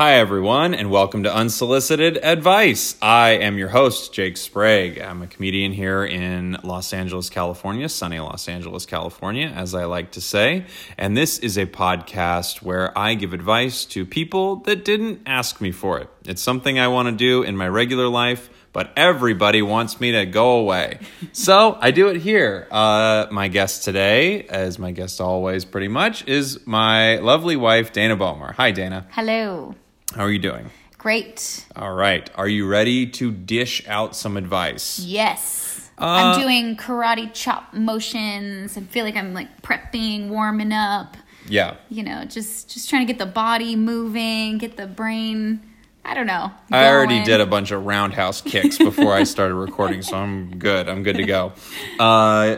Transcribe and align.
Hi, 0.00 0.14
everyone, 0.14 0.72
and 0.72 0.90
welcome 0.90 1.24
to 1.24 1.34
Unsolicited 1.34 2.16
Advice. 2.22 2.96
I 3.02 3.32
am 3.32 3.58
your 3.58 3.68
host, 3.68 4.14
Jake 4.14 4.38
Sprague. 4.38 4.98
I'm 4.98 5.20
a 5.20 5.26
comedian 5.26 5.72
here 5.72 6.06
in 6.06 6.56
Los 6.64 6.94
Angeles, 6.94 7.28
California, 7.28 7.86
sunny 7.86 8.18
Los 8.18 8.48
Angeles, 8.48 8.86
California, 8.86 9.48
as 9.48 9.74
I 9.74 9.84
like 9.84 10.12
to 10.12 10.22
say. 10.22 10.64
And 10.96 11.18
this 11.18 11.38
is 11.40 11.58
a 11.58 11.66
podcast 11.66 12.62
where 12.62 12.96
I 12.96 13.12
give 13.12 13.34
advice 13.34 13.84
to 13.92 14.06
people 14.06 14.56
that 14.60 14.86
didn't 14.86 15.20
ask 15.26 15.60
me 15.60 15.70
for 15.70 15.98
it. 15.98 16.08
It's 16.24 16.40
something 16.40 16.78
I 16.78 16.88
want 16.88 17.08
to 17.08 17.14
do 17.14 17.42
in 17.42 17.54
my 17.54 17.68
regular 17.68 18.08
life 18.08 18.48
but 18.72 18.92
everybody 18.96 19.62
wants 19.62 20.00
me 20.00 20.12
to 20.12 20.24
go 20.24 20.58
away. 20.58 21.00
so 21.32 21.76
I 21.80 21.90
do 21.90 22.06
it 22.06 22.18
here. 22.18 22.68
Uh, 22.70 23.26
my 23.32 23.48
guest 23.48 23.82
today, 23.82 24.44
as 24.44 24.78
my 24.78 24.92
guest 24.92 25.20
always 25.20 25.64
pretty 25.64 25.88
much, 25.88 26.26
is 26.28 26.64
my 26.68 27.16
lovely 27.16 27.56
wife, 27.56 27.92
Dana 27.92 28.16
Bomer. 28.16 28.54
Hi, 28.54 28.70
Dana. 28.70 29.08
Hello. 29.10 29.74
How 30.14 30.24
are 30.24 30.30
you 30.30 30.38
doing? 30.38 30.70
Great. 30.98 31.66
All 31.76 31.94
right. 31.94 32.28
Are 32.34 32.48
you 32.48 32.66
ready 32.66 33.06
to 33.06 33.30
dish 33.30 33.86
out 33.88 34.16
some 34.16 34.36
advice? 34.36 34.98
Yes. 34.98 35.90
Uh, 35.98 36.04
I'm 36.04 36.40
doing 36.40 36.76
karate 36.76 37.32
chop 37.32 37.72
motions. 37.72 38.76
I 38.76 38.80
feel 38.82 39.04
like 39.04 39.16
I'm 39.16 39.32
like 39.32 39.62
prepping, 39.62 40.28
warming 40.28 40.72
up. 40.72 41.16
Yeah. 41.46 41.76
You 41.88 42.02
know, 42.02 42.24
just 42.24 42.70
just 42.70 42.90
trying 42.90 43.06
to 43.06 43.12
get 43.12 43.18
the 43.18 43.30
body 43.30 43.76
moving, 43.76 44.58
get 44.58 44.76
the 44.76 44.86
brain. 44.86 45.60
I 46.04 46.14
don't 46.14 46.26
know. 46.26 46.50
I 46.72 46.88
already 46.88 47.22
did 47.24 47.40
a 47.40 47.46
bunch 47.46 47.70
of 47.70 47.84
roundhouse 47.84 48.40
kicks 48.40 48.78
before 48.78 49.12
I 49.12 49.24
started 49.24 49.54
recording, 49.54 50.02
so 50.02 50.16
I'm 50.16 50.58
good. 50.58 50.88
I'm 50.88 51.02
good 51.02 51.16
to 51.16 51.24
go. 51.24 51.52
Uh, 51.98 52.56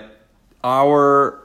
our 0.62 1.42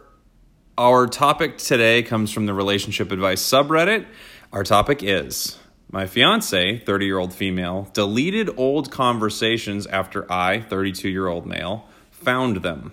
our 0.77 1.07
topic 1.07 1.57
today 1.57 2.03
comes 2.03 2.31
from 2.31 2.45
the 2.45 2.53
relationship 2.53 3.11
advice 3.11 3.41
subreddit. 3.41 4.05
Our 4.53 4.63
topic 4.63 5.01
is 5.01 5.57
my 5.89 6.05
fiance, 6.05 6.79
30 6.79 7.05
year 7.05 7.17
old 7.17 7.33
female, 7.33 7.89
deleted 7.93 8.49
old 8.57 8.91
conversations 8.91 9.87
after 9.87 10.31
I, 10.31 10.61
32 10.61 11.09
year 11.09 11.27
old 11.27 11.45
male, 11.45 11.87
found 12.11 12.57
them. 12.57 12.91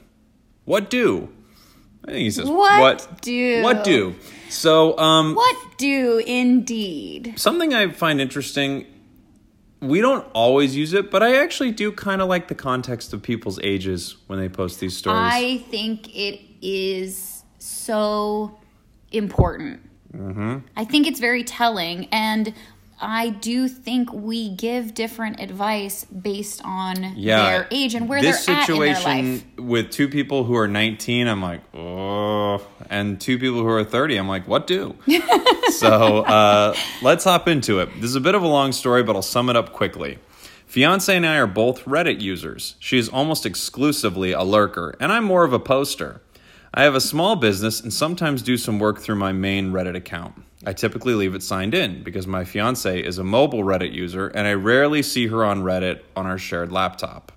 What 0.65 0.91
do? 0.91 1.29
I 2.05 2.13
think 2.13 2.19
he 2.21 2.31
says 2.31 2.49
What 2.49 3.23
do? 3.23 3.63
What 3.63 3.85
do? 3.85 4.15
So, 4.49 4.97
um, 4.99 5.35
What 5.35 5.57
do 5.79 6.19
indeed? 6.19 7.35
something 7.37 7.75
I 7.75 7.91
find 7.91 8.21
interesting. 8.21 8.87
We 9.81 10.01
don't 10.01 10.27
always 10.33 10.75
use 10.77 10.95
it, 10.95 11.11
but 11.11 11.23
I 11.23 11.43
actually 11.43 11.73
do 11.73 11.93
kind 11.93 12.23
of 12.23 12.29
like 12.29 12.49
the 12.49 12.55
context 12.55 13.13
of 13.13 13.23
people's 13.23 13.59
ages 13.63 14.17
when 14.29 14.39
they 14.39 14.49
post 14.49 14.81
these 14.81 14.97
stories. 14.97 15.19
I 15.21 15.59
think 15.69 16.15
it 16.17 16.41
is 16.63 17.43
so 17.59 18.59
important. 19.13 19.83
Mm-hmm. 20.17 20.59
I 20.77 20.85
think 20.85 21.07
it's 21.07 21.21
very 21.21 21.45
telling, 21.45 22.07
and 22.13 22.55
I 23.01 23.31
do 23.31 23.69
think 23.69 24.13
we 24.13 24.51
give 24.51 24.95
different 24.95 25.41
advice 25.41 26.05
based 26.05 26.63
on 26.65 27.15
yeah, 27.17 27.51
their 27.51 27.69
age 27.71 27.95
and 27.95 28.09
where 28.09 28.23
this 28.23 28.47
they're 28.47 28.55
at 28.55 28.69
in 28.69 28.79
their 28.79 28.95
situation 28.95 29.33
life. 29.33 29.45
with 29.59 29.91
two 29.91 30.09
people 30.09 30.45
who 30.45 30.57
are 30.57 30.69
19, 30.69 31.27
I'm 31.27 31.43
like, 31.43 31.61
oh, 31.75 32.65
and 32.89 33.21
two 33.21 33.39
people 33.39 33.61
who 33.61 33.69
are 33.69 33.85
30, 33.85 34.17
I'm 34.17 34.29
like, 34.29 34.47
what 34.47 34.67
do? 34.67 34.97
so 35.71 36.21
uh, 36.21 36.75
let's 37.03 37.25
hop 37.25 37.49
into 37.49 37.81
it. 37.81 37.91
This 37.97 38.11
is 38.11 38.17
a 38.17 38.21
bit 38.21 38.35
of 38.35 38.43
a 38.43 38.49
long 38.49 38.73
story, 38.73 39.03
but 39.03 39.17
I'll 39.17 39.23
sum 39.23 39.51
it 39.51 39.57
up 39.57 39.73
quickly. 39.73 40.19
Fiance 40.67 41.15
and 41.15 41.27
I 41.27 41.37
are 41.37 41.47
both 41.47 41.85
Reddit 41.85 42.21
users. 42.21 42.77
She 42.79 42.99
is 42.99 43.09
almost 43.09 43.47
exclusively 43.47 44.33
a 44.33 44.43
lurker, 44.43 44.97
and 44.99 45.13
I'm 45.13 45.25
more 45.25 45.45
of 45.45 45.53
a 45.53 45.61
poster. 45.61 46.21
I 46.73 46.83
have 46.83 46.97
a 46.97 47.01
small 47.01 47.37
business 47.37 47.81
and 47.81 47.93
sometimes 47.93 48.43
do 48.43 48.57
some 48.57 48.81
work 48.81 48.99
through 48.99 49.15
my 49.15 49.31
main 49.31 49.71
Reddit 49.71 49.95
account. 49.95 50.43
I 50.67 50.73
typically 50.73 51.15
leave 51.15 51.35
it 51.35 51.43
signed 51.43 51.75
in 51.75 52.03
because 52.03 52.27
my 52.27 52.45
fiance 52.45 53.01
is 53.01 53.19
a 53.19 53.25
mobile 53.25 53.65
Reddit 53.65 53.93
user 53.93 54.29
and 54.29 54.47
I 54.47 54.55
rarely 54.55 55.03
see 55.03 55.27
her 55.29 55.45
on 55.45 55.63
Reddit 55.63 56.01
on 56.17 56.27
our 56.27 56.39
shared 56.39 56.73
laptop. 56.73 57.33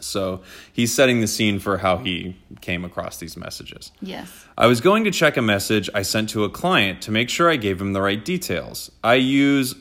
So 0.00 0.42
he's 0.72 0.94
setting 0.94 1.20
the 1.20 1.26
scene 1.26 1.58
for 1.58 1.78
how 1.78 1.98
he 1.98 2.36
came 2.60 2.84
across 2.84 3.18
these 3.18 3.36
messages. 3.36 3.90
Yes. 4.00 4.46
I 4.56 4.66
was 4.66 4.80
going 4.80 5.04
to 5.04 5.10
check 5.10 5.36
a 5.36 5.42
message 5.42 5.90
I 5.94 6.02
sent 6.02 6.30
to 6.30 6.44
a 6.44 6.50
client 6.50 7.02
to 7.02 7.10
make 7.10 7.28
sure 7.28 7.50
I 7.50 7.56
gave 7.56 7.80
him 7.80 7.92
the 7.92 8.00
right 8.00 8.24
details. 8.24 8.92
I 9.02 9.14
use 9.14 9.74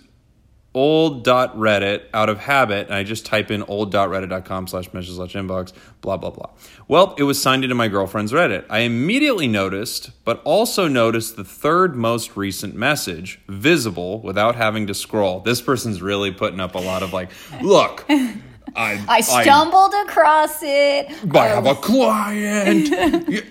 old.reddit 0.78 2.04
out 2.14 2.30
of 2.30 2.38
habit 2.38 2.86
and 2.86 2.94
I 2.94 3.02
just 3.02 3.26
type 3.26 3.50
in 3.50 3.64
old.reddit.com 3.64 4.68
slash 4.68 4.94
message 4.94 5.16
slash 5.16 5.34
inbox, 5.34 5.74
blah, 6.02 6.18
blah, 6.18 6.30
blah. 6.30 6.52
Well, 6.88 7.16
it 7.18 7.24
was 7.24 7.42
signed 7.42 7.64
into 7.64 7.74
my 7.74 7.88
girlfriend's 7.88 8.32
Reddit. 8.32 8.64
I 8.70 8.80
immediately 8.80 9.48
noticed, 9.48 10.12
but 10.24 10.40
also 10.44 10.88
noticed 10.88 11.36
the 11.36 11.44
third 11.44 11.96
most 11.96 12.38
recent 12.38 12.76
message 12.76 13.40
visible 13.48 14.22
without 14.22 14.54
having 14.56 14.86
to 14.86 14.94
scroll. 14.94 15.40
This 15.40 15.62
person's 15.62 16.00
really 16.00 16.30
putting 16.32 16.60
up 16.60 16.76
a 16.76 16.80
lot 16.80 17.02
of 17.02 17.12
like, 17.12 17.32
look, 17.60 18.06
I, 18.76 19.04
I 19.10 19.22
stumbled 19.22 19.96
across 20.06 20.62
it. 20.62 21.10
I 21.34 21.48
have 21.48 21.66
a 21.66 21.74
client. 21.74 22.90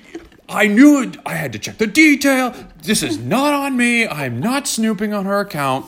I 0.48 0.68
knew 0.68 1.02
it. 1.02 1.16
I 1.26 1.34
had 1.34 1.52
to 1.54 1.58
check 1.58 1.78
the 1.78 1.88
detail. 1.88 2.54
This 2.84 3.02
is 3.02 3.18
not 3.18 3.52
on 3.52 3.76
me. 3.76 4.06
I'm 4.06 4.38
not 4.38 4.68
snooping 4.68 5.12
on 5.12 5.24
her 5.24 5.40
account. 5.40 5.86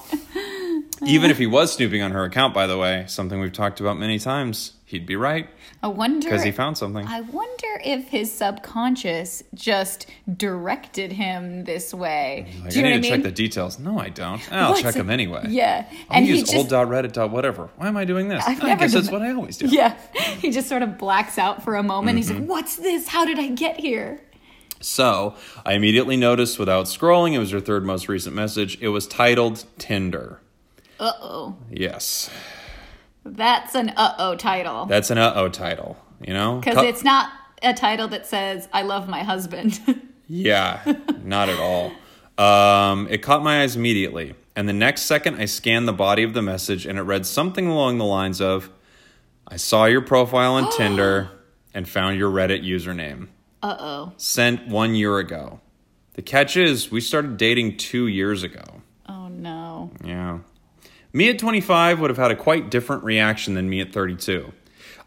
Even 1.06 1.30
if 1.30 1.38
he 1.38 1.46
was 1.46 1.72
snooping 1.72 2.02
on 2.02 2.10
her 2.12 2.24
account, 2.24 2.54
by 2.54 2.66
the 2.66 2.76
way, 2.78 3.04
something 3.06 3.38
we've 3.40 3.52
talked 3.52 3.80
about 3.80 3.98
many 3.98 4.18
times, 4.18 4.72
he'd 4.84 5.06
be 5.06 5.16
right 5.16 5.48
I 5.82 5.88
wonder. 5.88 6.26
because 6.28 6.42
he 6.42 6.50
found 6.50 6.76
something. 6.78 7.06
I 7.06 7.20
wonder 7.20 7.80
if 7.84 8.08
his 8.08 8.32
subconscious 8.32 9.42
just 9.54 10.06
directed 10.36 11.12
him 11.12 11.64
this 11.64 11.94
way. 11.94 12.52
Like, 12.62 12.72
Do 12.72 12.80
you 12.80 12.86
I 12.86 12.88
need 12.90 12.96
to 12.96 13.00
mean? 13.02 13.10
check 13.12 13.22
the 13.22 13.30
details. 13.30 13.78
No, 13.78 13.98
I 13.98 14.08
don't. 14.08 14.40
I'll 14.52 14.70
What's 14.70 14.82
check 14.82 14.94
it- 14.94 14.98
them 14.98 15.10
anyway. 15.10 15.46
Yeah, 15.48 15.86
I'll 16.10 16.16
and 16.16 16.24
he 16.26 16.32
use 16.38 16.50
just 16.50 16.72
old.reddit. 16.72 17.30
whatever. 17.30 17.68
Why 17.76 17.88
am 17.88 17.96
I 17.96 18.04
doing 18.04 18.28
this? 18.28 18.44
I've 18.46 18.62
I 18.62 18.74
guess 18.76 18.92
that's 18.92 19.10
what 19.10 19.22
I 19.22 19.32
always 19.32 19.56
do. 19.58 19.66
yeah, 19.70 19.96
he 20.40 20.50
just 20.50 20.68
sort 20.68 20.82
of 20.82 20.98
blacks 20.98 21.38
out 21.38 21.62
for 21.62 21.76
a 21.76 21.82
moment. 21.82 22.16
He's 22.16 22.28
Mm-hmm. 22.30 22.40
like, 22.40 22.48
"What's 22.50 22.76
this? 22.76 23.08
How 23.08 23.24
did 23.24 23.38
I 23.38 23.48
get 23.48 23.78
here?" 23.80 24.20
So 24.80 25.34
I 25.66 25.72
immediately 25.74 26.16
noticed 26.16 26.58
without 26.58 26.86
scrolling, 26.86 27.32
it 27.32 27.38
was 27.38 27.50
her 27.50 27.60
third 27.60 27.84
most 27.84 28.08
recent 28.08 28.34
message. 28.36 28.78
It 28.80 28.88
was 28.88 29.06
titled 29.06 29.64
Tinder. 29.78 30.40
Uh 31.00 31.12
oh, 31.20 31.56
Yes. 31.70 32.28
that's 33.24 33.74
an 33.74 33.90
uh 33.90 34.14
oh 34.18 34.34
title 34.36 34.86
That's 34.86 35.10
an 35.10 35.18
uh 35.18 35.32
oh 35.36 35.48
title, 35.48 35.96
you 36.26 36.32
know? 36.34 36.58
because 36.58 36.76
Cu- 36.76 36.84
it's 36.86 37.04
not 37.04 37.30
a 37.62 37.74
title 37.74 38.08
that 38.08 38.26
says 38.26 38.68
"I 38.72 38.82
love 38.82 39.08
my 39.08 39.22
husband." 39.22 39.80
Yeah, 40.30 40.82
not 41.24 41.48
at 41.48 41.58
all. 41.58 41.90
Um, 42.36 43.08
it 43.08 43.22
caught 43.22 43.42
my 43.42 43.62
eyes 43.62 43.76
immediately, 43.76 44.34
and 44.54 44.68
the 44.68 44.74
next 44.74 45.02
second 45.06 45.36
I 45.40 45.46
scanned 45.46 45.88
the 45.88 45.94
body 45.94 46.22
of 46.22 46.34
the 46.34 46.42
message, 46.42 46.84
and 46.84 46.98
it 46.98 47.02
read 47.02 47.24
something 47.24 47.66
along 47.66 47.96
the 47.96 48.04
lines 48.04 48.38
of 48.42 48.68
I 49.46 49.56
saw 49.56 49.86
your 49.86 50.02
profile 50.02 50.52
on 50.56 50.70
Tinder 50.76 51.30
and 51.72 51.88
found 51.88 52.18
your 52.18 52.30
Reddit 52.30 52.62
username. 52.62 53.28
uh 53.62 53.76
oh. 53.80 54.12
Sent 54.18 54.68
one 54.68 54.94
year 54.94 55.16
ago. 55.18 55.60
The 56.12 56.20
catch 56.20 56.58
is, 56.58 56.90
we 56.90 57.00
started 57.00 57.38
dating 57.38 57.78
two 57.78 58.06
years 58.06 58.42
ago. 58.42 58.64
Oh 59.08 59.28
no. 59.28 59.90
Yeah. 60.04 60.40
Me 61.18 61.28
at 61.28 61.36
25 61.36 61.98
would 61.98 62.10
have 62.10 62.16
had 62.16 62.30
a 62.30 62.36
quite 62.36 62.70
different 62.70 63.02
reaction 63.02 63.54
than 63.54 63.68
me 63.68 63.80
at 63.80 63.92
32. 63.92 64.52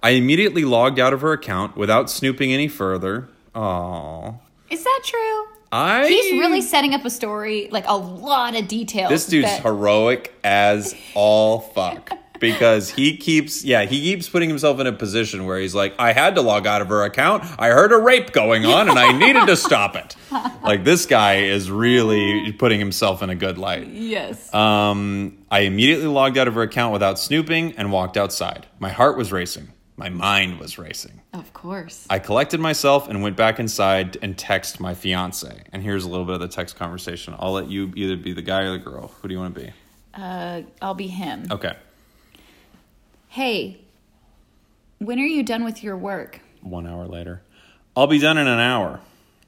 I 0.04 0.10
immediately 0.10 0.66
logged 0.66 1.00
out 1.00 1.14
of 1.14 1.22
her 1.22 1.32
account 1.32 1.78
without 1.78 2.10
snooping 2.10 2.52
any 2.52 2.68
further. 2.68 3.30
Aww. 3.56 4.38
Is 4.70 4.84
that 4.84 5.02
true? 5.06 5.46
I 5.72 6.10
He's 6.10 6.34
really 6.34 6.60
setting 6.60 6.94
up 6.94 7.06
a 7.06 7.10
story, 7.10 7.70
like 7.72 7.86
a 7.88 7.96
lot 7.96 8.58
of 8.58 8.68
details. 8.68 9.10
This 9.10 9.26
dude's 9.26 9.48
that- 9.48 9.64
heroic 9.64 10.34
as 10.44 10.94
all 11.16 11.62
fuck. 11.62 12.12
Because 12.42 12.90
he 12.90 13.16
keeps, 13.16 13.64
yeah, 13.64 13.84
he 13.86 14.02
keeps 14.02 14.28
putting 14.28 14.50
himself 14.50 14.80
in 14.80 14.88
a 14.88 14.92
position 14.92 15.46
where 15.46 15.60
he's 15.60 15.74
like, 15.76 15.94
I 16.00 16.12
had 16.12 16.36
to 16.36 16.42
log 16.42 16.68
out 16.68 16.82
of 16.82 16.90
her 16.90 17.04
account. 17.04 17.44
I 17.58 17.70
heard 17.70 17.94
a 17.94 17.98
rape 17.98 18.34
going 18.34 18.66
on 18.66 18.90
and 18.90 19.00
I 19.00 19.18
needed 19.18 19.46
to 19.46 19.56
stop 19.56 19.96
it. 19.96 20.16
Like, 20.64 20.84
this 20.84 21.06
guy 21.08 21.38
is 21.38 21.70
really 21.72 22.52
putting 22.54 22.80
himself 22.80 23.22
in 23.24 23.30
a 23.32 23.36
good 23.36 23.58
light. 23.58 23.88
Yes. 23.88 24.54
Um, 24.54 25.40
I 25.50 25.62
immediately 25.62 26.06
logged 26.06 26.38
out 26.38 26.48
of 26.48 26.54
her 26.54 26.62
account 26.62 26.94
without 26.94 27.18
snooping 27.20 27.74
and 27.78 27.92
walked 27.92 28.16
outside. 28.16 28.68
My 28.80 28.90
heart 28.90 29.18
was 29.18 29.32
racing. 29.32 29.70
My 29.98 30.10
mind 30.10 30.60
was 30.60 30.78
racing. 30.78 31.22
of 31.34 31.52
course. 31.54 32.06
I 32.10 32.20
collected 32.20 32.60
myself 32.60 33.10
and 33.10 33.22
went 33.22 33.36
back 33.38 33.60
inside 33.60 34.18
and 34.22 34.38
text 34.38 34.80
my 34.80 34.94
fiance. 34.94 35.64
And 35.74 35.82
here's 35.84 36.06
a 36.06 36.10
little 36.10 36.26
bit 36.26 36.36
of 36.36 36.42
the 36.42 36.48
text 36.48 36.76
conversation. 36.76 37.36
I'll 37.38 37.52
let 37.54 37.68
you 37.70 37.92
either 37.96 38.16
be 38.16 38.34
the 38.34 38.42
guy 38.42 38.62
or 38.62 38.72
the 38.72 38.78
girl. 38.80 39.12
Who 39.22 39.28
do 39.28 39.34
you 39.34 39.40
want 39.40 39.56
to 39.56 39.62
be? 39.62 39.74
Uh, 40.14 40.62
I'll 40.82 40.94
be 40.94 41.08
him. 41.08 41.48
Okay. 41.52 41.76
Hey, 43.36 43.80
when 45.00 45.18
are 45.18 45.26
you 45.26 45.42
done 45.42 45.64
with 45.64 45.82
your 45.82 45.96
work? 45.96 46.42
One 46.62 46.86
hour 46.86 47.08
later. 47.08 47.42
I'll 47.96 48.08
be 48.08 48.20
done 48.20 48.38
in 48.38 48.46
an 48.46 48.60
hour. 48.60 49.00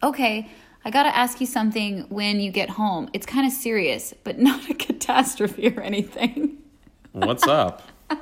Okay, 0.01 0.49
I 0.85 0.89
gotta 0.89 1.13
ask 1.13 1.41
you 1.41 1.47
something 1.47 2.05
when 2.07 2.39
you 2.39 2.49
get 2.49 2.69
home. 2.69 3.09
It's 3.11 3.25
kind 3.25 3.45
of 3.45 3.51
serious, 3.51 4.13
but 4.23 4.39
not 4.49 4.69
a 4.69 4.73
catastrophe 4.73 5.67
or 5.75 5.81
anything. 5.81 6.59
What's 7.11 7.45
up? 7.45 7.81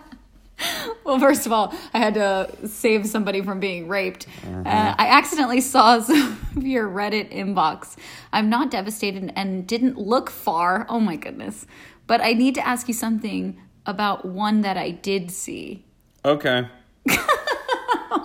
Well, 1.04 1.18
first 1.20 1.48
of 1.48 1.52
all, 1.52 1.74
I 1.92 1.98
had 1.98 2.14
to 2.14 2.68
save 2.68 3.08
somebody 3.08 3.42
from 3.42 3.60
being 3.60 3.88
raped. 3.88 4.28
Uh, 4.46 4.94
I 4.96 5.08
accidentally 5.08 5.60
saw 5.60 6.00
some 6.02 6.40
of 6.56 6.64
your 6.64 6.88
Reddit 6.88 7.34
inbox. 7.34 7.98
I'm 8.32 8.48
not 8.52 8.70
devastated 8.70 9.34
and 9.36 9.66
didn't 9.66 9.98
look 9.98 10.30
far. 10.30 10.86
Oh 10.88 11.00
my 11.00 11.16
goodness. 11.16 11.66
but 12.06 12.22
I 12.22 12.34
need 12.34 12.54
to 12.56 12.66
ask 12.68 12.88
you 12.88 12.94
something 12.94 13.60
about 13.86 14.26
one 14.26 14.62
that 14.62 14.78
I 14.78 14.92
did 14.92 15.32
see. 15.32 15.86
Okay. 16.26 16.68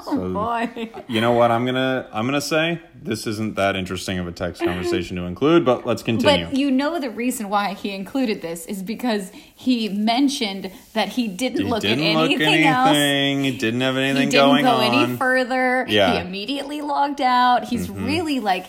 So, 0.05 0.33
Boy. 0.33 0.91
you 1.09 1.21
know 1.21 1.33
what 1.33 1.51
I'm 1.51 1.65
gonna 1.65 2.09
I'm 2.13 2.27
gonna 2.27 2.41
say? 2.41 2.81
This 3.01 3.27
isn't 3.27 3.57
that 3.57 3.75
interesting 3.75 4.19
of 4.21 4.29
a 4.29 4.33
text 4.33 4.63
conversation 4.63 5.17
to 5.17 5.23
include, 5.25 5.65
but 5.65 5.85
let's 5.87 6.03
continue. 6.03 6.45
But 6.47 6.55
you 6.57 6.71
know 6.71 7.01
the 7.01 7.11
reason 7.11 7.49
why 7.49 7.75
he 7.75 7.91
included 7.91 8.41
this 8.43 8.67
is 8.67 8.83
because 8.85 9.31
he 9.55 9.89
mentioned 9.89 10.71
that 10.93 11.09
he 11.11 11.27
didn't 11.29 11.63
he 11.65 11.71
look 11.71 11.83
didn't 11.83 12.05
at 12.05 12.15
look 12.15 12.31
anything 12.31 12.65
else. 12.65 12.97
He 12.97 13.59
didn't 13.59 13.81
have 13.81 13.97
anything 13.97 14.17
He 14.17 14.23
anything 14.23 14.31
didn't 14.31 14.47
going 14.49 14.65
go 14.65 14.71
on. 14.73 15.05
any 15.09 15.17
further. 15.17 15.87
Yeah. 15.89 16.13
He 16.13 16.19
immediately 16.29 16.83
logged 16.83 17.21
out. 17.21 17.65
He's 17.65 17.89
Mm-hmm. 17.89 18.07
really 18.07 18.41
like 18.41 18.67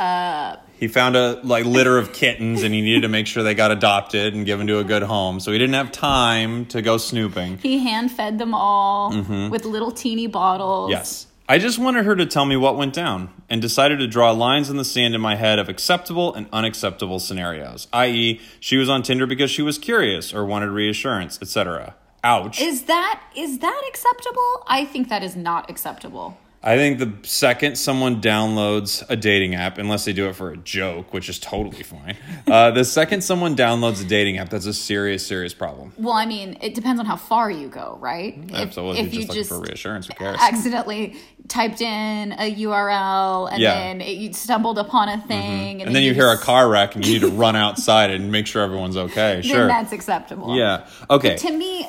uh 0.00 0.56
He 0.82 0.88
found 0.88 1.14
a 1.14 1.38
like 1.44 1.64
litter 1.64 1.96
of 1.96 2.12
kittens 2.12 2.64
and 2.64 2.74
he 2.74 2.80
needed 2.80 3.02
to 3.02 3.08
make 3.08 3.28
sure 3.28 3.44
they 3.44 3.54
got 3.54 3.70
adopted 3.70 4.34
and 4.34 4.44
given 4.44 4.66
to 4.66 4.80
a 4.80 4.84
good 4.84 5.04
home. 5.04 5.38
So 5.38 5.52
he 5.52 5.58
didn't 5.58 5.76
have 5.76 5.92
time 5.92 6.66
to 6.66 6.82
go 6.82 6.96
snooping. 6.96 7.58
he 7.58 7.78
hand 7.78 8.10
fed 8.10 8.40
them 8.40 8.52
all 8.52 9.10
with 9.48 9.64
little 9.64 9.92
teeny 9.92 10.26
bottles. 10.26 10.86
Mm-hmm. 10.86 10.98
Yes. 10.98 11.28
I 11.48 11.58
just 11.58 11.78
wanted 11.78 12.04
her 12.04 12.16
to 12.16 12.26
tell 12.26 12.44
me 12.44 12.56
what 12.56 12.76
went 12.76 12.94
down 12.94 13.30
and 13.48 13.62
decided 13.62 14.00
to 14.00 14.08
draw 14.08 14.32
lines 14.32 14.70
in 14.70 14.76
the 14.76 14.84
sand 14.84 15.14
in 15.14 15.20
my 15.20 15.36
head 15.36 15.60
of 15.60 15.68
acceptable 15.68 16.34
and 16.34 16.48
unacceptable 16.52 17.20
scenarios, 17.20 17.86
i.e., 17.92 18.40
she 18.58 18.76
was 18.76 18.88
on 18.88 19.04
Tinder 19.04 19.26
because 19.26 19.52
she 19.52 19.62
was 19.62 19.78
curious 19.78 20.34
or 20.34 20.44
wanted 20.44 20.70
reassurance, 20.70 21.38
etc. 21.40 21.94
Ouch. 22.24 22.60
Is 22.60 22.86
that 22.86 23.22
is 23.36 23.60
that 23.60 23.82
acceptable? 23.88 24.64
I 24.66 24.84
think 24.84 25.08
that 25.10 25.22
is 25.22 25.36
not 25.36 25.70
acceptable. 25.70 26.38
I 26.64 26.76
think 26.76 27.00
the 27.00 27.12
second 27.28 27.76
someone 27.76 28.20
downloads 28.22 29.04
a 29.08 29.16
dating 29.16 29.56
app, 29.56 29.78
unless 29.78 30.04
they 30.04 30.12
do 30.12 30.28
it 30.28 30.36
for 30.36 30.52
a 30.52 30.56
joke, 30.56 31.12
which 31.12 31.28
is 31.28 31.40
totally 31.40 31.82
fine, 31.82 32.16
uh, 32.46 32.70
the 32.70 32.84
second 32.84 33.22
someone 33.24 33.56
downloads 33.56 34.00
a 34.00 34.06
dating 34.06 34.38
app, 34.38 34.48
that's 34.48 34.66
a 34.66 34.72
serious, 34.72 35.26
serious 35.26 35.54
problem. 35.54 35.92
Well, 35.98 36.14
I 36.14 36.24
mean, 36.24 36.58
it 36.60 36.74
depends 36.76 37.00
on 37.00 37.06
how 37.06 37.16
far 37.16 37.50
you 37.50 37.66
go, 37.68 37.98
right? 38.00 38.38
If, 38.48 38.54
Absolutely. 38.54 39.00
if 39.00 39.06
just 39.06 39.14
you 39.14 39.20
looking 39.22 39.34
just 39.34 39.50
for 39.50 39.60
reassurance, 39.60 40.06
who 40.06 40.14
cares? 40.14 40.36
accidentally 40.40 41.16
typed 41.48 41.80
in 41.80 42.32
a 42.32 42.54
URL 42.54 43.50
and 43.52 43.60
Yeah. 43.60 43.74
then 43.74 44.00
it, 44.00 44.16
you 44.16 44.32
stumbled 44.32 44.78
upon 44.78 45.08
a 45.08 45.20
thing, 45.22 45.82
and 45.82 45.92
then 45.94 46.04
you 46.04 46.14
hear 46.14 46.30
a 46.30 46.38
car 46.38 46.68
wreck 46.68 46.94
and 46.94 47.04
you 47.04 47.14
need 47.14 47.22
to 47.22 47.30
run 47.30 47.56
outside 47.56 48.10
and 48.10 48.30
make 48.30 48.46
sure 48.46 48.62
everyone's 48.62 48.96
okay. 48.96 49.34
then 49.40 49.42
Sure. 49.42 49.66
that's 49.66 49.92
acceptable. 49.92 50.56
Yeah. 50.56 50.86
Okay. 51.10 51.36
To 51.38 51.50
me, 51.50 51.88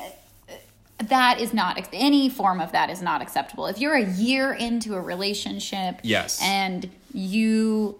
that 1.08 1.40
is 1.40 1.52
not 1.54 1.78
any 1.92 2.28
form 2.28 2.60
of 2.60 2.72
that 2.72 2.90
is 2.90 3.00
not 3.02 3.22
acceptable. 3.22 3.66
If 3.66 3.78
you're 3.78 3.94
a 3.94 4.04
year 4.12 4.52
into 4.52 4.94
a 4.94 5.00
relationship, 5.00 6.00
Yes. 6.02 6.40
and 6.42 6.88
you 7.12 7.96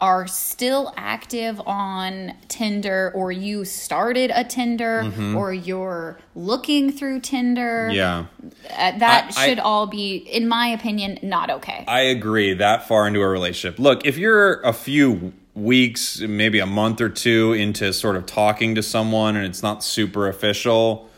are 0.00 0.26
still 0.26 0.92
active 0.96 1.60
on 1.66 2.34
Tinder, 2.48 3.10
or 3.14 3.32
you 3.32 3.64
started 3.64 4.30
a 4.34 4.44
Tinder, 4.44 5.10
or 5.36 5.52
you're 5.54 6.18
looking 6.34 6.92
through 6.92 7.20
Tinder, 7.20 7.88
Mm-hmm. 7.90 7.96
Yeah. 7.96 8.24
uh, 8.70 8.98
that 8.98 9.32
I- 9.36 9.42
I- 9.42 9.46
should 9.48 9.58
all 9.60 9.86
be, 9.86 10.16
in 10.16 10.46
my 10.48 10.66
opinion, 10.68 11.18
not 11.22 11.48
okay. 11.50 11.84
I 11.88 12.00
agree 12.00 12.54
that 12.54 12.86
far 12.86 13.06
into 13.06 13.20
a 13.22 13.28
relationship. 13.28 13.78
Look, 13.78 14.04
if 14.04 14.18
you're 14.18 14.60
a 14.62 14.72
few 14.74 15.32
weeks, 15.54 16.20
maybe 16.20 16.58
a 16.58 16.66
month 16.66 17.00
or 17.00 17.08
two 17.08 17.52
into 17.52 17.92
sort 17.92 18.16
of 18.16 18.26
talking 18.26 18.74
to 18.74 18.82
someone 18.82 19.36
and 19.36 19.46
it's 19.46 19.62
not 19.62 19.82
super 19.84 20.28
official, 20.28 21.08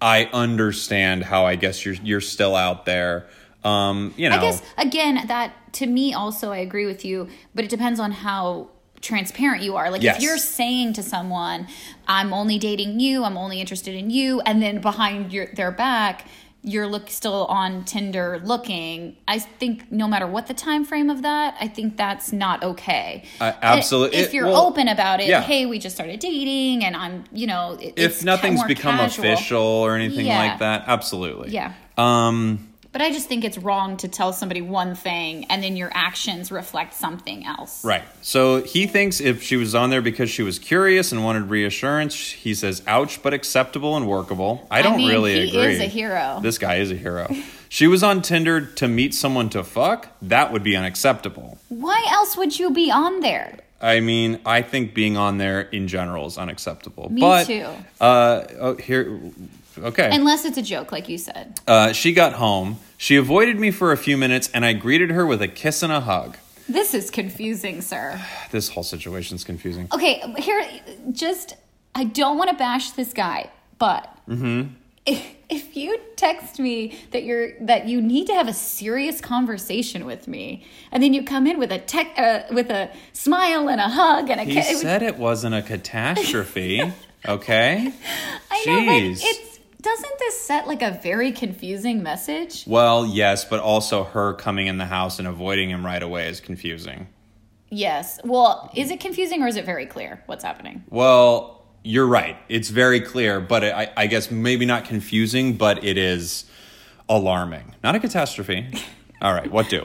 I 0.00 0.24
understand 0.32 1.24
how 1.24 1.44
I 1.46 1.56
guess 1.56 1.84
you're 1.84 1.94
you're 1.94 2.20
still 2.20 2.56
out 2.56 2.86
there. 2.86 3.26
Um, 3.64 4.14
you 4.16 4.28
know, 4.30 4.36
I 4.36 4.40
guess 4.40 4.62
again, 4.78 5.26
that 5.26 5.52
to 5.74 5.86
me 5.86 6.14
also 6.14 6.50
I 6.52 6.58
agree 6.58 6.86
with 6.86 7.04
you, 7.04 7.28
but 7.54 7.64
it 7.64 7.70
depends 7.70 8.00
on 8.00 8.10
how 8.12 8.68
transparent 9.02 9.62
you 9.62 9.76
are. 9.76 9.90
Like 9.90 10.02
Yes. 10.02 10.16
if 10.16 10.22
you're 10.22 10.38
saying 10.38 10.94
to 10.94 11.02
someone, 11.02 11.66
"I'm 12.08 12.32
only 12.32 12.58
dating 12.58 13.00
you. 13.00 13.24
I'm 13.24 13.36
only 13.36 13.60
interested 13.60 13.94
in 13.94 14.10
you," 14.10 14.40
and 14.42 14.62
then 14.62 14.80
behind 14.80 15.32
your 15.32 15.46
their 15.54 15.70
back 15.70 16.26
you're 16.62 16.86
look 16.86 17.08
still 17.08 17.46
on 17.46 17.84
Tinder 17.84 18.40
looking. 18.44 19.16
I 19.26 19.38
think 19.38 19.90
no 19.90 20.06
matter 20.06 20.26
what 20.26 20.46
the 20.46 20.54
time 20.54 20.84
frame 20.84 21.08
of 21.08 21.22
that, 21.22 21.56
I 21.60 21.68
think 21.68 21.96
that's 21.96 22.32
not 22.32 22.62
okay. 22.62 23.24
Uh, 23.40 23.52
absolute- 23.62 24.12
If 24.12 24.34
you're 24.34 24.46
well, 24.46 24.66
open 24.66 24.86
about 24.88 25.20
it, 25.20 25.28
yeah. 25.28 25.40
hey, 25.40 25.64
we 25.66 25.78
just 25.78 25.96
started 25.96 26.20
dating, 26.20 26.84
and 26.84 26.94
I'm, 26.96 27.24
you 27.32 27.46
know, 27.46 27.78
it- 27.80 27.94
if 27.96 28.24
nothing's 28.24 28.62
become 28.64 28.96
casual. 28.98 29.24
official 29.24 29.62
or 29.62 29.94
anything 29.96 30.26
Yeah. 30.26 30.38
like 30.38 30.58
that, 30.58 30.84
absolutely. 30.86 31.50
Yeah. 31.50 31.72
Um, 31.96 32.68
But 32.92 33.02
I 33.02 33.12
just 33.12 33.28
think 33.28 33.44
it's 33.44 33.58
wrong 33.58 33.96
to 33.98 34.08
tell 34.08 34.32
somebody 34.32 34.62
one 34.62 34.96
thing 34.96 35.44
and 35.44 35.62
then 35.62 35.76
your 35.76 35.90
actions 35.94 36.50
reflect 36.50 36.94
something 36.94 37.46
else. 37.46 37.84
Right. 37.84 38.02
So 38.20 38.62
he 38.62 38.86
thinks 38.86 39.20
if 39.20 39.42
she 39.42 39.56
was 39.56 39.74
on 39.74 39.90
there 39.90 40.02
because 40.02 40.28
she 40.28 40.42
was 40.42 40.58
curious 40.58 41.12
and 41.12 41.22
wanted 41.22 41.50
reassurance, 41.50 42.16
he 42.16 42.52
says, 42.52 42.82
ouch, 42.88 43.22
but 43.22 43.32
acceptable 43.32 43.96
and 43.96 44.08
workable. 44.08 44.66
I 44.70 44.82
don't 44.82 44.96
mean, 44.96 45.08
really 45.08 45.46
he 45.46 45.48
agree. 45.56 45.74
is 45.74 45.80
a 45.80 45.84
hero. 45.84 46.40
This 46.42 46.58
guy 46.58 46.76
is 46.76 46.90
a 46.90 46.96
hero. 46.96 47.32
she 47.68 47.86
was 47.86 48.02
on 48.02 48.22
Tinder 48.22 48.60
to 48.66 48.88
meet 48.88 49.14
someone 49.14 49.50
to 49.50 49.62
fuck. 49.62 50.08
That 50.22 50.52
would 50.52 50.64
be 50.64 50.74
unacceptable. 50.74 51.58
Why 51.68 52.04
else 52.10 52.36
would 52.36 52.58
you 52.58 52.72
be 52.72 52.90
on 52.90 53.20
there? 53.20 53.58
I 53.80 54.00
mean, 54.00 54.40
I 54.44 54.62
think 54.62 54.92
being 54.92 55.16
on 55.16 55.38
there 55.38 55.62
in 55.62 55.88
general 55.88 56.26
is 56.26 56.36
unacceptable. 56.36 57.10
Me 57.10 57.20
but, 57.20 57.46
too. 57.46 57.66
Uh, 57.98 58.44
oh, 58.58 58.74
here, 58.76 59.18
okay. 59.84 60.08
Unless 60.12 60.44
it's 60.44 60.58
a 60.58 60.62
joke, 60.62 60.92
like 60.92 61.08
you 61.08 61.18
said. 61.18 61.60
uh, 61.66 61.92
she 61.92 62.12
got 62.12 62.34
home. 62.34 62.78
She 62.96 63.16
avoided 63.16 63.58
me 63.58 63.70
for 63.70 63.92
a 63.92 63.96
few 63.96 64.16
minutes, 64.16 64.50
and 64.52 64.64
I 64.64 64.72
greeted 64.74 65.10
her 65.10 65.26
with 65.26 65.40
a 65.42 65.48
kiss 65.48 65.82
and 65.82 65.92
a 65.92 66.00
hug. 66.00 66.36
This 66.68 66.94
is 66.94 67.10
confusing, 67.10 67.80
sir. 67.80 68.20
This 68.52 68.68
whole 68.68 68.82
situation's 68.84 69.42
confusing. 69.42 69.88
Okay, 69.92 70.22
here, 70.38 70.64
just, 71.12 71.56
I 71.94 72.04
don't 72.04 72.36
want 72.38 72.50
to 72.50 72.56
bash 72.56 72.90
this 72.92 73.12
guy, 73.12 73.50
but 73.78 74.06
Mm-hmm. 74.28 74.74
if, 75.06 75.26
if 75.48 75.76
you 75.76 75.98
text 76.14 76.60
me 76.60 76.96
that 77.10 77.24
you're 77.24 77.58
that 77.62 77.88
you 77.88 78.00
need 78.00 78.28
to 78.28 78.34
have 78.34 78.46
a 78.46 78.52
serious 78.52 79.20
conversation 79.20 80.04
with 80.06 80.28
me, 80.28 80.64
and 80.92 81.02
then 81.02 81.12
you 81.14 81.24
come 81.24 81.48
in 81.48 81.58
with 81.58 81.72
a 81.72 81.78
tech 81.78 82.12
uh, 82.16 82.42
with 82.52 82.70
a 82.70 82.90
smile 83.12 83.68
and 83.68 83.80
a 83.80 83.88
hug 83.88 84.30
and 84.30 84.40
a 84.40 84.44
He 84.44 84.52
kiss, 84.54 84.80
said 84.82 85.02
it 85.02 85.16
wasn't 85.18 85.54
a 85.56 85.62
catastrophe. 85.62 86.92
Okay. 87.28 87.92
I 88.50 88.64
know, 88.66 88.86
but 88.86 88.92
Jeez. 89.02 89.20
it's 89.22 89.49
doesn't 89.80 90.18
this 90.18 90.40
set 90.40 90.66
like 90.66 90.82
a 90.82 90.98
very 91.02 91.32
confusing 91.32 92.02
message? 92.02 92.64
Well, 92.66 93.06
yes, 93.06 93.44
but 93.44 93.60
also 93.60 94.04
her 94.04 94.34
coming 94.34 94.66
in 94.66 94.78
the 94.78 94.86
house 94.86 95.18
and 95.18 95.26
avoiding 95.26 95.70
him 95.70 95.84
right 95.84 96.02
away 96.02 96.28
is 96.28 96.40
confusing. 96.40 97.08
Yes. 97.70 98.18
Well, 98.24 98.70
is 98.74 98.90
it 98.90 99.00
confusing 99.00 99.42
or 99.42 99.46
is 99.46 99.56
it 99.56 99.64
very 99.64 99.86
clear 99.86 100.22
what's 100.26 100.44
happening? 100.44 100.84
Well, 100.90 101.64
you're 101.82 102.06
right. 102.06 102.36
It's 102.48 102.68
very 102.68 103.00
clear, 103.00 103.40
but 103.40 103.64
it, 103.64 103.74
I, 103.74 103.92
I 103.96 104.06
guess 104.06 104.30
maybe 104.30 104.66
not 104.66 104.84
confusing, 104.84 105.54
but 105.56 105.84
it 105.84 105.96
is 105.96 106.44
alarming. 107.08 107.74
Not 107.82 107.94
a 107.94 108.00
catastrophe. 108.00 108.72
All 109.22 109.34
right, 109.34 109.50
what 109.50 109.68
do? 109.68 109.84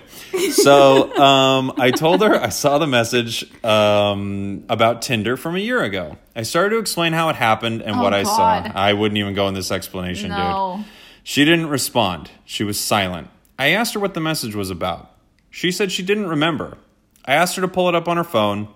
So 0.51 1.13
um, 1.17 1.73
I 1.77 1.91
told 1.91 2.21
her 2.21 2.35
I 2.35 2.49
saw 2.49 2.77
the 2.77 2.87
message 2.87 3.43
um, 3.65 4.63
about 4.69 5.01
Tinder 5.01 5.35
from 5.35 5.55
a 5.55 5.59
year 5.59 5.83
ago. 5.83 6.17
I 6.35 6.43
started 6.43 6.71
to 6.75 6.77
explain 6.79 7.11
how 7.13 7.27
it 7.29 7.35
happened 7.35 7.81
and 7.81 7.97
Oh, 7.97 8.01
what 8.01 8.13
I 8.13 8.23
God. 8.23 8.65
saw. 8.65 8.71
I 8.73 8.93
wouldn't 8.93 9.17
even 9.17 9.33
go 9.33 9.47
in 9.49 9.53
this 9.53 9.71
explanation, 9.71 10.29
No. 10.29 10.75
dude. 10.77 10.85
She 11.23 11.43
didn't 11.43 11.67
respond. 11.67 12.31
She 12.45 12.63
was 12.63 12.79
silent. 12.79 13.27
I 13.59 13.69
asked 13.69 13.93
her 13.95 13.99
what 13.99 14.13
the 14.13 14.21
message 14.21 14.55
was 14.55 14.69
about. 14.69 15.11
She 15.49 15.71
said 15.71 15.91
she 15.91 16.03
didn't 16.03 16.27
remember. 16.27 16.77
I 17.25 17.33
asked 17.33 17.55
her 17.55 17.61
to 17.61 17.67
pull 17.67 17.89
it 17.89 17.95
up 17.95 18.07
on 18.07 18.15
her 18.17 18.23
phone. 18.23 18.67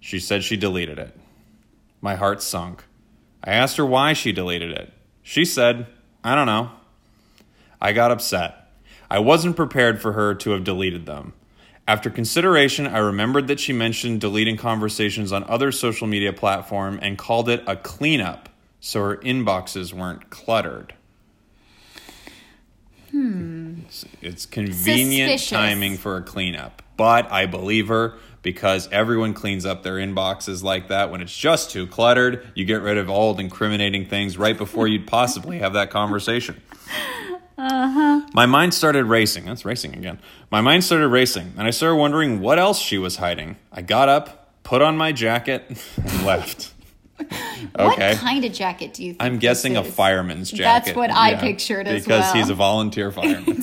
She 0.00 0.18
said 0.18 0.42
she 0.42 0.56
deleted 0.56 0.98
it. 0.98 1.14
My 2.00 2.14
heart 2.16 2.42
sunk. 2.42 2.82
I 3.44 3.52
asked 3.52 3.76
her 3.76 3.84
why 3.86 4.14
she 4.14 4.32
deleted 4.32 4.72
it. 4.72 4.92
She 5.22 5.44
said, 5.44 5.86
I 6.24 6.34
don't 6.34 6.46
know. 6.46 6.70
I 7.80 7.92
got 7.92 8.10
upset. 8.10 8.59
I 9.10 9.18
wasn't 9.18 9.56
prepared 9.56 10.00
for 10.00 10.12
her 10.12 10.34
to 10.36 10.50
have 10.50 10.64
deleted 10.64 11.06
them. 11.06 11.32
After 11.88 12.08
consideration, 12.08 12.86
I 12.86 12.98
remembered 12.98 13.48
that 13.48 13.58
she 13.58 13.72
mentioned 13.72 14.20
deleting 14.20 14.56
conversations 14.56 15.32
on 15.32 15.42
other 15.44 15.72
social 15.72 16.06
media 16.06 16.32
platform 16.32 17.00
and 17.02 17.18
called 17.18 17.48
it 17.48 17.64
a 17.66 17.74
cleanup 17.74 18.48
so 18.78 19.00
her 19.00 19.16
inboxes 19.16 19.92
weren't 19.92 20.30
cluttered. 20.30 20.94
Hmm. 23.10 23.80
It's, 23.86 24.04
it's 24.22 24.46
convenient 24.46 25.40
Suspicious. 25.40 25.50
timing 25.50 25.96
for 25.96 26.16
a 26.16 26.22
cleanup, 26.22 26.82
but 26.96 27.30
I 27.32 27.46
believe 27.46 27.88
her 27.88 28.18
because 28.42 28.88
everyone 28.92 29.34
cleans 29.34 29.66
up 29.66 29.82
their 29.82 29.96
inboxes 29.96 30.62
like 30.62 30.88
that 30.88 31.10
when 31.10 31.20
it's 31.20 31.36
just 31.36 31.70
too 31.72 31.88
cluttered. 31.88 32.46
You 32.54 32.64
get 32.64 32.82
rid 32.82 32.98
of 32.98 33.10
old 33.10 33.40
incriminating 33.40 34.06
things 34.06 34.38
right 34.38 34.56
before 34.56 34.86
you'd 34.86 35.08
possibly 35.08 35.58
have 35.58 35.72
that 35.72 35.90
conversation. 35.90 36.62
Uh-huh. 37.60 38.20
My 38.32 38.46
mind 38.46 38.72
started 38.74 39.04
racing. 39.04 39.44
That's 39.44 39.64
racing 39.64 39.94
again. 39.94 40.18
My 40.50 40.60
mind 40.60 40.84
started 40.84 41.08
racing, 41.08 41.52
and 41.58 41.66
I 41.66 41.70
started 41.70 41.96
wondering 41.96 42.40
what 42.40 42.58
else 42.58 42.78
she 42.78 42.96
was 42.98 43.16
hiding. 43.16 43.56
I 43.70 43.82
got 43.82 44.08
up, 44.08 44.52
put 44.62 44.80
on 44.82 44.96
my 44.96 45.12
jacket, 45.12 45.64
and 45.96 46.24
left. 46.24 46.72
Okay. 47.20 47.26
What 47.74 48.16
kind 48.18 48.44
of 48.44 48.52
jacket 48.52 48.94
do 48.94 49.04
you 49.04 49.12
think? 49.12 49.22
I'm 49.22 49.38
guessing 49.38 49.76
a 49.76 49.84
fireman's 49.84 50.50
That's 50.50 50.92
what 50.92 51.10
I 51.10 51.34
pictured 51.34 51.86
as 51.86 52.02
because 52.02 52.22
well. 52.22 52.34
he's 52.34 52.48
a 52.48 52.54
volunteer 52.54 53.12
fireman. 53.12 53.62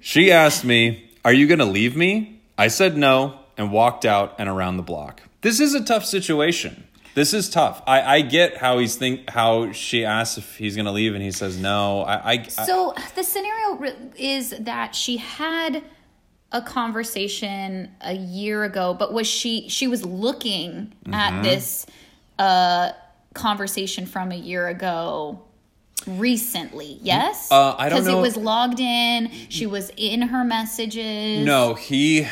She 0.00 0.30
asked 0.30 0.64
me, 0.64 1.10
Are 1.24 1.32
you 1.32 1.46
going 1.46 1.60
to 1.60 1.64
leave 1.64 1.96
me? 1.96 2.42
I 2.58 2.68
said 2.68 2.96
no 2.96 3.40
and 3.56 3.72
walked 3.72 4.04
out 4.04 4.34
and 4.38 4.50
around 4.50 4.76
the 4.76 4.82
block. 4.82 5.22
This 5.40 5.60
is 5.60 5.74
a 5.74 5.82
tough 5.82 6.04
situation. 6.04 6.84
This 7.14 7.32
is 7.32 7.48
tough. 7.48 7.82
I, 7.86 8.16
I 8.16 8.20
get 8.22 8.56
how 8.56 8.78
he's 8.78 8.96
think 8.96 9.30
how 9.30 9.70
she 9.72 10.04
asks 10.04 10.38
if 10.38 10.56
he's 10.56 10.74
gonna 10.76 10.92
leave 10.92 11.14
and 11.14 11.22
he 11.22 11.30
says 11.30 11.58
no. 11.58 12.02
I, 12.02 12.32
I 12.32 12.42
So 12.42 12.94
the 13.14 13.22
scenario 13.22 13.94
is 14.16 14.50
that 14.60 14.94
she 14.96 15.18
had 15.18 15.82
a 16.50 16.60
conversation 16.62 17.90
a 18.00 18.14
year 18.14 18.64
ago, 18.64 18.94
but 18.94 19.12
was 19.12 19.26
she 19.26 19.68
she 19.68 19.86
was 19.86 20.04
looking 20.04 20.92
Mm-hmm. 21.04 21.14
at 21.14 21.42
this 21.42 21.86
uh 22.38 22.90
conversation 23.34 24.06
from 24.06 24.32
a 24.32 24.36
year 24.36 24.66
ago 24.68 25.42
recently? 26.06 26.98
Yes? 27.02 27.50
Uh, 27.50 27.74
I 27.78 27.88
don't 27.88 28.00
Because 28.04 28.08
it 28.18 28.20
was 28.20 28.36
logged 28.36 28.80
in, 28.80 29.30
she 29.48 29.66
was 29.66 29.90
in 29.96 30.22
her 30.22 30.44
messages. 30.44 31.44
no 31.44 31.74
he 31.74 32.26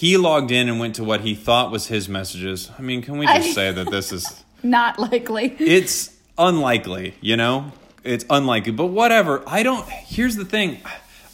he 0.00 0.16
logged 0.16 0.50
in 0.50 0.68
and 0.70 0.80
went 0.80 0.94
to 0.94 1.04
what 1.04 1.20
he 1.20 1.34
thought 1.34 1.70
was 1.70 1.88
his 1.88 2.08
messages. 2.08 2.70
I 2.78 2.80
mean, 2.82 3.02
can 3.02 3.18
we 3.18 3.26
just 3.26 3.50
I- 3.50 3.52
say 3.52 3.72
that 3.72 3.90
this 3.90 4.12
is 4.12 4.42
Not 4.62 4.98
likely. 4.98 5.54
it's 5.58 6.16
unlikely, 6.38 7.14
you 7.20 7.36
know? 7.36 7.72
It's 8.02 8.24
unlikely, 8.30 8.72
but 8.72 8.86
whatever. 8.86 9.42
I 9.46 9.62
don't. 9.62 9.86
Here's 9.88 10.36
the 10.36 10.44
thing. 10.46 10.78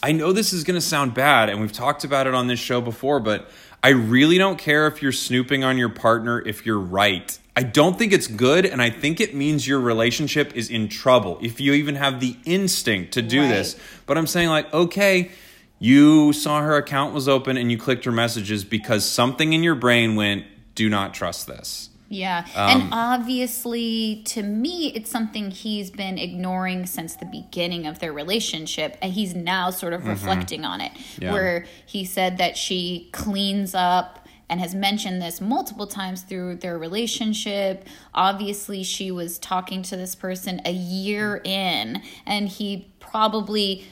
I 0.03 0.11
know 0.11 0.33
this 0.33 0.51
is 0.51 0.65
going 0.65 0.75
to 0.75 0.81
sound 0.81 1.13
bad, 1.13 1.47
and 1.49 1.61
we've 1.61 1.71
talked 1.71 2.03
about 2.03 2.27
it 2.27 2.33
on 2.33 2.47
this 2.47 2.59
show 2.59 2.81
before, 2.81 3.21
but 3.21 3.49
I 3.81 3.89
really 3.89 4.37
don't 4.37 4.57
care 4.59 4.85
if 4.87 5.01
you're 5.01 5.13
snooping 5.13 5.63
on 5.63 5.77
your 5.77 5.87
partner 5.89 6.41
if 6.45 6.65
you're 6.65 6.77
right. 6.79 7.37
I 7.55 7.63
don't 7.63 7.97
think 7.97 8.11
it's 8.11 8.27
good, 8.27 8.65
and 8.65 8.81
I 8.81 8.89
think 8.89 9.21
it 9.21 9.33
means 9.33 9.65
your 9.65 9.79
relationship 9.79 10.55
is 10.57 10.69
in 10.69 10.89
trouble 10.89 11.39
if 11.41 11.61
you 11.61 11.71
even 11.73 11.95
have 11.95 12.19
the 12.19 12.35
instinct 12.45 13.13
to 13.13 13.21
do 13.21 13.41
Right. 13.41 13.47
this. 13.49 13.77
But 14.05 14.17
I'm 14.17 14.27
saying, 14.27 14.49
like, 14.49 14.71
okay, 14.73 15.31
you 15.79 16.33
saw 16.33 16.61
her 16.61 16.75
account 16.77 17.13
was 17.13 17.27
open 17.27 17.57
and 17.57 17.71
you 17.71 17.77
clicked 17.77 18.05
her 18.05 18.11
messages 18.11 18.63
because 18.63 19.05
something 19.05 19.53
in 19.53 19.63
your 19.63 19.75
brain 19.75 20.15
went, 20.15 20.45
do 20.75 20.89
not 20.89 21.13
trust 21.13 21.47
this. 21.47 21.89
Yeah. 22.09 22.45
Um, 22.55 22.81
and 22.81 22.89
obviously, 22.93 24.23
to 24.27 24.41
me, 24.41 24.93
it's 24.95 25.11
something 25.11 25.51
he's 25.51 25.91
been 25.91 26.17
ignoring 26.17 26.85
since 26.85 27.15
the 27.17 27.25
beginning 27.25 27.85
of 27.85 27.99
their 27.99 28.13
relationship. 28.13 28.97
And 29.01 29.11
he's 29.11 29.35
now 29.35 29.71
sort 29.71 29.91
of 29.93 30.07
reflecting 30.07 30.63
on 30.63 30.79
it, 30.81 30.91
Mm-hmm. 30.93 31.23
Yeah. 31.23 31.33
where 31.33 31.65
he 31.85 32.05
said 32.05 32.37
that 32.37 32.55
she 32.57 33.09
cleans 33.11 33.75
up 33.75 34.25
and 34.49 34.61
has 34.61 34.73
mentioned 34.73 35.21
this 35.21 35.41
multiple 35.41 35.85
times 35.87 36.21
through 36.21 36.55
their 36.55 36.77
relationship. 36.77 37.85
Obviously, 38.13 38.83
she 38.83 39.11
was 39.11 39.37
talking 39.37 39.83
to 39.83 39.97
this 39.97 40.15
person 40.15 40.61
a 40.63 40.71
year 40.71 41.41
in, 41.43 42.01
and 42.25 42.47
he 42.47 42.93
probably 43.01 43.85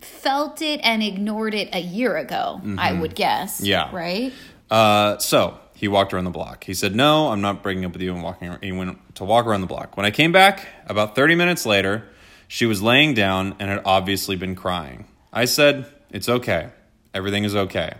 felt 0.00 0.62
it 0.62 0.80
and 0.82 1.02
ignored 1.02 1.54
it 1.54 1.74
a 1.74 1.80
year 1.80 2.16
ago, 2.16 2.60
I 2.78 2.92
would 2.92 3.14
guess. 3.14 3.56
Mm-hmm. 3.56 3.66
Yeah. 3.66 3.94
Right? 3.94 4.32
Uh, 4.70 5.18
so 5.18 5.58
he 5.74 5.88
walked 5.88 6.12
around 6.12 6.24
the 6.24 6.30
block. 6.30 6.64
He 6.64 6.74
said, 6.74 6.94
"No, 6.94 7.28
I'm 7.28 7.40
not 7.40 7.62
breaking 7.62 7.84
up 7.84 7.92
with 7.92 8.02
you." 8.02 8.12
And 8.12 8.22
walking, 8.22 8.48
around, 8.48 8.62
he 8.62 8.72
went 8.72 9.14
to 9.16 9.24
walk 9.24 9.46
around 9.46 9.60
the 9.60 9.66
block. 9.66 9.96
When 9.96 10.06
I 10.06 10.10
came 10.10 10.32
back 10.32 10.66
about 10.86 11.14
30 11.14 11.34
minutes 11.34 11.66
later, 11.66 12.04
she 12.48 12.66
was 12.66 12.82
laying 12.82 13.14
down 13.14 13.54
and 13.58 13.70
had 13.70 13.82
obviously 13.84 14.36
been 14.36 14.54
crying. 14.54 15.06
I 15.32 15.44
said, 15.44 15.86
"It's 16.10 16.28
okay. 16.28 16.70
Everything 17.14 17.44
is 17.44 17.54
okay." 17.54 17.94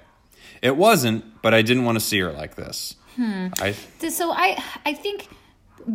It 0.62 0.76
wasn't, 0.76 1.42
but 1.42 1.54
I 1.54 1.62
didn't 1.62 1.84
want 1.84 1.96
to 1.96 2.04
see 2.04 2.18
her 2.20 2.32
like 2.32 2.56
this. 2.56 2.96
I 3.18 3.74
so 4.10 4.30
i 4.30 4.62
i 4.84 4.92
think 4.92 5.28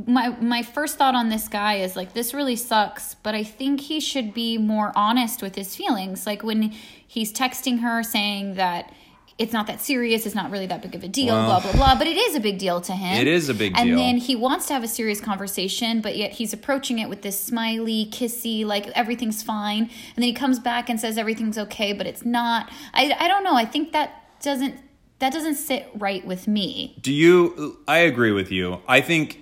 my 0.05 0.29
my 0.39 0.61
first 0.61 0.97
thought 0.97 1.15
on 1.15 1.29
this 1.29 1.47
guy 1.47 1.75
is 1.75 1.95
like 1.95 2.13
this 2.13 2.33
really 2.33 2.55
sucks 2.55 3.15
but 3.15 3.33
i 3.35 3.43
think 3.43 3.79
he 3.81 3.99
should 3.99 4.33
be 4.33 4.57
more 4.57 4.91
honest 4.95 5.41
with 5.41 5.55
his 5.55 5.75
feelings 5.75 6.25
like 6.25 6.43
when 6.43 6.71
he's 7.07 7.33
texting 7.33 7.79
her 7.79 8.03
saying 8.03 8.53
that 8.55 8.93
it's 9.37 9.51
not 9.53 9.65
that 9.67 9.81
serious 9.81 10.25
it's 10.25 10.35
not 10.35 10.51
really 10.51 10.67
that 10.67 10.81
big 10.81 10.93
of 10.93 11.03
a 11.03 11.07
deal 11.07 11.33
Well- 11.33 11.45
blah 11.45 11.59
blah 11.59 11.71
blah 11.73 11.95
but 11.97 12.05
it 12.07 12.15
is 12.15 12.35
a 12.35 12.39
big 12.39 12.57
deal 12.59 12.79
to 12.81 12.93
him 12.93 13.19
It 13.19 13.27
is 13.27 13.49
a 13.49 13.53
big 13.53 13.73
and 13.75 13.89
deal. 13.89 13.97
then 13.97 14.17
he 14.17 14.35
wants 14.35 14.67
to 14.67 14.73
have 14.73 14.83
a 14.83 14.87
serious 14.87 15.19
conversation 15.19 15.99
but 15.99 16.15
yet 16.15 16.33
he's 16.33 16.53
approaching 16.53 16.99
it 16.99 17.09
with 17.09 17.21
this 17.23 17.39
smiley 17.39 18.07
kissy 18.11 18.63
like 18.63 18.87
everything's 18.89 19.41
fine 19.41 19.83
and 19.83 20.15
then 20.17 20.23
he 20.23 20.33
comes 20.33 20.59
back 20.59 20.89
and 20.89 20.99
says 20.99 21.17
everything's 21.17 21.57
okay 21.57 21.91
but 21.91 22.05
it's 22.05 22.23
not 22.23 22.69
i 22.93 23.13
i 23.19 23.27
don't 23.27 23.43
know 23.43 23.55
i 23.55 23.65
think 23.65 23.91
that 23.93 24.23
doesn't 24.41 24.75
that 25.19 25.33
doesn't 25.33 25.55
sit 25.55 25.87
right 25.95 26.25
with 26.25 26.47
me 26.47 26.95
Do 27.01 27.13
you? 27.13 27.77
I 27.87 27.99
agree 27.99 28.31
with 28.31 28.51
you. 28.51 28.79
I 28.87 29.01
think 29.01 29.40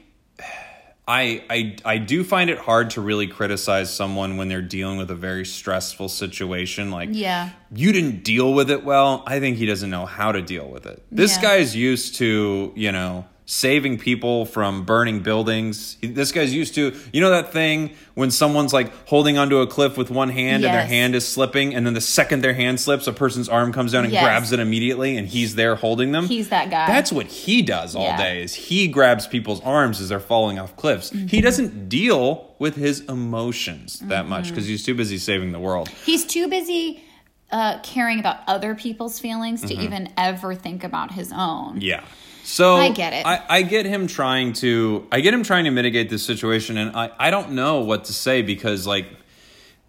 I 1.10 1.42
I 1.50 1.75
I 1.84 1.98
do 1.98 2.24
find 2.24 2.51
it 2.51 2.60
hard 2.60 2.92
to 2.92 3.01
really 3.01 3.25
criticize 3.25 3.92
someone 3.92 4.38
when 4.38 4.48
they're 4.48 4.62
dealing 4.62 4.98
with 5.00 5.10
a 5.10 5.16
very 5.16 5.44
stressful 5.44 6.08
situation. 6.08 6.92
Like, 6.92 7.10
Yeah. 7.12 7.50
you 7.74 7.92
didn't 7.92 8.24
deal 8.24 8.54
with 8.54 8.70
it 8.70 8.84
well. 8.86 9.24
I 9.25 9.39
think 9.39 9.58
he 9.58 9.66
doesn't 9.66 9.89
know 9.89 10.06
how 10.06 10.32
to 10.32 10.42
deal 10.44 10.70
with 10.70 10.86
it. 10.86 11.01
This 11.12 11.36
Yeah. 11.38 11.42
guy 11.42 11.56
is 11.56 11.75
used 11.75 12.16
to, 12.18 12.72
you 12.75 12.92
know. 12.92 13.25
Saving 13.51 13.98
people 13.98 14.46
from 14.46 14.86
burning 14.86 15.22
buildings. 15.22 15.98
This 16.03 16.32
guy's 16.32 16.53
used 16.53 16.75
to, 16.75 16.96
you 17.12 17.20
know, 17.20 17.32
that 17.32 17.51
thing 17.51 17.96
when 18.13 18.29
someone's 18.29 18.74
like 18.74 18.91
holding 19.08 19.39
onto 19.39 19.58
a 19.58 19.65
cliff 19.65 19.98
with 19.98 20.12
one 20.12 20.29
hand 20.29 20.63
and 20.63 20.72
their 20.72 20.86
hand 20.86 21.15
is 21.15 21.27
slipping, 21.27 21.74
and 21.74 21.84
then 21.84 21.96
the 21.96 22.00
second 22.01 22.44
their 22.44 22.53
hand 22.53 22.79
slips, 22.79 23.08
a 23.08 23.12
person's 23.12 23.50
arm 23.50 23.74
comes 23.74 23.94
down 23.94 24.03
and 24.03 24.13
Yes. 24.13 24.24
grabs 24.24 24.51
it 24.51 24.60
immediately, 24.60 25.18
and 25.18 25.27
he's 25.27 25.56
there 25.56 25.74
holding 25.74 26.12
them. 26.12 26.27
He's 26.27 26.50
that 26.50 26.70
guy. 26.70 26.86
That's 26.86 27.12
what 27.12 27.25
he 27.25 27.63
does 27.63 27.96
all 27.96 28.03
Yeah. 28.03 28.18
day 28.18 28.44
is 28.44 28.53
he 28.53 28.88
grabs 28.88 29.25
people's 29.25 29.62
arms 29.62 30.00
as 30.00 30.10
they're 30.10 30.20
falling 30.20 30.60
off 30.60 30.75
cliffs. 30.75 31.10
Mm-hmm. 31.10 31.25
He 31.25 31.41
doesn't 31.41 31.89
deal 31.89 32.53
with 32.60 32.75
his 32.75 33.00
emotions 33.06 33.98
that 34.01 34.27
much 34.27 34.44
Mm-hmm. 34.44 34.53
because 34.53 34.68
he's 34.68 34.84
too 34.86 34.94
busy 34.94 35.18
saving 35.18 35.53
the 35.53 35.60
world. 35.60 35.89
He's 36.06 36.24
too 36.24 36.48
busy 36.50 37.03
uh, 37.51 37.79
caring 37.82 38.20
about 38.20 38.41
other 38.46 38.75
people's 38.75 39.20
feelings 39.20 39.63
to 39.63 39.74
even 39.74 40.10
ever 40.18 40.53
think 40.53 40.84
about 40.84 41.13
his 41.13 41.32
own. 41.32 41.77
Mm-hmm. 41.77 41.82
Yeah. 41.82 42.01
So 42.43 42.75
I 42.75 42.91
get 42.91 43.13
it. 43.13 43.25
I, 43.25 43.43
I 43.48 43.62
get 43.62 43.86
him 43.86 44.08
trying 44.08 44.53
to 44.53 45.08
I 45.12 45.22
get 45.22 45.34
him 45.34 45.43
trying 45.43 45.65
to 45.65 45.72
mitigate 45.72 46.10
this 46.10 46.24
situation 46.24 46.77
and 46.77 46.96
I, 46.96 47.12
I 47.17 47.31
don't 47.31 47.51
know 47.51 47.81
what 47.81 48.05
to 48.05 48.13
say 48.13 48.41
because 48.41 48.88
like 48.88 49.08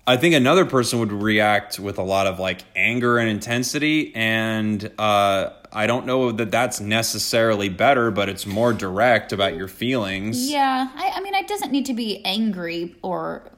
I 0.06 0.16
think 0.16 0.34
another 0.34 0.66
person 0.66 0.98
would 1.00 1.12
react 1.12 1.78
with 1.78 1.98
a 1.98 2.02
lot 2.02 2.26
of 2.26 2.38
like 2.38 2.62
anger 2.74 3.18
and 3.18 3.28
intensity 3.28 4.14
and 4.14 4.90
uh 4.98 5.50
I 5.72 5.86
don't 5.86 6.04
know 6.04 6.32
that 6.32 6.50
that's 6.50 6.80
necessarily 6.80 7.68
better, 7.68 8.10
but 8.10 8.28
it's 8.28 8.44
more 8.44 8.72
direct 8.72 9.32
about 9.32 9.54
your 9.54 9.68
feelings. 9.68 10.50
Yeah, 10.50 10.88
I, 10.92 11.12
I 11.14 11.20
mean, 11.20 11.34
it 11.34 11.46
doesn't 11.46 11.70
need 11.70 11.86
to 11.86 11.94
be 11.94 12.24
angry 12.24 12.96
or 13.02 13.48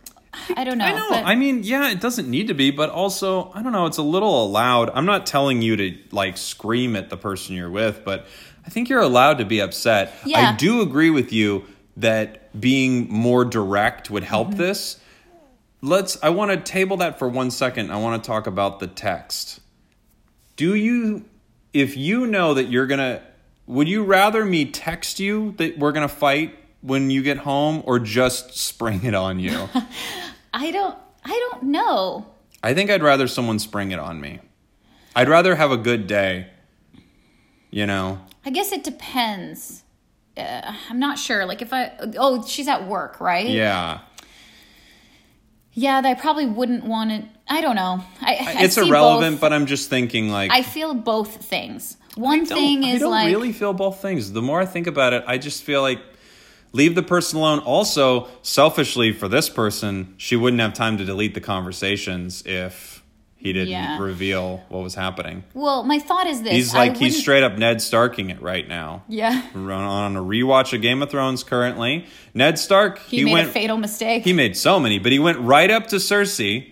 I 0.57 0.65
don't 0.65 0.79
know. 0.79 0.85
I 0.85 0.93
know. 0.93 1.07
But 1.11 1.25
I 1.27 1.35
mean, 1.35 1.63
yeah, 1.63 1.91
it 1.91 2.01
doesn't 2.01 2.29
need 2.29 2.49
to 2.49 2.55
be, 2.55 2.71
but 2.71 2.91
also, 2.91 3.51
I 3.55 3.63
don't 3.63 3.73
know, 3.73 3.87
it's 3.87 3.99
a 3.99 4.03
little 4.03 4.45
allowed. 4.45 4.91
I'm 4.91 5.05
not 5.05 5.27
telling 5.27 5.63
you 5.63 5.77
to 5.77 5.99
like 6.11 6.37
scream 6.37 6.97
at 6.97 7.11
the 7.11 7.17
person 7.17 7.55
you're 7.55 7.71
with, 7.71 8.05
but 8.05 8.27
I 8.65 8.71
think 8.71 8.89
you're 8.89 9.01
allowed 9.01 9.39
to 9.39 9.45
be 9.45 9.61
upset. 9.61 10.15
Yeah. 10.25 10.53
I 10.53 10.57
do 10.57 10.81
agree 10.83 11.11
with 11.11 11.33
you 11.33 11.65
that 11.97 12.59
being 12.59 13.11
more 13.11 13.45
direct 13.45 14.11
would 14.11 14.25
help 14.25 14.49
Mm-hmm. 14.49 14.59
this. 14.59 14.99
Let's 15.85 16.17
I 16.23 16.29
want 16.31 16.53
to 16.53 16.57
table 16.59 16.99
that 16.99 17.19
for 17.19 17.29
1 17.29 17.51
second. 17.51 17.91
I 17.91 17.97
want 17.97 18.23
to 18.23 18.27
talk 18.27 18.47
about 18.47 18.79
the 18.79 18.87
text. 18.87 19.61
Do 20.57 20.75
you 20.75 21.25
if 21.73 21.97
you 21.97 22.27
know 22.27 22.55
that 22.55 22.65
you're 22.65 22.87
going 22.87 22.99
to 23.01 23.23
would 23.67 23.89
you 23.89 24.05
rather 24.05 24.45
me 24.45 24.67
text 24.67 25.19
you 25.19 25.53
that 25.59 25.79
we're 25.79 25.93
going 25.93 26.07
to 26.09 26.15
fight 26.15 26.57
when 26.83 27.11
you 27.11 27.23
get 27.23 27.39
home 27.39 27.83
or 27.87 27.99
just 27.99 28.57
spring 28.57 29.03
it 29.05 29.15
on 29.15 29.39
you? 29.41 29.69
I 30.55 30.71
don't. 30.71 30.97
I 31.25 31.49
don't 31.51 31.65
know. 31.65 32.27
I 32.63 32.75
think 32.75 32.91
I'd 32.91 33.03
rather 33.03 33.27
someone 33.27 33.59
spring 33.59 33.91
it 33.93 33.99
on 33.99 34.21
me. 34.21 34.41
I'd 35.17 35.29
rather 35.29 35.55
have 35.57 35.71
a 35.73 35.77
good 35.77 36.07
day. 36.07 36.49
You 37.71 37.87
know? 37.87 38.21
I 38.45 38.51
guess 38.51 38.73
it 38.73 38.85
depends. 38.85 39.83
Uh, 40.37 40.73
I'm 40.89 40.99
not 40.99 41.19
sure. 41.19 41.45
Like 41.47 41.63
if 41.63 41.73
I 41.73 41.93
oh 42.19 42.45
she's 42.47 42.69
at 42.69 42.87
work, 42.89 43.21
right? 43.21 43.49
Yeah. 43.49 44.01
Yeah, 45.75 46.03
I 46.05 46.15
probably 46.15 46.47
wouldn't 46.47 46.85
want 46.85 47.13
it. 47.13 47.25
I 47.49 47.63
don't 47.63 47.77
know. 47.77 48.03
I, 48.21 48.35
I 48.59 48.65
it's 48.65 48.75
see 48.75 48.87
irrelevant, 48.87 49.37
both- 49.37 49.41
but 49.41 49.53
I'm 49.53 49.67
just 49.67 49.89
thinking 49.89 50.29
like 50.29 50.51
I 50.51 50.63
feel 50.63 50.95
both 50.95 51.45
things. 51.45 51.97
One 52.15 52.43
I 52.43 52.45
thing 52.45 52.85
I 52.85 52.89
is 52.89 53.01
don't 53.01 53.11
like 53.11 53.27
really 53.29 53.53
feel 53.53 53.73
both 53.73 54.03
things. 54.03 54.33
The 54.33 54.43
more 54.43 54.61
I 54.61 54.67
think 54.67 54.87
about 54.87 55.15
it, 55.15 55.25
I 55.27 55.39
just 55.39 55.63
feel 55.63 55.81
like 55.81 56.01
leave 56.73 56.95
the 56.95 57.03
person 57.03 57.39
alone. 57.39 57.61
Also, 57.61 58.29
selfishly 58.43 59.13
for 59.13 59.29
this 59.29 59.49
person, 59.49 60.15
she 60.19 60.37
wouldn't 60.37 60.61
have 60.61 60.75
time 60.75 60.99
to 60.99 61.05
delete 61.07 61.33
the 61.33 61.41
conversations 61.41 62.43
if 62.45 62.92
he 63.43 63.53
didn't 63.53 63.69
Yeah. 63.71 63.99
reveal 63.99 64.63
what 64.69 64.83
was 64.83 64.95
happening. 64.95 65.43
Well, 65.53 65.83
my 65.83 65.99
thought 65.99 66.29
is 66.29 66.43
this. 66.43 66.53
He's 66.53 66.75
like 66.75 66.97
he's 66.97 67.19
straight 67.19 67.43
up 67.43 67.59
Ned 67.59 67.79
Starking 67.79 68.31
it 68.31 68.41
right 68.41 68.67
now. 68.69 69.03
Yeah. 69.09 69.43
On 69.55 70.17
a 70.17 70.23
rewatch 70.23 70.73
of 70.73 70.81
Game 70.81 71.03
of 71.03 71.11
Thrones 71.11 71.43
currently. 71.43 72.07
Ned 72.35 72.59
Stark, 72.59 73.01
He, 73.01 73.19
he, 73.19 73.25
made 73.25 73.33
went 73.33 73.49
a 73.49 73.51
fatal 73.53 73.77
mistake. 73.79 74.23
He 74.25 74.33
made 74.33 74.57
so 74.57 74.79
many, 74.79 74.99
but 75.01 75.11
he 75.11 75.19
went 75.19 75.39
right 75.41 75.71
up 75.71 75.89
to 75.89 75.97
Cersei 75.97 76.71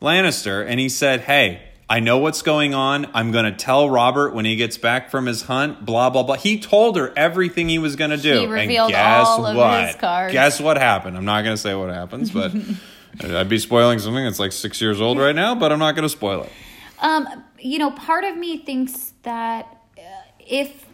Lannister 0.00 0.64
and 0.66 0.78
he 0.78 0.88
said, 0.88 1.22
Hey, 1.22 1.62
I 1.90 2.00
know 2.00 2.18
what's 2.18 2.40
going 2.40 2.72
on. 2.72 3.10
I'm 3.12 3.32
going 3.32 3.44
to 3.44 3.52
tell 3.52 3.90
Robert 3.90 4.32
when 4.32 4.44
he 4.44 4.56
gets 4.56 4.78
back 4.78 5.10
from 5.10 5.26
his 5.26 5.42
hunt, 5.42 5.84
blah, 5.84 6.08
blah, 6.08 6.22
blah. 6.22 6.36
He 6.36 6.58
told 6.58 6.96
her 6.96 7.12
everything 7.16 7.68
he 7.68 7.78
was 7.78 7.96
going 7.96 8.12
to 8.12 8.16
do. 8.16 8.40
He 8.40 8.46
revealed 8.46 8.92
and 8.92 8.96
guess 8.96 9.26
all 9.26 9.44
of 9.44 9.56
what? 9.56 9.86
his 9.88 9.96
cards. 9.96 10.32
Guess 10.32 10.60
what 10.60 10.78
happened? 10.78 11.16
I'm 11.16 11.24
not 11.24 11.42
going 11.42 11.54
to 11.56 11.60
say 11.60 11.74
what 11.74 11.90
happens, 11.90 12.30
but 12.30 12.52
I'd 13.20 13.48
be 13.48 13.58
spoiling 13.58 13.98
something 13.98 14.24
that's 14.24 14.38
like 14.38 14.52
six 14.52 14.80
years 14.80 15.00
old 15.00 15.18
right 15.18 15.34
now, 15.34 15.54
but 15.54 15.72
I'm 15.72 15.78
not 15.78 15.94
going 15.94 16.04
to 16.04 16.08
spoil 16.08 16.42
it. 16.44 16.52
Um, 17.00 17.44
you 17.58 17.78
know, 17.78 17.90
part 17.90 18.24
of 18.24 18.36
me 18.36 18.58
thinks 18.58 19.12
that 19.22 19.66
uh, 19.98 20.02
if 20.38 20.86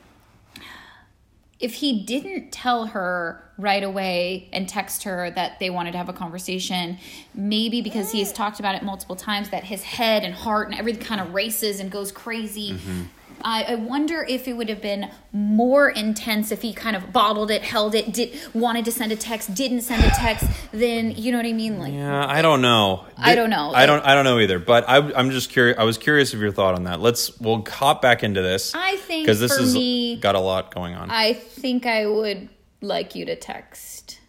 if 1.60 1.74
he 1.74 2.04
didn't 2.04 2.52
tell 2.52 2.86
her 2.86 3.42
right 3.58 3.82
away 3.82 4.48
and 4.52 4.68
text 4.68 5.02
her 5.02 5.30
that 5.32 5.58
they 5.58 5.70
wanted 5.70 5.90
to 5.90 5.98
have 5.98 6.08
a 6.08 6.12
conversation, 6.12 6.98
maybe 7.34 7.82
because 7.82 8.12
he's 8.12 8.32
talked 8.32 8.60
about 8.60 8.76
it 8.76 8.82
multiple 8.84 9.16
times 9.16 9.50
that 9.50 9.64
his 9.64 9.82
head 9.82 10.22
and 10.22 10.32
heart 10.32 10.68
and 10.68 10.78
everything 10.78 11.02
kind 11.02 11.20
of 11.20 11.34
races 11.34 11.80
and 11.80 11.90
goes 11.90 12.12
crazy. 12.12 12.74
Mm-hmm. 12.74 13.02
I, 13.42 13.64
I 13.64 13.74
wonder 13.76 14.24
if 14.28 14.48
it 14.48 14.54
would 14.54 14.68
have 14.68 14.82
been 14.82 15.10
more 15.32 15.88
intense 15.90 16.52
if 16.52 16.62
he 16.62 16.72
kind 16.72 16.96
of 16.96 17.12
bottled 17.12 17.50
it, 17.50 17.62
held 17.62 17.94
it, 17.94 18.12
did 18.12 18.38
wanted 18.54 18.84
to 18.86 18.92
send 18.92 19.12
a 19.12 19.16
text, 19.16 19.54
didn't 19.54 19.82
send 19.82 20.04
a 20.04 20.10
text. 20.10 20.46
Then 20.72 21.12
you 21.12 21.32
know 21.32 21.38
what 21.38 21.46
I 21.46 21.52
mean, 21.52 21.78
like 21.78 21.92
Yeah, 21.92 22.26
I 22.26 22.42
don't 22.42 22.60
know. 22.60 23.04
I 23.16 23.34
don't 23.34 23.50
know. 23.50 23.72
I 23.74 23.86
don't. 23.86 24.04
I 24.04 24.14
don't 24.14 24.24
know 24.24 24.38
either. 24.38 24.58
But 24.58 24.88
I, 24.88 24.96
I'm 25.12 25.30
just 25.30 25.50
curious. 25.50 25.78
I 25.78 25.84
was 25.84 25.98
curious 25.98 26.34
of 26.34 26.40
your 26.40 26.52
thought 26.52 26.74
on 26.74 26.84
that. 26.84 27.00
Let's. 27.00 27.38
We'll 27.40 27.64
hop 27.64 28.02
back 28.02 28.22
into 28.22 28.42
this. 28.42 28.74
I 28.74 28.96
think 28.96 29.26
because 29.26 29.40
this 29.40 29.74
me- 29.74 30.16
got 30.16 30.34
a 30.34 30.40
lot 30.40 30.74
going 30.74 30.94
on. 30.94 31.10
I 31.10 31.32
think 31.32 31.86
I 31.86 32.06
would 32.06 32.48
like 32.80 33.14
you 33.14 33.24
to 33.26 33.36
text 33.36 34.20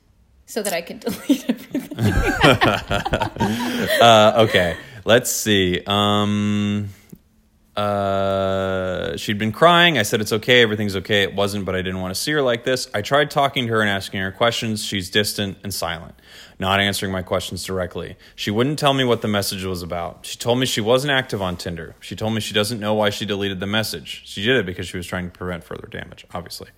so 0.45 0.61
that 0.63 0.73
I 0.73 0.81
could 0.81 0.99
delete 1.01 1.49
everything. 1.49 1.89
Uh, 4.01 4.45
okay, 4.47 4.75
let's 5.05 5.31
see. 5.31 5.81
Um, 5.85 6.89
uh, 7.79 9.15
she'd 9.15 9.37
been 9.37 9.53
crying. 9.53 9.97
I 9.97 10.03
said 10.03 10.19
it's 10.19 10.33
okay, 10.33 10.61
everything's 10.61 10.97
okay. 10.97 11.23
It 11.23 11.33
wasn't, 11.33 11.63
but 11.63 11.75
I 11.75 11.81
didn't 11.81 12.01
want 12.01 12.13
to 12.13 12.19
see 12.19 12.31
her 12.33 12.41
like 12.41 12.65
this. 12.65 12.89
I 12.93 13.01
tried 13.01 13.31
talking 13.31 13.67
to 13.67 13.73
her 13.73 13.79
and 13.79 13.89
asking 13.89 14.19
her 14.19 14.33
questions. 14.33 14.83
She's 14.83 15.09
distant 15.09 15.57
and 15.63 15.73
silent, 15.73 16.15
not 16.59 16.81
answering 16.81 17.13
my 17.13 17.21
questions 17.21 17.63
directly. 17.63 18.17
She 18.35 18.51
wouldn't 18.51 18.79
tell 18.79 18.93
me 18.93 19.05
what 19.05 19.21
the 19.21 19.29
message 19.29 19.63
was 19.63 19.81
about. 19.81 20.25
She 20.25 20.37
told 20.37 20.59
me 20.59 20.65
she 20.65 20.81
wasn't 20.81 21.11
active 21.11 21.41
on 21.41 21.55
Tinder. 21.55 21.95
She 22.01 22.17
told 22.17 22.33
me 22.33 22.41
she 22.41 22.53
doesn't 22.53 22.81
know 22.81 22.95
why 22.95 23.11
she 23.11 23.25
deleted 23.25 23.61
the 23.61 23.67
message. 23.67 24.23
She 24.25 24.43
did 24.43 24.57
it 24.57 24.65
because 24.65 24.87
she 24.89 24.97
was 24.97 25.07
trying 25.07 25.31
to 25.31 25.37
prevent 25.37 25.63
further 25.63 25.87
damage, 25.87 26.25
obviously. 26.33 26.69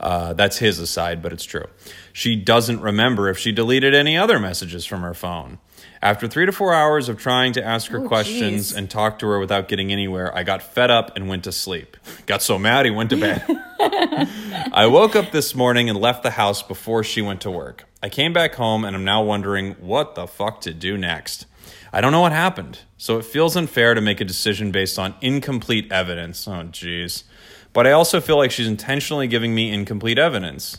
Uh, 0.00 0.32
that's 0.32 0.56
his 0.56 0.78
aside, 0.78 1.20
but 1.20 1.34
it's 1.34 1.44
true. 1.44 1.66
She 2.14 2.36
doesn't 2.36 2.80
remember 2.80 3.28
if 3.28 3.38
she 3.38 3.52
deleted 3.52 3.94
any 3.94 4.16
other 4.16 4.38
messages 4.38 4.86
from 4.86 5.02
her 5.02 5.14
phone. 5.14 5.58
After 6.00 6.28
three 6.28 6.46
to 6.46 6.52
four 6.52 6.72
hours 6.72 7.08
of 7.08 7.18
trying 7.18 7.52
to 7.54 7.64
ask 7.64 7.90
her 7.90 7.98
Oh, 7.98 8.06
questions 8.08 8.68
geez. 8.68 8.76
and 8.76 8.88
talk 8.88 9.18
to 9.18 9.26
her 9.26 9.38
without 9.40 9.66
getting 9.68 9.90
anywhere, 9.92 10.34
I 10.36 10.44
got 10.44 10.62
fed 10.62 10.90
up 10.90 11.16
and 11.16 11.28
went 11.28 11.44
to 11.44 11.52
sleep. 11.52 11.96
Got 12.26 12.40
so 12.42 12.58
mad 12.58 12.84
he 12.86 12.90
went 12.92 13.10
to 13.10 13.16
bed. 13.16 13.44
I 14.72 14.86
woke 14.90 15.16
up 15.16 15.32
this 15.32 15.54
morning 15.54 15.88
and 15.88 15.98
left 16.00 16.22
the 16.22 16.30
house 16.30 16.62
before 16.62 17.02
she 17.02 17.20
went 17.22 17.40
to 17.42 17.50
work. 17.50 17.84
I 18.02 18.08
came 18.08 18.32
back 18.32 18.54
home 18.54 18.84
and 18.84 18.94
I'm 18.94 19.04
now 19.04 19.22
wondering 19.24 19.72
what 19.80 20.14
the 20.14 20.26
fuck 20.26 20.60
to 20.62 20.72
do 20.72 20.96
next. 20.96 21.46
I 21.92 22.00
don't 22.00 22.12
know 22.12 22.20
what 22.20 22.32
happened, 22.32 22.80
so 22.96 23.18
it 23.18 23.24
feels 23.24 23.56
unfair 23.56 23.94
to 23.94 24.00
make 24.00 24.20
a 24.20 24.24
decision 24.24 24.70
based 24.70 24.98
on 24.98 25.14
incomplete 25.20 25.90
evidence. 25.90 26.46
Oh, 26.46 26.62
jeez. 26.70 27.24
But 27.72 27.86
I 27.86 27.92
also 27.92 28.20
feel 28.20 28.36
like 28.36 28.50
she's 28.50 28.66
intentionally 28.68 29.26
giving 29.26 29.54
me 29.54 29.72
incomplete 29.72 30.18
evidence. 30.18 30.78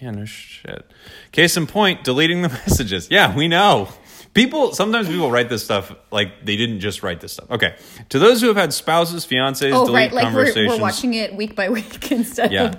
Yeah, 0.00 0.12
no 0.12 0.24
shit. 0.24 0.90
Case 1.32 1.56
in 1.56 1.66
point, 1.66 2.04
deleting 2.04 2.42
the 2.42 2.48
messages. 2.66 3.08
Yeah, 3.10 3.34
we 3.34 3.48
know. 3.48 3.88
People 4.36 4.72
sometimes 4.74 5.08
people 5.08 5.30
write 5.30 5.48
this 5.48 5.64
stuff 5.64 5.94
like 6.10 6.44
they 6.44 6.56
didn't 6.56 6.80
just 6.80 7.02
write 7.02 7.20
this 7.20 7.32
stuff. 7.32 7.50
Okay. 7.50 7.74
To 8.10 8.18
those 8.18 8.40
who 8.40 8.48
have 8.48 8.56
had 8.56 8.72
spouses, 8.72 9.26
fiancés, 9.26 9.72
oh, 9.72 9.86
delete 9.86 9.94
right. 9.94 10.12
Like 10.12 10.24
we're, 10.26 10.30
conversations. 10.44 10.68
we're 10.68 10.80
watching 10.80 11.14
it 11.14 11.34
week 11.34 11.56
by 11.56 11.70
week 11.70 12.10
instead 12.12 12.52
Yeah. 12.52 12.74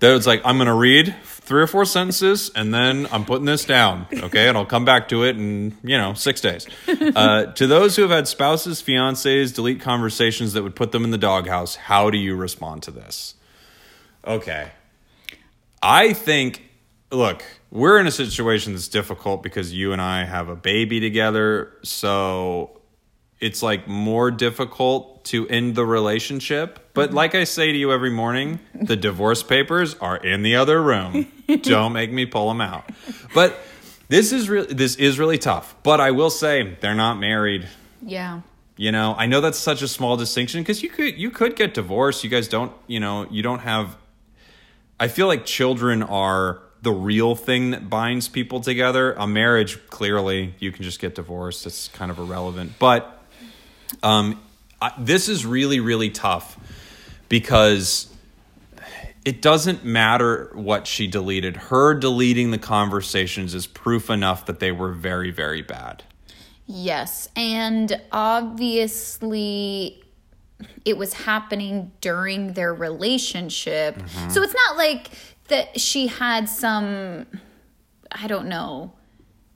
That 0.00 0.12
was 0.12 0.26
like, 0.26 0.40
I'm 0.44 0.56
going 0.56 0.66
to 0.66 0.74
read 0.74 1.14
three 1.22 1.62
or 1.62 1.66
four 1.66 1.84
sentences 1.84 2.50
and 2.54 2.72
then 2.72 3.06
I'm 3.12 3.24
putting 3.24 3.44
this 3.44 3.64
down. 3.64 4.06
Okay. 4.12 4.48
And 4.48 4.56
I'll 4.56 4.66
come 4.66 4.84
back 4.84 5.08
to 5.10 5.24
it 5.24 5.36
in, 5.36 5.76
you 5.84 5.98
know, 5.98 6.14
six 6.14 6.40
days. 6.40 6.66
Uh, 7.14 7.46
to 7.52 7.66
those 7.66 7.94
who 7.94 8.02
have 8.02 8.10
had 8.10 8.26
spouses, 8.26 8.80
fiancés, 8.80 9.54
delete 9.54 9.80
conversations 9.80 10.54
that 10.54 10.62
would 10.62 10.74
put 10.74 10.92
them 10.92 11.04
in 11.04 11.10
the 11.10 11.18
doghouse, 11.18 11.74
how 11.74 12.10
do 12.10 12.16
you 12.16 12.34
respond 12.34 12.82
to 12.82 12.90
this? 12.90 13.34
Okay. 14.26 14.70
I 15.82 16.12
think, 16.14 16.62
look, 17.10 17.44
we're 17.72 17.98
in 17.98 18.06
a 18.06 18.10
situation 18.10 18.74
that's 18.74 18.88
difficult 18.88 19.42
because 19.42 19.72
you 19.72 19.94
and 19.94 20.02
I 20.02 20.24
have 20.24 20.50
a 20.50 20.54
baby 20.54 21.00
together. 21.00 21.72
So 21.82 22.82
it's 23.40 23.62
like 23.62 23.88
more 23.88 24.30
difficult 24.30 25.24
to 25.24 25.48
end 25.48 25.74
the 25.74 25.86
relationship. 25.86 26.90
But 26.92 27.08
mm-hmm. 27.08 27.16
like 27.16 27.34
I 27.34 27.44
say 27.44 27.72
to 27.72 27.78
you 27.78 27.90
every 27.90 28.10
morning, 28.10 28.60
the 28.74 28.94
divorce 28.94 29.42
papers 29.42 29.94
are 29.94 30.18
in 30.18 30.42
the 30.42 30.56
other 30.56 30.82
room. 30.82 31.32
Don't 31.62 31.94
make 31.94 32.12
me 32.12 32.26
pull 32.26 32.48
them 32.48 32.60
out. 32.60 32.90
But 33.34 33.58
this 34.08 34.32
is 34.32 34.50
really 34.50 34.74
this 34.74 34.96
is 34.96 35.18
really 35.18 35.38
tough. 35.38 35.74
But 35.82 35.98
I 35.98 36.10
will 36.10 36.30
say 36.30 36.76
they're 36.82 36.94
not 36.94 37.14
married. 37.18 37.66
Yeah. 38.02 38.42
You 38.76 38.92
know, 38.92 39.14
I 39.16 39.24
know 39.24 39.40
that's 39.40 39.58
such 39.58 39.80
a 39.80 39.88
small 39.88 40.18
distinction 40.18 40.60
because 40.60 40.82
you 40.82 40.90
could 40.90 41.16
you 41.16 41.30
could 41.30 41.56
get 41.56 41.72
divorced. 41.72 42.22
You 42.22 42.28
guys 42.28 42.48
don't, 42.48 42.72
you 42.86 43.00
know, 43.00 43.26
you 43.30 43.42
don't 43.42 43.60
have. 43.60 43.96
I 45.00 45.08
feel 45.08 45.26
like 45.26 45.46
children 45.46 46.02
are 46.02 46.60
the 46.82 46.92
real 46.92 47.34
thing 47.34 47.70
that 47.70 47.88
binds 47.88 48.28
people 48.28 48.60
together. 48.60 49.14
A 49.14 49.26
marriage, 49.26 49.78
clearly, 49.88 50.54
you 50.58 50.72
can 50.72 50.82
just 50.82 51.00
get 51.00 51.14
divorced. 51.14 51.64
It's 51.66 51.88
kind 51.88 52.10
of 52.10 52.18
irrelevant. 52.18 52.72
But 52.78 53.22
um, 54.02 54.40
I, 54.80 54.92
this 54.98 55.28
is 55.28 55.46
really 55.46 55.80
really 55.80 56.10
tough 56.10 56.58
because 57.28 58.12
it 59.24 59.40
doesn't 59.40 59.84
matter 59.84 60.50
what 60.54 60.86
she 60.88 61.06
deleted. 61.06 61.56
Her 61.56 61.94
deleting 61.94 62.50
the 62.50 62.58
conversations 62.58 63.54
is 63.54 63.66
proof 63.66 64.10
enough 64.10 64.46
that 64.46 64.58
they 64.58 64.72
were 64.72 64.92
very 64.92 65.30
very 65.30 65.62
bad. 65.62 66.02
Yes. 66.66 67.28
And 67.36 68.00
obviously, 68.12 70.02
it 70.84 70.96
was 70.96 71.12
happening 71.12 71.92
during 72.00 72.54
their 72.54 72.72
relationship. 72.72 73.96
Mm-hmm. 73.96 74.30
So 74.30 74.42
it's 74.42 74.54
not 74.54 74.76
like 74.76 75.10
that 75.48 75.80
she 75.80 76.06
had 76.06 76.48
some, 76.48 77.26
I 78.10 78.26
don't 78.26 78.48
know, 78.48 78.92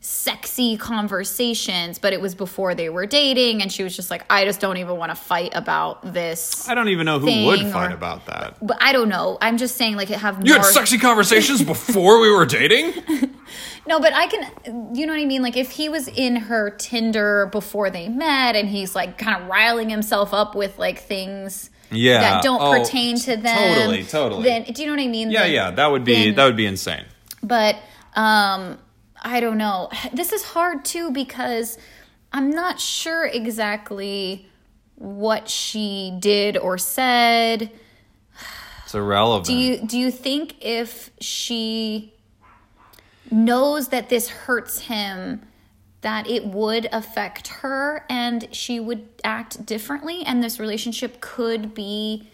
sexy 0.01 0.77
conversations, 0.77 1.99
but 1.99 2.13
it 2.13 2.21
was 2.21 2.35
before 2.37 2.75
they 2.77 2.89
were 2.89 3.07
dating. 3.07 3.61
And 3.61 3.73
she 3.73 3.83
was 3.83 3.97
just 3.97 4.09
like, 4.11 4.25
I 4.31 4.45
just 4.45 4.61
don't 4.61 4.77
even 4.77 4.97
want 4.99 5.11
to 5.11 5.17
fight 5.17 5.51
about 5.55 6.13
this. 6.13 6.69
I 6.69 6.75
don't 6.75 6.89
even 6.89 7.07
know 7.07 7.19
who 7.19 7.47
would 7.47 7.61
fight 7.73 7.91
or- 7.91 7.95
about 7.95 8.27
that. 8.27 8.57
But 8.65 8.79
I 8.81 8.93
don't 8.93 9.09
know. 9.09 9.37
I'm 9.41 9.57
just 9.57 9.77
saying, 9.77 9.97
like, 9.97 10.11
it 10.11 10.19
have 10.19 10.47
You 10.47 10.55
more. 10.55 10.63
had 10.63 10.73
sexy 10.73 10.99
conversations 10.99 11.63
before 11.65 12.21
we 12.21 12.31
were 12.31 12.47
dating? 12.47 12.93
No, 13.89 13.99
but 14.01 14.13
I 14.13 14.27
can, 14.27 14.95
you 14.95 15.07
know 15.07 15.13
what 15.13 15.21
I 15.23 15.25
mean? 15.27 15.43
Like, 15.43 15.57
if 15.57 15.71
he 15.71 15.89
was 15.89 16.07
in 16.09 16.37
her 16.37 16.71
Tinder 16.71 17.47
before 17.51 17.91
they 17.91 18.09
met 18.09 18.55
and 18.57 18.69
he's 18.69 18.95
like 18.95 19.19
kind 19.19 19.41
of 19.43 19.49
riling 19.49 19.89
himself 19.91 20.33
up 20.35 20.55
with 20.55 20.79
like 20.79 21.01
things 21.01 21.71
Yeah. 21.91 22.21
that 22.21 22.43
don't 22.43 22.61
Oh, 22.61 22.73
pertain 22.79 23.19
to 23.21 23.37
them. 23.37 23.57
totally, 23.75 24.05
totally. 24.05 24.43
Then, 24.43 24.65
do 24.65 24.83
you 24.83 24.89
know 24.89 24.95
what 24.95 25.03
I 25.03 25.09
mean? 25.09 25.31
Yeah, 25.31 25.43
Then- 25.43 25.53
yeah, 25.53 25.71
that 25.73 25.91
would 25.91 26.05
be 26.05 26.15
then- 26.27 26.35
that 26.35 26.45
would 26.45 26.57
be 26.57 26.67
insane. 26.67 27.05
But, 27.43 27.77
um, 28.15 28.79
I 29.23 29.41
don't 29.41 29.59
know. 29.59 29.89
This 30.13 30.33
is 30.33 30.43
hard 30.45 30.85
too 30.85 31.11
because 31.11 31.79
I'm 32.33 32.51
not 32.51 32.81
sure 32.81 33.25
exactly 33.27 34.47
what 34.97 35.49
she 35.49 36.13
did 36.19 36.57
or 36.57 36.79
said. 36.79 37.71
It's 38.85 38.95
irrelevant. 38.95 39.47
Do 39.47 39.55
you 39.55 39.79
do 39.79 39.99
you 39.99 40.11
think 40.11 40.55
if 40.61 41.11
she 41.21 42.13
knows 43.31 43.89
that 43.89 44.09
this 44.09 44.29
hurts 44.29 44.81
him 44.81 45.43
that 46.07 46.29
it 46.31 46.47
would 46.47 46.89
affect 46.93 47.49
her 47.49 48.05
and 48.09 48.47
she 48.53 48.79
would 48.79 49.09
act 49.25 49.67
differently 49.67 50.23
and 50.25 50.41
this 50.41 50.61
relationship 50.61 51.21
could 51.21 51.75
be 51.75 52.29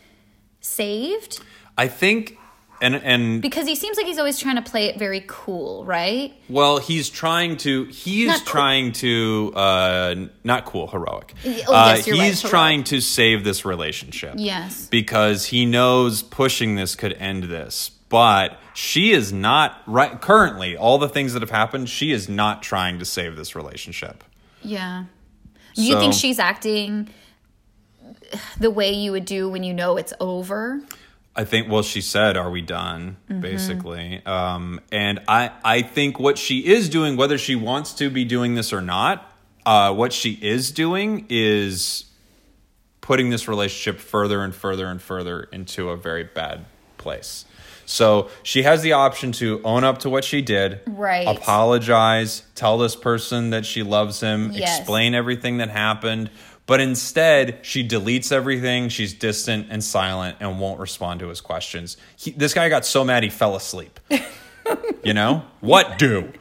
saved? 0.60 1.40
I 1.78 1.88
think 1.88 2.36
and 2.82 2.96
and 2.96 3.40
Because 3.40 3.66
he 3.66 3.74
seems 3.74 3.96
like 3.96 4.04
he's 4.04 4.18
always 4.18 4.38
trying 4.38 4.56
to 4.56 4.62
play 4.70 4.86
it 4.88 4.98
very 4.98 5.24
cool, 5.26 5.86
right? 5.86 6.34
well, 6.50 6.76
he's 6.78 7.08
trying 7.08 7.56
to 7.58 7.84
he's 7.84 8.26
Not 8.26 8.38
cool. 8.40 8.46
trying 8.52 8.92
to 8.92 9.52
uh 9.54 10.14
not 10.44 10.66
cool, 10.66 10.88
heroic. 10.88 11.32
Oh, 11.46 11.48
uh, 11.74 11.94
yes, 11.96 12.06
you're 12.06 12.16
right, 12.18 12.26
he's 12.26 12.42
heroic. 12.42 12.50
trying 12.50 12.84
to 12.84 13.00
save 13.00 13.42
this 13.42 13.64
relationship. 13.64 14.34
Yes. 14.36 14.86
Because 14.90 15.46
he 15.46 15.64
knows 15.64 16.22
pushing 16.22 16.74
this 16.74 16.94
could 16.94 17.14
end 17.14 17.44
this. 17.44 17.90
But 18.12 18.58
she 18.74 19.10
is 19.12 19.32
not 19.32 19.80
right 19.86 20.20
currently 20.20 20.76
all 20.76 20.98
the 20.98 21.08
things 21.08 21.32
that 21.32 21.40
have 21.42 21.50
happened, 21.50 21.88
she 21.88 22.12
is 22.12 22.28
not 22.28 22.62
trying 22.62 22.98
to 22.98 23.04
save 23.04 23.36
this 23.36 23.56
relationship. 23.56 24.22
Yeah. 24.62 25.04
Do 25.74 25.82
you 25.82 25.98
think 25.98 26.12
she's 26.12 26.38
acting 26.38 27.08
the 28.58 28.70
way 28.70 28.92
you 28.92 29.12
would 29.12 29.24
do 29.24 29.48
when 29.48 29.64
you 29.64 29.72
know 29.72 29.96
it's 29.96 30.12
over? 30.20 30.82
I 31.34 31.44
think 31.44 31.70
well 31.70 31.82
she 31.82 32.02
said 32.02 32.36
are 32.36 32.50
we 32.50 32.60
done 32.60 33.16
Mm-hmm. 33.30 33.40
basically 33.40 34.22
um, 34.26 34.80
and 34.92 35.20
I 35.26 35.50
I 35.64 35.80
think 35.80 36.20
what 36.20 36.36
she 36.36 36.58
is 36.58 36.90
doing 36.90 37.16
whether 37.16 37.38
she 37.38 37.56
wants 37.56 37.94
to 37.94 38.10
be 38.10 38.26
doing 38.26 38.54
this 38.54 38.70
or 38.74 38.82
not 38.82 39.32
uh, 39.64 39.94
what 39.94 40.12
she 40.12 40.32
is 40.42 40.70
doing 40.70 41.24
is 41.30 42.04
putting 43.00 43.30
this 43.30 43.48
relationship 43.48 43.98
further 43.98 44.42
and 44.42 44.54
further 44.54 44.86
and 44.88 45.00
further 45.00 45.44
into 45.44 45.88
a 45.88 45.96
very 45.96 46.24
bad 46.24 46.66
place 46.98 47.46
so 47.92 48.28
she 48.42 48.62
has 48.62 48.80
the 48.82 48.92
option 48.92 49.32
to 49.32 49.60
own 49.64 49.84
up 49.84 49.98
to 49.98 50.08
what 50.10 50.24
she 50.24 50.40
did 50.42 50.80
Right. 50.86 51.26
apologize 51.28 52.42
tell 52.54 52.78
this 52.78 52.96
person 52.96 53.50
that 53.50 53.64
she 53.66 53.82
loves 53.82 54.20
him 54.20 54.50
Yes. 54.52 54.78
explain 54.78 55.14
everything 55.14 55.58
that 55.58 55.68
happened 55.70 56.30
But 56.64 56.80
instead, 56.80 57.58
she 57.62 57.86
deletes 57.86 58.30
everything. 58.30 58.88
She's 58.88 59.12
distant 59.14 59.66
and 59.70 59.82
silent 59.82 60.36
and 60.38 60.60
won't 60.60 60.78
respond 60.78 61.18
to 61.20 61.28
his 61.28 61.40
questions. 61.40 61.96
He, 62.16 62.30
this 62.30 62.54
guy 62.54 62.68
got 62.68 62.86
so 62.86 63.02
mad 63.04 63.24
he 63.24 63.30
fell 63.30 63.56
asleep. 63.56 63.98
you 65.02 65.12
know? 65.12 65.42
What 65.60 65.98
do? 65.98 66.32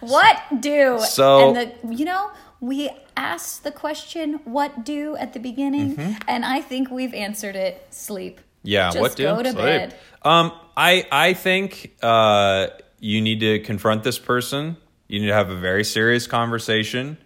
What 0.00 0.36
do? 0.60 0.98
So- 0.98 1.54
and 1.54 1.56
the 1.56 1.94
you 1.96 2.04
know 2.04 2.32
we 2.60 2.90
asked 3.16 3.62
the 3.62 3.70
question 3.70 4.40
what 4.44 4.84
do 4.84 5.16
at 5.16 5.32
the 5.32 5.38
beginning, 5.38 5.96
mm-hmm. 5.96 6.12
and 6.26 6.44
I 6.44 6.60
think 6.60 6.90
we've 6.90 7.14
answered 7.14 7.54
it. 7.54 7.86
Sleep. 7.90 8.40
Yeah, 8.62 8.88
Just 8.90 9.00
what 9.00 9.16
do? 9.16 9.24
go 9.24 9.42
to 9.42 9.50
Sleep. 9.50 9.62
bed. 9.64 9.96
Um, 10.22 10.52
I 10.76 11.06
I 11.10 11.34
think 11.34 11.96
uh, 12.02 12.68
you 13.00 13.20
need 13.20 13.40
to 13.40 13.60
confront 13.60 14.02
this 14.04 14.18
person. 14.18 14.76
You 15.06 15.20
need 15.20 15.28
to 15.28 15.34
have 15.34 15.50
a 15.50 15.56
very 15.56 15.84
serious 15.84 16.26
conversation. 16.26 17.18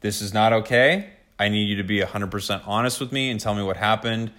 This 0.00 0.20
is 0.20 0.34
not 0.34 0.52
okay. 0.52 1.10
I 1.38 1.48
need 1.48 1.66
you 1.70 1.76
to 1.76 1.84
be 1.84 2.00
100% 2.00 2.62
honest 2.66 3.00
with 3.00 3.12
me 3.12 3.30
and 3.30 3.40
tell 3.40 3.54
me 3.54 3.62
what 3.62 3.78
happened. 3.78 4.30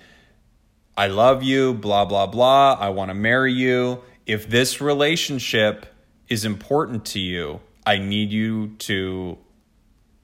I 0.95 1.07
love 1.07 1.41
you, 1.41 1.73
blah, 1.73 2.05
blah, 2.05 2.27
blah. 2.27 2.73
I 2.79 2.89
want 2.89 3.09
to 3.09 3.15
marry 3.15 3.53
you. 3.53 4.03
If 4.27 4.47
this 4.49 4.81
relationship 4.81 5.87
is 6.29 6.45
important 6.45 7.05
to 7.05 7.19
you, 7.19 7.61
I 7.87 7.97
need 7.97 8.31
you 8.31 8.75
to 8.79 9.37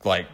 like 0.04 0.28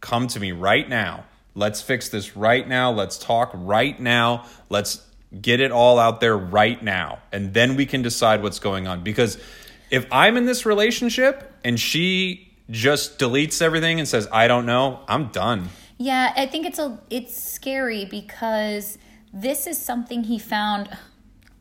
come 0.00 0.26
to 0.28 0.40
me 0.40 0.52
right 0.52 0.88
now. 0.88 1.24
Let's 1.54 1.82
fix 1.82 2.08
this 2.08 2.34
right 2.36 2.66
now. 2.66 2.90
Let's 2.90 3.18
talk 3.18 3.50
right 3.54 3.98
now. 4.00 4.46
Let's 4.70 5.04
get 5.40 5.60
it 5.60 5.72
all 5.72 5.98
out 5.98 6.20
there 6.20 6.36
right 6.36 6.82
now. 6.82 7.18
And 7.32 7.54
then 7.54 7.76
we 7.76 7.86
can 7.86 8.02
decide 8.02 8.42
what's 8.42 8.58
going 8.58 8.86
on. 8.86 9.02
Because 9.02 9.38
if 9.90 10.06
I'm 10.10 10.36
in 10.36 10.46
this 10.46 10.66
relationship 10.66 11.52
and 11.64 11.78
she 11.78 12.52
just 12.70 13.18
deletes 13.18 13.60
everything 13.60 13.98
and 13.98 14.08
says, 14.08 14.28
I 14.32 14.48
don't 14.48 14.66
know, 14.66 15.00
I'm 15.08 15.28
done. 15.28 15.68
Yeah, 15.98 16.32
I 16.36 16.46
think 16.46 16.66
it's 16.66 16.78
a 16.78 17.00
it's 17.08 17.40
scary 17.40 18.04
because 18.04 18.98
this 19.32 19.66
is 19.66 19.78
something 19.78 20.24
he 20.24 20.38
found 20.38 20.88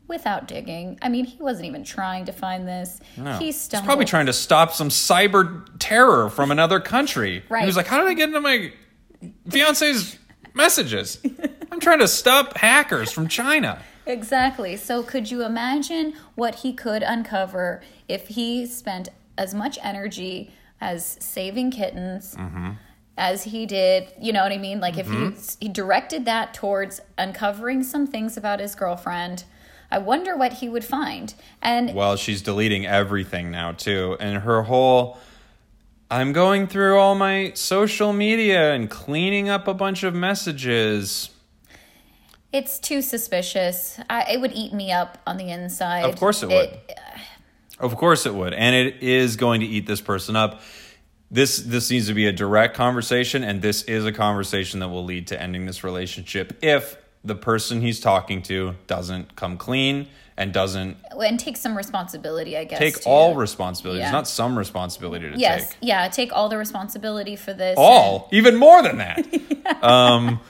without 0.07 0.47
digging. 0.47 0.97
I 1.01 1.09
mean, 1.09 1.25
he 1.25 1.41
wasn't 1.41 1.67
even 1.67 1.83
trying 1.83 2.25
to 2.25 2.31
find 2.31 2.67
this. 2.67 2.99
No. 3.17 3.38
He 3.38 3.45
He's 3.45 3.67
probably 3.67 4.05
trying 4.05 4.25
to 4.25 4.33
stop 4.33 4.73
some 4.73 4.89
cyber 4.89 5.67
terror 5.79 6.29
from 6.29 6.51
another 6.51 6.79
country. 6.79 7.43
Right. 7.49 7.62
He 7.62 7.65
was 7.67 7.77
like, 7.77 7.88
How 7.88 7.99
did 7.99 8.07
I 8.07 8.13
get 8.13 8.29
into 8.29 8.41
my 8.41 8.73
fiance's 9.49 10.17
messages? 10.53 11.19
I'm 11.73 11.79
trying 11.79 11.99
to 11.99 12.07
stop 12.07 12.55
hackers 12.57 13.12
from 13.12 13.27
China. 13.27 13.81
Exactly. 14.05 14.75
So 14.77 15.01
could 15.01 15.31
you 15.31 15.43
imagine 15.43 16.13
what 16.36 16.53
he 16.55 16.71
could 16.71 17.01
uncover 17.01 17.81
if 18.07 18.27
he 18.27 18.67
spent 18.67 19.09
as 19.39 19.55
much 19.55 19.79
energy 19.81 20.51
as 20.79 21.17
saving 21.19 21.71
kittens 21.71 22.36
Mm-hmm. 22.36 22.73
as 23.17 23.45
he 23.45 23.65
did, 23.65 24.13
you 24.21 24.31
know 24.31 24.43
what 24.43 24.51
I 24.51 24.59
mean? 24.59 24.81
Like 24.81 24.99
if 24.99 25.09
he 25.09 25.31
he 25.65 25.67
directed 25.67 26.25
that 26.25 26.53
towards 26.53 27.01
uncovering 27.17 27.81
some 27.81 28.05
things 28.05 28.38
about 28.38 28.59
his 28.59 28.75
girlfriend, 28.75 29.43
I 29.89 29.97
wonder 29.97 30.38
what 30.38 30.53
he 30.53 30.69
would 30.69 30.86
find. 30.86 31.33
And 31.59 31.95
Well, 31.95 32.17
she's 32.17 32.43
deleting 32.43 32.86
everything 32.86 33.49
now 33.49 33.71
too, 33.71 34.15
and 34.19 34.43
her 34.43 34.62
whole 34.62 35.17
I'm 36.12 36.33
going 36.33 36.67
through 36.67 36.99
all 36.99 37.15
my 37.15 37.53
social 37.55 38.13
media 38.13 38.73
and 38.73 38.91
cleaning 38.91 39.49
up 39.49 39.67
a 39.67 39.73
bunch 39.73 40.03
of 40.03 40.13
messages. 40.13 41.31
It's 42.53 42.79
too 42.79 43.01
suspicious. 43.01 43.99
I, 44.09 44.33
it 44.33 44.41
would 44.41 44.53
eat 44.53 44.71
me 44.73 44.91
up 44.91 45.17
on 45.27 45.37
the 45.37 45.49
inside. 45.49 46.05
Of 46.05 46.15
course 46.15 46.43
it 46.43 46.49
would. 46.49 46.79
Of 47.79 47.97
course 47.97 48.25
it 48.25 48.33
would, 48.33 48.53
and 48.53 48.75
it 48.75 49.01
is 49.01 49.35
going 49.35 49.59
to 49.61 49.65
eat 49.65 49.87
this 49.87 49.99
person 49.99 50.35
up. 50.35 50.61
This 51.31 51.57
this 51.57 51.89
needs 51.89 52.07
to 52.07 52.13
be 52.13 52.27
a 52.27 52.31
direct 52.31 52.77
conversation, 52.77 53.43
and 53.43 53.61
this 53.61 53.81
is 53.83 54.05
a 54.05 54.11
conversation 54.11 54.79
that 54.79 54.89
will 54.89 55.03
lead 55.03 55.27
to 55.27 55.41
ending 55.41 55.65
this 55.65 55.83
relationship 55.83 56.57
if 56.61 56.95
the 57.25 57.35
person 57.35 57.81
he's 57.81 57.99
talking 57.99 58.41
to 58.43 58.75
doesn't 58.85 59.35
come 59.35 59.57
clean 59.57 60.07
and 60.37 60.53
doesn't 60.53 60.97
and 61.11 61.39
take 61.39 61.57
some 61.57 61.75
responsibility, 61.75 62.57
I 62.57 62.65
guess. 62.65 62.79
take 62.79 62.97
all 63.07 63.35
responsibility. 63.35 63.99
Yeah. 63.99 64.07
It's 64.07 64.13
not 64.13 64.27
some 64.27 64.57
responsibility 64.57 65.29
to 65.31 65.37
Yes, 65.37 65.69
take. 65.69 65.77
yeah, 65.81 66.07
take 66.09 66.31
all 66.33 66.49
the 66.49 66.57
responsibility 66.57 67.35
for 67.35 67.53
this. 67.53 67.75
All, 67.77 68.29
even 68.31 68.55
more 68.57 68.83
than 68.83 68.97
that. 68.97 69.25
Um, 69.81 70.41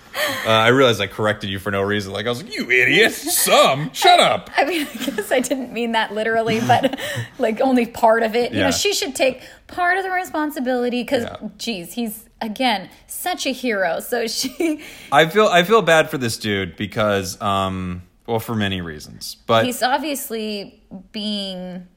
uh, 0.45 0.49
I 0.49 0.67
realized 0.69 1.01
I 1.01 1.07
corrected 1.07 1.49
you 1.49 1.59
for 1.59 1.71
no 1.71 1.81
reason. 1.81 2.11
Like 2.13 2.25
I 2.25 2.29
was 2.29 2.43
like, 2.43 2.53
"You 2.55 2.69
idiot!" 2.69 3.11
Some, 3.13 3.91
shut 3.93 4.19
up. 4.19 4.49
I 4.57 4.65
mean, 4.65 4.87
I 4.87 4.93
guess 5.11 5.31
I 5.31 5.39
didn't 5.39 5.71
mean 5.73 5.93
that 5.93 6.13
literally, 6.13 6.59
but 6.61 6.99
like 7.39 7.61
only 7.61 7.85
part 7.85 8.23
of 8.23 8.35
it. 8.35 8.51
You 8.51 8.59
Yeah. 8.59 8.65
know, 8.65 8.71
she 8.71 8.93
should 8.93 9.15
take 9.15 9.41
part 9.67 9.97
of 9.97 10.03
the 10.03 10.11
responsibility 10.11 11.01
because, 11.03 11.23
Yeah. 11.23 11.49
geez, 11.57 11.93
he's 11.93 12.25
again 12.41 12.89
such 13.07 13.45
a 13.45 13.51
hero. 13.51 13.99
So 13.99 14.27
she, 14.27 14.81
I 15.11 15.27
feel 15.27 15.47
I 15.47 15.63
feel 15.63 15.81
bad 15.81 16.09
for 16.09 16.17
this 16.17 16.37
dude 16.37 16.75
because, 16.75 17.41
um, 17.41 18.03
well, 18.27 18.39
for 18.39 18.55
many 18.55 18.81
reasons, 18.81 19.35
but 19.47 19.65
he's 19.65 19.81
obviously 19.83 20.81
being 21.11 21.87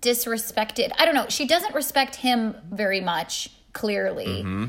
disrespected. 0.00 0.90
I 0.98 1.04
don't 1.04 1.14
know. 1.14 1.26
She 1.28 1.46
doesn't 1.46 1.74
respect 1.74 2.16
him 2.16 2.54
very 2.70 3.00
much, 3.00 3.50
clearly. 3.72 4.26
Mm-hmm. 4.26 4.66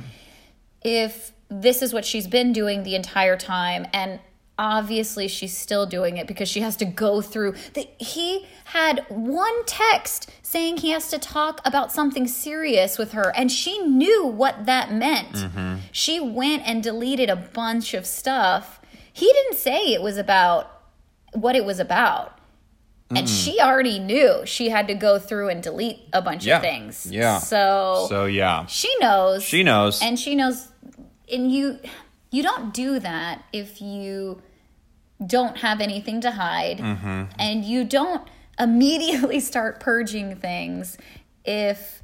If 0.82 1.32
this 1.50 1.82
is 1.82 1.94
what 1.94 2.06
she's 2.06 2.28
been 2.28 2.54
doing 2.54 2.84
the 2.84 2.96
entire 2.96 3.38
time, 3.38 3.86
and 3.94 4.20
obviously 4.58 5.28
she's 5.28 5.56
still 5.56 5.86
doing 5.86 6.16
it 6.18 6.28
because 6.28 6.48
she 6.48 6.62
has 6.62 6.78
to 6.78 6.86
go 6.86 7.20
through 7.22 7.54
the 7.74 7.86
he 8.00 8.48
had 8.64 9.06
one 9.10 9.66
text 9.66 10.32
saying 10.44 10.78
he 10.78 10.92
has 10.92 11.10
to 11.10 11.20
talk 11.20 11.60
about 11.66 11.92
something 11.92 12.26
serious 12.26 12.98
with 12.98 13.12
her 13.12 13.34
and 13.36 13.52
she 13.52 13.78
knew 13.80 14.26
what 14.26 14.66
that 14.66 14.94
meant 14.94 15.34
Mm-hmm. 15.34 15.76
she 15.92 16.22
went 16.22 16.64
and 16.66 16.82
deleted 16.82 17.30
a 17.30 17.36
bunch 17.36 17.94
of 17.94 18.06
stuff 18.06 18.80
he 19.12 19.26
didn't 19.26 19.56
say 19.58 19.94
it 19.94 20.02
was 20.02 20.16
about 20.18 20.72
what 21.34 21.58
it 21.58 21.66
was 21.66 21.82
about 21.82 22.40
and 23.14 23.30
she 23.30 23.60
already 23.60 24.00
knew 24.00 24.42
she 24.46 24.70
had 24.70 24.88
to 24.88 24.94
go 24.96 25.20
through 25.20 25.50
and 25.50 25.62
delete 25.62 26.00
a 26.14 26.22
bunch 26.22 26.46
Yeah. 26.46 26.56
of 26.56 26.62
things 26.62 27.06
Yeah. 27.12 27.40
so, 27.40 28.06
so 28.08 28.24
yeah, 28.26 28.66
she 28.68 28.90
knows 29.02 29.44
she 29.44 29.64
knows. 29.64 30.02
and 30.02 30.18
she 30.18 30.34
knows 30.34 30.70
and 31.32 31.52
you 31.52 31.80
you 32.32 32.44
don't 32.44 32.74
do 32.74 33.00
that 33.00 33.44
if 33.54 33.82
you 33.82 34.42
don't 35.26 35.58
have 35.60 35.80
anything 35.82 36.22
to 36.22 36.32
hide 36.32 36.78
Mm-hmm. 36.80 37.24
and 37.40 37.64
you 37.66 37.84
don't 37.86 38.28
immediately 38.60 39.40
start 39.52 39.80
purging 39.80 40.36
things 40.36 40.98
if 41.46 42.02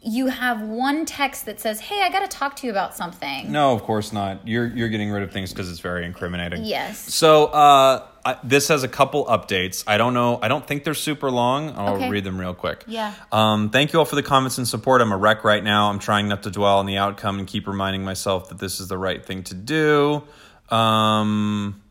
you 0.00 0.28
have 0.28 0.60
one 0.62 1.04
text 1.04 1.46
that 1.46 1.58
says 1.60 1.80
hey 1.80 2.02
i 2.02 2.08
got 2.08 2.20
to 2.20 2.28
talk 2.28 2.54
to 2.56 2.66
you 2.66 2.70
about 2.72 2.94
something 2.94 3.50
no, 3.50 3.72
of 3.72 3.82
course 3.82 4.12
not. 4.12 4.46
You're 4.46 4.66
you're 4.68 4.88
getting 4.88 5.10
rid 5.10 5.22
of 5.24 5.32
things 5.32 5.50
because 5.52 5.68
it's 5.70 5.80
very 5.80 6.04
incriminating. 6.06 6.64
yes 6.64 6.98
So 7.12 7.46
uh, 7.46 8.06
I, 8.24 8.36
this 8.44 8.68
has 8.68 8.82
a 8.84 8.88
couple 8.88 9.24
updates. 9.26 9.82
I 9.86 9.96
don't 9.98 10.12
know. 10.14 10.38
I 10.42 10.48
don't 10.48 10.64
think 10.66 10.84
they're 10.84 10.94
super 10.94 11.30
long. 11.30 11.70
I'll 11.76 11.94
Okay. 11.96 12.10
read 12.10 12.24
them 12.24 12.38
real 12.38 12.54
quick. 12.54 12.84
Yeah. 12.86 13.12
Um, 13.32 13.70
thank 13.70 13.92
you 13.92 13.98
all 13.98 14.04
for 14.04 14.16
the 14.16 14.22
comments 14.22 14.58
and 14.58 14.68
support. 14.68 15.00
I'm 15.00 15.12
a 15.12 15.16
wreck 15.16 15.44
right 15.44 15.64
now. 15.64 15.88
I'm 15.90 15.98
trying 15.98 16.28
not 16.28 16.42
to 16.44 16.50
dwell 16.50 16.78
on 16.78 16.86
the 16.86 16.96
outcome 16.98 17.38
and 17.38 17.48
keep 17.48 17.66
reminding 17.66 18.04
myself 18.04 18.50
that 18.50 18.58
this 18.58 18.80
is 18.80 18.88
the 18.88 18.98
right 18.98 19.24
thing 19.24 19.42
to 19.44 19.54
do. 19.54 20.22
Um, 20.68 21.82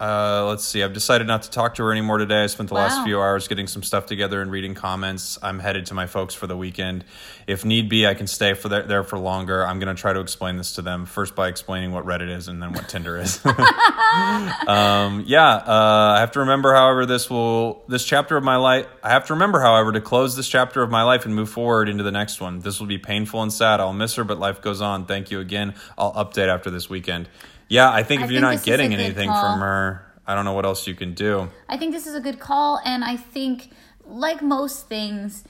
uh, 0.00 0.46
let's 0.48 0.64
see. 0.64 0.82
I've 0.82 0.94
decided 0.94 1.26
not 1.26 1.42
to 1.42 1.50
talk 1.50 1.74
to 1.74 1.82
her 1.84 1.92
anymore 1.92 2.16
today. 2.16 2.44
I 2.44 2.46
spent 2.46 2.70
the 2.70 2.74
last 2.74 3.04
few 3.04 3.20
hours 3.20 3.48
getting 3.48 3.66
some 3.66 3.82
stuff 3.82 4.06
together 4.06 4.40
and 4.40 4.50
reading 4.50 4.74
comments. 4.74 5.38
I'm 5.42 5.58
headed 5.58 5.86
to 5.86 5.94
my 5.94 6.06
folks 6.06 6.34
for 6.34 6.46
the 6.46 6.56
weekend. 6.56 7.04
If 7.46 7.66
need 7.66 7.90
be, 7.90 8.06
I 8.06 8.14
can 8.14 8.26
stay 8.26 8.54
for 8.54 8.70
there, 8.70 8.82
there 8.84 9.02
for 9.04 9.18
longer. 9.18 9.66
I'm 9.66 9.78
going 9.78 9.94
to 9.94 10.00
try 10.00 10.14
to 10.14 10.20
explain 10.20 10.56
this 10.56 10.72
to 10.74 10.82
them 10.82 11.04
first 11.04 11.34
by 11.34 11.48
explaining 11.48 11.92
what 11.92 12.06
Reddit 12.06 12.34
is 12.34 12.48
and 12.48 12.62
then 12.62 12.72
what 12.72 12.88
Tinder 12.88 13.18
is. 13.18 13.44
um, 14.66 15.24
yeah, 15.26 15.54
uh, 15.54 16.14
I 16.16 16.20
have 16.20 16.32
to 16.32 16.40
remember, 16.40 16.72
however, 16.72 17.04
this 17.04 17.28
will 17.28 17.82
this 17.86 18.06
chapter 18.06 18.38
of 18.38 18.42
my 18.42 18.56
life. 18.56 18.86
I 19.02 19.10
have 19.10 19.26
to 19.26 19.34
remember, 19.34 19.60
however, 19.60 19.92
to 19.92 20.00
close 20.00 20.34
this 20.34 20.48
chapter 20.48 20.82
of 20.82 20.90
my 20.90 21.02
life 21.02 21.26
and 21.26 21.34
move 21.34 21.50
forward 21.50 21.90
into 21.90 22.04
the 22.04 22.12
next 22.12 22.40
one. 22.40 22.60
This 22.60 22.80
will 22.80 22.86
be 22.86 22.98
painful 22.98 23.42
and 23.42 23.52
sad. 23.52 23.80
I'll 23.80 23.92
miss 23.92 24.14
her, 24.14 24.24
but 24.24 24.38
life 24.38 24.62
goes 24.62 24.80
on. 24.80 25.04
Thank 25.04 25.30
you 25.30 25.40
again. 25.40 25.74
I'll 25.98 26.14
update 26.14 26.48
after 26.48 26.70
this 26.70 26.88
weekend. 26.88 27.28
Yeah, 27.70 27.88
I 27.88 28.02
think 28.02 28.20
I 28.20 28.24
if 28.24 28.32
you're 28.32 28.40
think 28.40 28.42
not 28.42 28.50
this 28.50 28.60
is 28.62 28.66
a 28.66 28.70
getting 28.70 28.94
anything 28.94 29.28
call. 29.28 29.52
from 29.52 29.60
her, 29.60 30.04
I 30.26 30.34
don't 30.34 30.44
know 30.44 30.54
what 30.54 30.66
else 30.66 30.88
you 30.88 30.94
can 30.94 31.14
do. 31.14 31.48
I 31.68 31.76
think 31.76 31.92
this 31.94 32.04
is 32.04 32.16
a 32.16 32.20
good 32.20 32.40
call, 32.40 32.80
and 32.84 33.04
I 33.04 33.16
think, 33.16 33.70
like 34.04 34.42
most 34.42 34.88
things, 34.88 35.44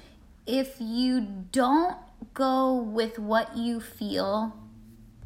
if 0.46 0.76
you 0.78 1.22
don't 1.50 1.96
go 2.34 2.74
with 2.74 3.18
what 3.18 3.56
you 3.56 3.80
feel 3.80 4.54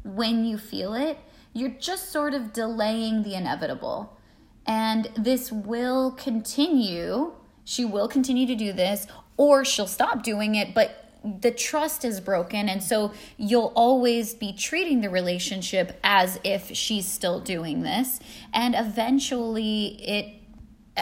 when 0.03 0.45
you 0.45 0.57
feel 0.57 0.93
it, 0.93 1.17
you're 1.51 1.69
just 1.69 2.11
sort 2.13 2.33
of 2.33 2.53
delaying 2.53 3.23
the 3.23 3.35
inevitable. 3.35 4.17
And 4.65 5.09
this 5.17 5.51
will 5.51 6.11
continue. 6.11 7.33
She 7.65 7.83
will 7.83 8.07
continue 8.07 8.47
to 8.47 8.55
do 8.55 8.71
this, 8.71 9.05
or 9.35 9.65
she'll 9.65 9.85
stop 9.87 10.23
doing 10.23 10.55
it, 10.55 10.73
but 10.73 11.04
the 11.25 11.51
trust 11.51 12.05
is 12.05 12.21
broken. 12.21 12.69
And 12.69 12.83
so 12.83 13.11
you'll 13.37 13.73
always 13.75 14.33
be 14.33 14.53
treating 14.53 15.01
the 15.01 15.09
relationship 15.09 15.99
as 16.03 16.39
if 16.43 16.75
she's 16.75 17.07
still 17.07 17.39
doing 17.39 17.81
this. 17.81 18.19
And 18.53 18.75
eventually, 18.75 19.99
it, 20.01 20.33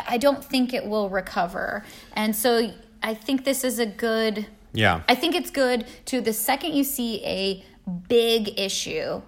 I 0.07 0.17
don't 0.17 0.43
think 0.43 0.73
it 0.73 0.85
will 0.85 1.09
recover. 1.09 1.83
And 2.13 2.35
so 2.35 2.71
I 3.01 3.13
think 3.13 3.43
this 3.43 3.63
is 3.63 3.79
a 3.79 3.85
good. 3.85 4.47
Yeah. 4.71 5.01
I 5.07 5.15
think 5.15 5.35
it's 5.35 5.51
good 5.51 5.85
to 6.05 6.21
the 6.21 6.33
second 6.33 6.73
you 6.73 6.83
see 6.83 7.23
a 7.25 7.63
big 8.07 8.59
issue 8.59 9.21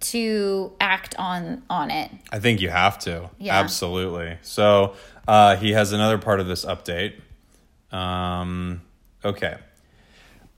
to 0.00 0.72
act 0.80 1.14
on 1.18 1.62
on 1.70 1.90
it. 1.90 2.10
I 2.32 2.40
think 2.40 2.60
you 2.60 2.70
have 2.70 2.98
to. 3.00 3.30
Yeah. 3.38 3.60
Absolutely. 3.60 4.38
So 4.42 4.94
uh, 5.28 5.56
he 5.56 5.72
has 5.72 5.92
another 5.92 6.18
part 6.18 6.40
of 6.40 6.46
this 6.46 6.64
update. 6.64 7.20
Um, 7.92 8.80
okay. 9.24 9.58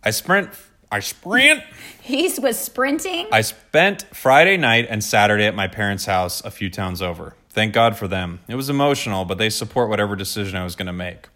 I 0.04 0.10
sprint. 0.10 0.50
I 0.90 1.00
sprint. 1.00 1.62
He 2.04 2.30
was 2.38 2.58
sprinting. 2.58 3.28
I 3.32 3.40
spent 3.40 4.04
Friday 4.14 4.58
night 4.58 4.86
and 4.90 5.02
Saturday 5.02 5.46
at 5.46 5.54
my 5.54 5.68
parents' 5.68 6.04
house 6.04 6.44
a 6.44 6.50
few 6.50 6.68
towns 6.68 7.00
over. 7.00 7.34
Thank 7.48 7.72
God 7.72 7.96
for 7.96 8.06
them. 8.06 8.40
It 8.46 8.56
was 8.56 8.68
emotional, 8.68 9.24
but 9.24 9.38
they 9.38 9.48
support 9.48 9.88
whatever 9.88 10.14
decision 10.14 10.58
I 10.58 10.64
was 10.64 10.76
going 10.76 10.88
to 10.88 10.92
make. 10.92 11.28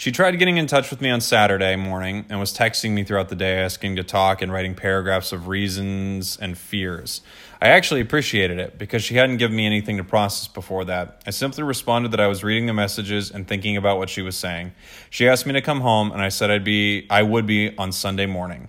She 0.00 0.12
tried 0.12 0.38
getting 0.38 0.56
in 0.56 0.66
touch 0.66 0.88
with 0.90 1.02
me 1.02 1.10
on 1.10 1.20
Saturday 1.20 1.76
morning 1.76 2.24
and 2.30 2.40
was 2.40 2.56
texting 2.56 2.92
me 2.92 3.04
throughout 3.04 3.28
the 3.28 3.36
day 3.36 3.58
asking 3.58 3.96
to 3.96 4.02
talk 4.02 4.40
and 4.40 4.50
writing 4.50 4.74
paragraphs 4.74 5.30
of 5.30 5.46
reasons 5.46 6.38
and 6.40 6.56
fears. 6.56 7.20
I 7.60 7.68
actually 7.68 8.00
appreciated 8.00 8.58
it 8.58 8.78
because 8.78 9.04
she 9.04 9.16
hadn't 9.16 9.36
given 9.36 9.54
me 9.58 9.66
anything 9.66 9.98
to 9.98 10.04
process 10.04 10.48
before 10.48 10.86
that. 10.86 11.20
I 11.26 11.32
simply 11.32 11.64
responded 11.64 12.12
that 12.12 12.20
I 12.20 12.28
was 12.28 12.42
reading 12.42 12.64
the 12.64 12.72
messages 12.72 13.30
and 13.30 13.46
thinking 13.46 13.76
about 13.76 13.98
what 13.98 14.08
she 14.08 14.22
was 14.22 14.38
saying. 14.38 14.72
She 15.10 15.28
asked 15.28 15.44
me 15.44 15.52
to 15.52 15.60
come 15.60 15.82
home 15.82 16.12
and 16.12 16.22
I 16.22 16.30
said 16.30 16.50
I'd 16.50 16.64
be 16.64 17.06
I 17.10 17.22
would 17.22 17.44
be 17.44 17.76
on 17.76 17.92
Sunday 17.92 18.24
morning. 18.24 18.68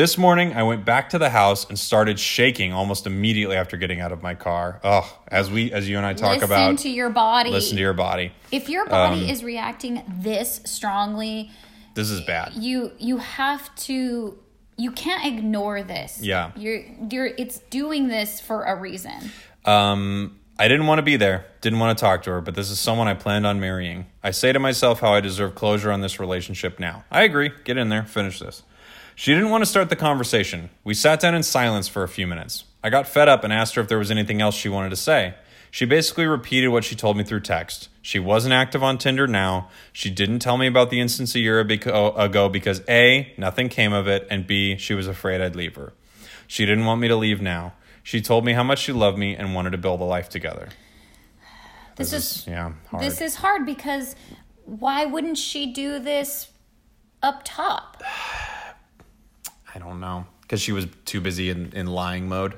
This 0.00 0.16
morning, 0.16 0.54
I 0.54 0.62
went 0.62 0.86
back 0.86 1.10
to 1.10 1.18
the 1.18 1.28
house 1.28 1.68
and 1.68 1.78
started 1.78 2.18
shaking 2.18 2.72
almost 2.72 3.06
immediately 3.06 3.54
after 3.56 3.76
getting 3.76 4.00
out 4.00 4.12
of 4.12 4.22
my 4.22 4.34
car. 4.34 4.80
Oh, 4.82 5.14
as 5.28 5.50
we, 5.50 5.70
as 5.72 5.90
you 5.90 5.98
and 5.98 6.06
I 6.06 6.14
talk 6.14 6.36
listen 6.40 6.44
about, 6.44 6.78
to 6.78 6.88
your 6.88 7.10
body. 7.10 7.50
listen 7.50 7.76
to 7.76 7.82
your 7.82 7.92
body. 7.92 8.32
if 8.50 8.70
your 8.70 8.86
body 8.86 9.24
Um, 9.24 9.28
is 9.28 9.44
reacting 9.44 10.02
this 10.08 10.62
strongly, 10.64 11.50
This 11.92 12.08
is 12.08 12.22
bad. 12.22 12.54
you 12.54 12.92
you 12.98 13.18
have 13.18 13.74
to 13.88 14.38
you 14.78 14.90
can't 14.90 15.26
ignore 15.26 15.82
this. 15.82 16.18
Yeah. 16.22 16.52
You're 16.56 16.80
you're 17.10 17.26
it's 17.26 17.58
doing 17.68 18.08
this 18.08 18.40
for 18.40 18.64
a 18.64 18.74
reason. 18.76 19.30
Um, 19.66 20.40
I 20.58 20.68
didn't 20.68 20.86
want 20.86 21.00
to 21.00 21.02
be 21.02 21.16
there, 21.16 21.44
didn't 21.60 21.78
want 21.78 21.98
to 21.98 22.00
talk 22.00 22.22
to 22.22 22.30
her, 22.30 22.40
but 22.40 22.54
this 22.54 22.70
is 22.70 22.80
someone 22.80 23.06
I 23.06 23.12
planned 23.12 23.46
on 23.46 23.60
marrying. 23.60 24.06
I 24.22 24.30
say 24.30 24.50
to 24.54 24.58
myself 24.58 25.00
how 25.00 25.12
I 25.12 25.20
deserve 25.20 25.54
closure 25.54 25.92
on 25.92 26.00
this 26.00 26.18
relationship 26.18 26.80
now. 26.80 27.04
I 27.10 27.24
agree. 27.24 27.50
Get 27.64 27.76
in 27.76 27.90
there, 27.90 28.04
finish 28.04 28.38
this. 28.38 28.62
She 29.20 29.34
didn't 29.34 29.50
want 29.50 29.60
to 29.60 29.66
start 29.66 29.90
the 29.90 29.96
conversation. 29.96 30.70
We 30.82 30.94
sat 30.94 31.20
down 31.20 31.34
in 31.34 31.42
silence 31.42 31.88
for 31.88 32.02
a 32.02 32.08
few 32.08 32.26
minutes. 32.26 32.64
I 32.82 32.88
got 32.88 33.06
fed 33.06 33.28
up 33.28 33.44
and 33.44 33.52
asked 33.52 33.74
her 33.74 33.82
if 33.82 33.86
there 33.86 33.98
was 33.98 34.10
anything 34.10 34.40
else 34.40 34.54
she 34.54 34.70
wanted 34.70 34.88
to 34.88 34.96
say. 34.96 35.34
She 35.70 35.84
basically 35.84 36.24
repeated 36.24 36.68
what 36.68 36.84
she 36.84 36.96
told 36.96 37.18
me 37.18 37.24
through 37.24 37.40
text. 37.40 37.90
She 38.00 38.18
wasn't 38.18 38.54
active 38.54 38.82
on 38.82 38.96
Tinder 38.96 39.26
now. 39.26 39.68
She 39.92 40.08
didn't 40.08 40.38
tell 40.38 40.56
me 40.56 40.66
about 40.66 40.88
the 40.88 41.02
instance 41.02 41.34
a 41.34 41.38
year 41.38 41.60
ago 41.60 42.48
because 42.48 42.80
A, 42.88 43.34
nothing 43.36 43.68
came 43.68 43.92
of 43.92 44.08
it, 44.08 44.26
and 44.30 44.46
B, 44.46 44.78
she 44.78 44.94
was 44.94 45.06
afraid 45.06 45.42
I'd 45.42 45.54
leave 45.54 45.76
her. 45.76 45.92
She 46.46 46.64
didn't 46.64 46.86
want 46.86 47.02
me 47.02 47.08
to 47.08 47.16
leave 47.16 47.42
now. 47.42 47.74
She 48.02 48.22
told 48.22 48.46
me 48.46 48.54
how 48.54 48.62
much 48.62 48.78
she 48.78 48.92
loved 48.92 49.18
me 49.18 49.36
and 49.36 49.54
wanted 49.54 49.72
to 49.72 49.78
build 49.78 50.00
a 50.00 50.04
life 50.04 50.30
together. 50.30 50.70
This, 51.96 52.14
is, 52.14 52.46
yeah, 52.46 52.72
hard. 52.90 53.02
this 53.02 53.20
is 53.20 53.34
hard 53.34 53.66
because 53.66 54.16
why 54.64 55.04
wouldn't 55.04 55.36
she 55.36 55.74
do 55.74 55.98
this 55.98 56.48
up 57.22 57.42
top? 57.44 58.02
I 59.74 59.78
don't 59.78 60.00
know 60.00 60.26
because 60.42 60.60
she 60.60 60.72
was 60.72 60.86
too 61.04 61.20
busy 61.20 61.50
in, 61.50 61.72
in 61.74 61.86
lying 61.86 62.28
mode. 62.28 62.54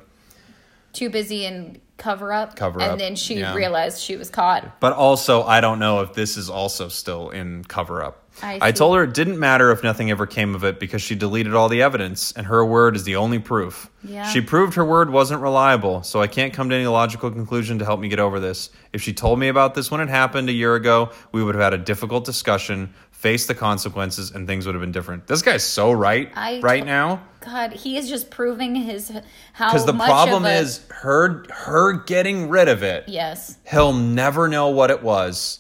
Too 0.93 1.11
busy 1.11 1.45
in 1.47 1.81
cover 1.97 2.33
up. 2.33 2.57
Cover 2.57 2.81
and 2.81 2.93
up, 2.93 2.99
then 2.99 3.17
she 3.17 3.37
yeah. 3.37 3.55
realized 3.55 4.01
she 4.01 4.17
was 4.17 4.29
caught. 4.29 4.81
But 4.81 4.93
also, 4.93 5.43
I 5.43 5.61
don't 5.61 5.79
know 5.79 6.01
if 6.01 6.15
this 6.15 6.37
is 6.37 6.51
also 6.51 6.89
still 6.89 7.31
in 7.31 7.65
cover 7.65 8.03
up. 8.03 8.23
I 8.43 8.59
I 8.61 8.73
told 8.73 8.97
her 8.97 9.05
it 9.05 9.13
didn't 9.15 9.39
matter 9.39 9.71
if 9.73 9.83
nothing 9.83 10.11
ever 10.11 10.27
came 10.27 10.55
of 10.55 10.65
it 10.65 10.81
because 10.81 11.03
she 11.03 11.15
deleted 11.15 11.55
all 11.55 11.69
the 11.69 11.83
evidence 11.83 12.33
and 12.33 12.47
her 12.47 12.65
word 12.65 12.97
is 12.97 13.05
the 13.05 13.17
only 13.17 13.39
proof. 13.39 13.91
Yeah. 14.03 14.27
She 14.29 14.41
proved 14.41 14.75
her 14.75 14.85
word 14.85 15.11
wasn't 15.11 15.43
reliable, 15.43 16.03
so 16.03 16.21
I 16.21 16.27
can't 16.27 16.53
come 16.53 16.71
to 16.71 16.75
any 16.75 16.87
logical 16.87 17.31
conclusion 17.31 17.79
to 17.81 17.85
help 17.85 18.01
me 18.01 18.09
get 18.09 18.19
over 18.19 18.41
this. 18.41 18.71
If 18.93 19.03
she 19.03 19.13
told 19.13 19.39
me 19.39 19.49
about 19.49 19.75
this 19.75 19.91
when 19.91 20.01
it 20.01 20.09
happened 20.09 20.49
a 20.49 20.53
year 20.53 20.75
ago, 20.75 21.13
we 21.31 21.45
would 21.45 21.55
have 21.55 21.63
had 21.63 21.75
a 21.75 21.79
difficult 21.79 22.25
discussion, 22.25 22.95
faced 23.23 23.47
the 23.47 23.55
consequences, 23.55 24.33
and 24.33 24.47
things 24.49 24.67
would 24.67 24.75
have 24.75 24.83
been 24.83 24.91
different. 24.93 25.29
This 25.29 25.43
guy's 25.43 25.63
so 25.63 25.93
right 25.93 26.31
I 26.35 26.59
right 26.61 26.85
now. 26.85 27.23
God, 27.41 27.73
he 27.73 27.97
is 27.97 28.09
just 28.09 28.31
proving 28.31 28.75
his 28.75 29.11
how 29.53 29.69
Because 29.69 29.87
the 29.87 29.95
problem 29.95 30.45
a- 30.45 30.51
is 30.51 30.85
her 30.91 31.45
her 31.51 31.93
getting 32.05 32.49
rid 32.49 32.69
of 32.69 32.83
it 32.85 33.09
yes. 33.09 33.59
he'll 33.69 33.93
never 33.93 34.47
know 34.49 34.69
what 34.69 34.91
it 34.93 35.03
was 35.03 35.59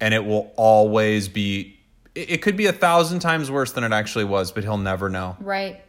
and 0.00 0.14
it 0.14 0.24
will 0.24 0.52
always 0.56 1.28
be 1.28 1.76
it 2.14 2.30
it 2.30 2.42
could 2.42 2.56
be 2.56 2.66
a 2.66 2.72
thousand 2.72 3.18
times 3.18 3.50
worse 3.50 3.72
than 3.72 3.82
it 3.82 3.90
actually 3.92 4.26
was 4.26 4.52
but 4.52 4.62
he'll 4.62 4.78
never 4.78 5.08
know 5.08 5.36
Right. 5.40 5.80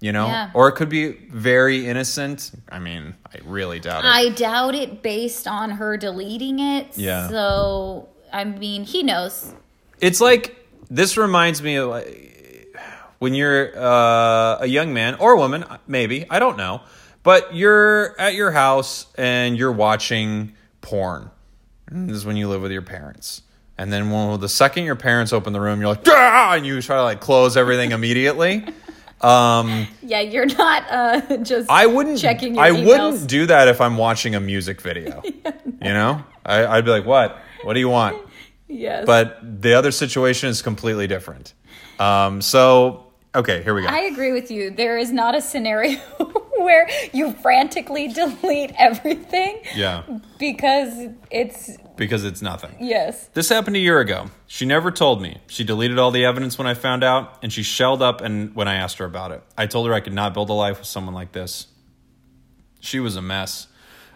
you 0.00 0.12
know 0.12 0.26
Yeah. 0.28 0.50
or 0.54 0.68
it 0.68 0.76
could 0.76 0.88
be 0.88 1.12
very 1.32 1.88
innocent 1.88 2.52
i 2.70 2.78
mean 2.78 3.16
i 3.34 3.38
really 3.44 3.80
doubt 3.80 4.04
it 4.04 4.08
I 4.08 4.28
doubt 4.28 4.76
it 4.76 5.02
based 5.02 5.48
on 5.48 5.70
her 5.70 5.96
deleting 5.96 6.60
it. 6.60 6.96
Yeah. 6.96 7.28
So 7.28 8.08
I 8.32 8.44
mean, 8.44 8.84
he 8.84 9.02
knows. 9.02 9.52
It's 10.00 10.20
like 10.20 10.56
this 10.90 11.16
reminds 11.16 11.62
me 11.62 11.76
of 11.76 11.90
like, 11.90 12.76
when 13.18 13.34
you're 13.34 13.76
uh, 13.76 14.58
a 14.60 14.66
young 14.66 14.92
man 14.92 15.14
or 15.16 15.36
woman 15.36 15.64
maybe 15.86 16.26
i 16.30 16.38
don't 16.38 16.56
know 16.56 16.80
but 17.26 17.56
you're 17.56 18.14
at 18.20 18.34
your 18.34 18.52
house 18.52 19.06
and 19.18 19.58
you're 19.58 19.72
watching 19.72 20.52
porn. 20.80 21.28
This 21.90 22.18
is 22.18 22.24
when 22.24 22.36
you 22.36 22.48
live 22.48 22.62
with 22.62 22.70
your 22.70 22.82
parents. 22.82 23.42
And 23.76 23.92
then 23.92 24.12
when 24.12 24.38
the 24.38 24.48
second 24.48 24.84
your 24.84 24.94
parents 24.94 25.32
open 25.32 25.52
the 25.52 25.60
room 25.60 25.80
you're 25.80 25.88
like 25.88 26.06
ah! 26.06 26.54
and 26.54 26.64
you 26.64 26.80
try 26.80 26.94
to 26.98 27.02
like 27.02 27.20
close 27.20 27.56
everything 27.56 27.90
immediately. 27.90 28.64
Um 29.20 29.88
Yeah, 30.02 30.20
you're 30.20 30.46
not 30.46 30.84
uh, 30.88 31.36
just. 31.38 31.68
i 31.68 31.86
wouldn't 31.86 32.20
checking 32.20 32.54
your 32.54 32.62
i 32.62 32.70
emails. 32.70 32.86
wouldn't 32.86 33.28
do 33.28 33.46
that 33.46 33.66
if 33.66 33.80
i'm 33.80 33.96
watching 33.96 34.36
a 34.36 34.40
music 34.40 34.80
video. 34.80 35.20
You 35.82 35.92
know? 35.92 36.24
I, 36.44 36.64
i'd 36.66 36.84
be 36.84 36.92
like 36.92 37.06
what? 37.06 37.38
What 37.64 37.74
do 37.74 37.80
you 37.80 37.88
want 37.88 38.16
Yes. 38.68 39.06
but 39.06 39.38
the 39.62 39.74
other 39.74 39.90
situation 39.90 40.48
is 40.48 40.60
completely 40.62 41.06
different. 41.06 41.54
Um, 42.00 42.42
so, 42.42 43.12
okay, 43.34 43.62
here 43.62 43.74
we 43.74 43.82
go. 43.82 43.88
I 43.88 44.00
agree 44.00 44.32
with 44.32 44.50
you. 44.50 44.70
There 44.70 44.98
is 44.98 45.12
not 45.12 45.34
a 45.36 45.40
scenario 45.40 45.98
where 46.58 46.88
you 47.12 47.32
frantically 47.34 48.08
delete 48.08 48.72
everything 48.76 49.60
yeah, 49.74 50.02
because 50.38 51.10
it's 51.30 51.76
because 51.96 52.24
it's 52.24 52.42
nothing. 52.42 52.74
yes. 52.80 53.28
This 53.34 53.48
happened 53.48 53.76
a 53.76 53.78
year 53.78 54.00
ago. 54.00 54.30
She 54.46 54.66
never 54.66 54.90
told 54.90 55.22
me. 55.22 55.38
She 55.46 55.64
deleted 55.64 55.98
all 55.98 56.10
the 56.10 56.24
evidence 56.24 56.58
when 56.58 56.66
I 56.66 56.74
found 56.74 57.02
out, 57.04 57.38
and 57.42 57.52
she 57.52 57.62
shelled 57.62 58.02
up 58.02 58.20
and 58.20 58.54
when 58.54 58.68
I 58.68 58.74
asked 58.74 58.98
her 58.98 59.06
about 59.06 59.30
it. 59.30 59.42
I 59.56 59.66
told 59.66 59.86
her 59.86 59.94
I 59.94 60.00
could 60.00 60.12
not 60.12 60.34
build 60.34 60.50
a 60.50 60.54
life 60.54 60.78
with 60.78 60.88
someone 60.88 61.14
like 61.14 61.32
this. 61.32 61.68
She 62.80 63.00
was 63.00 63.16
a 63.16 63.22
mess. 63.22 63.68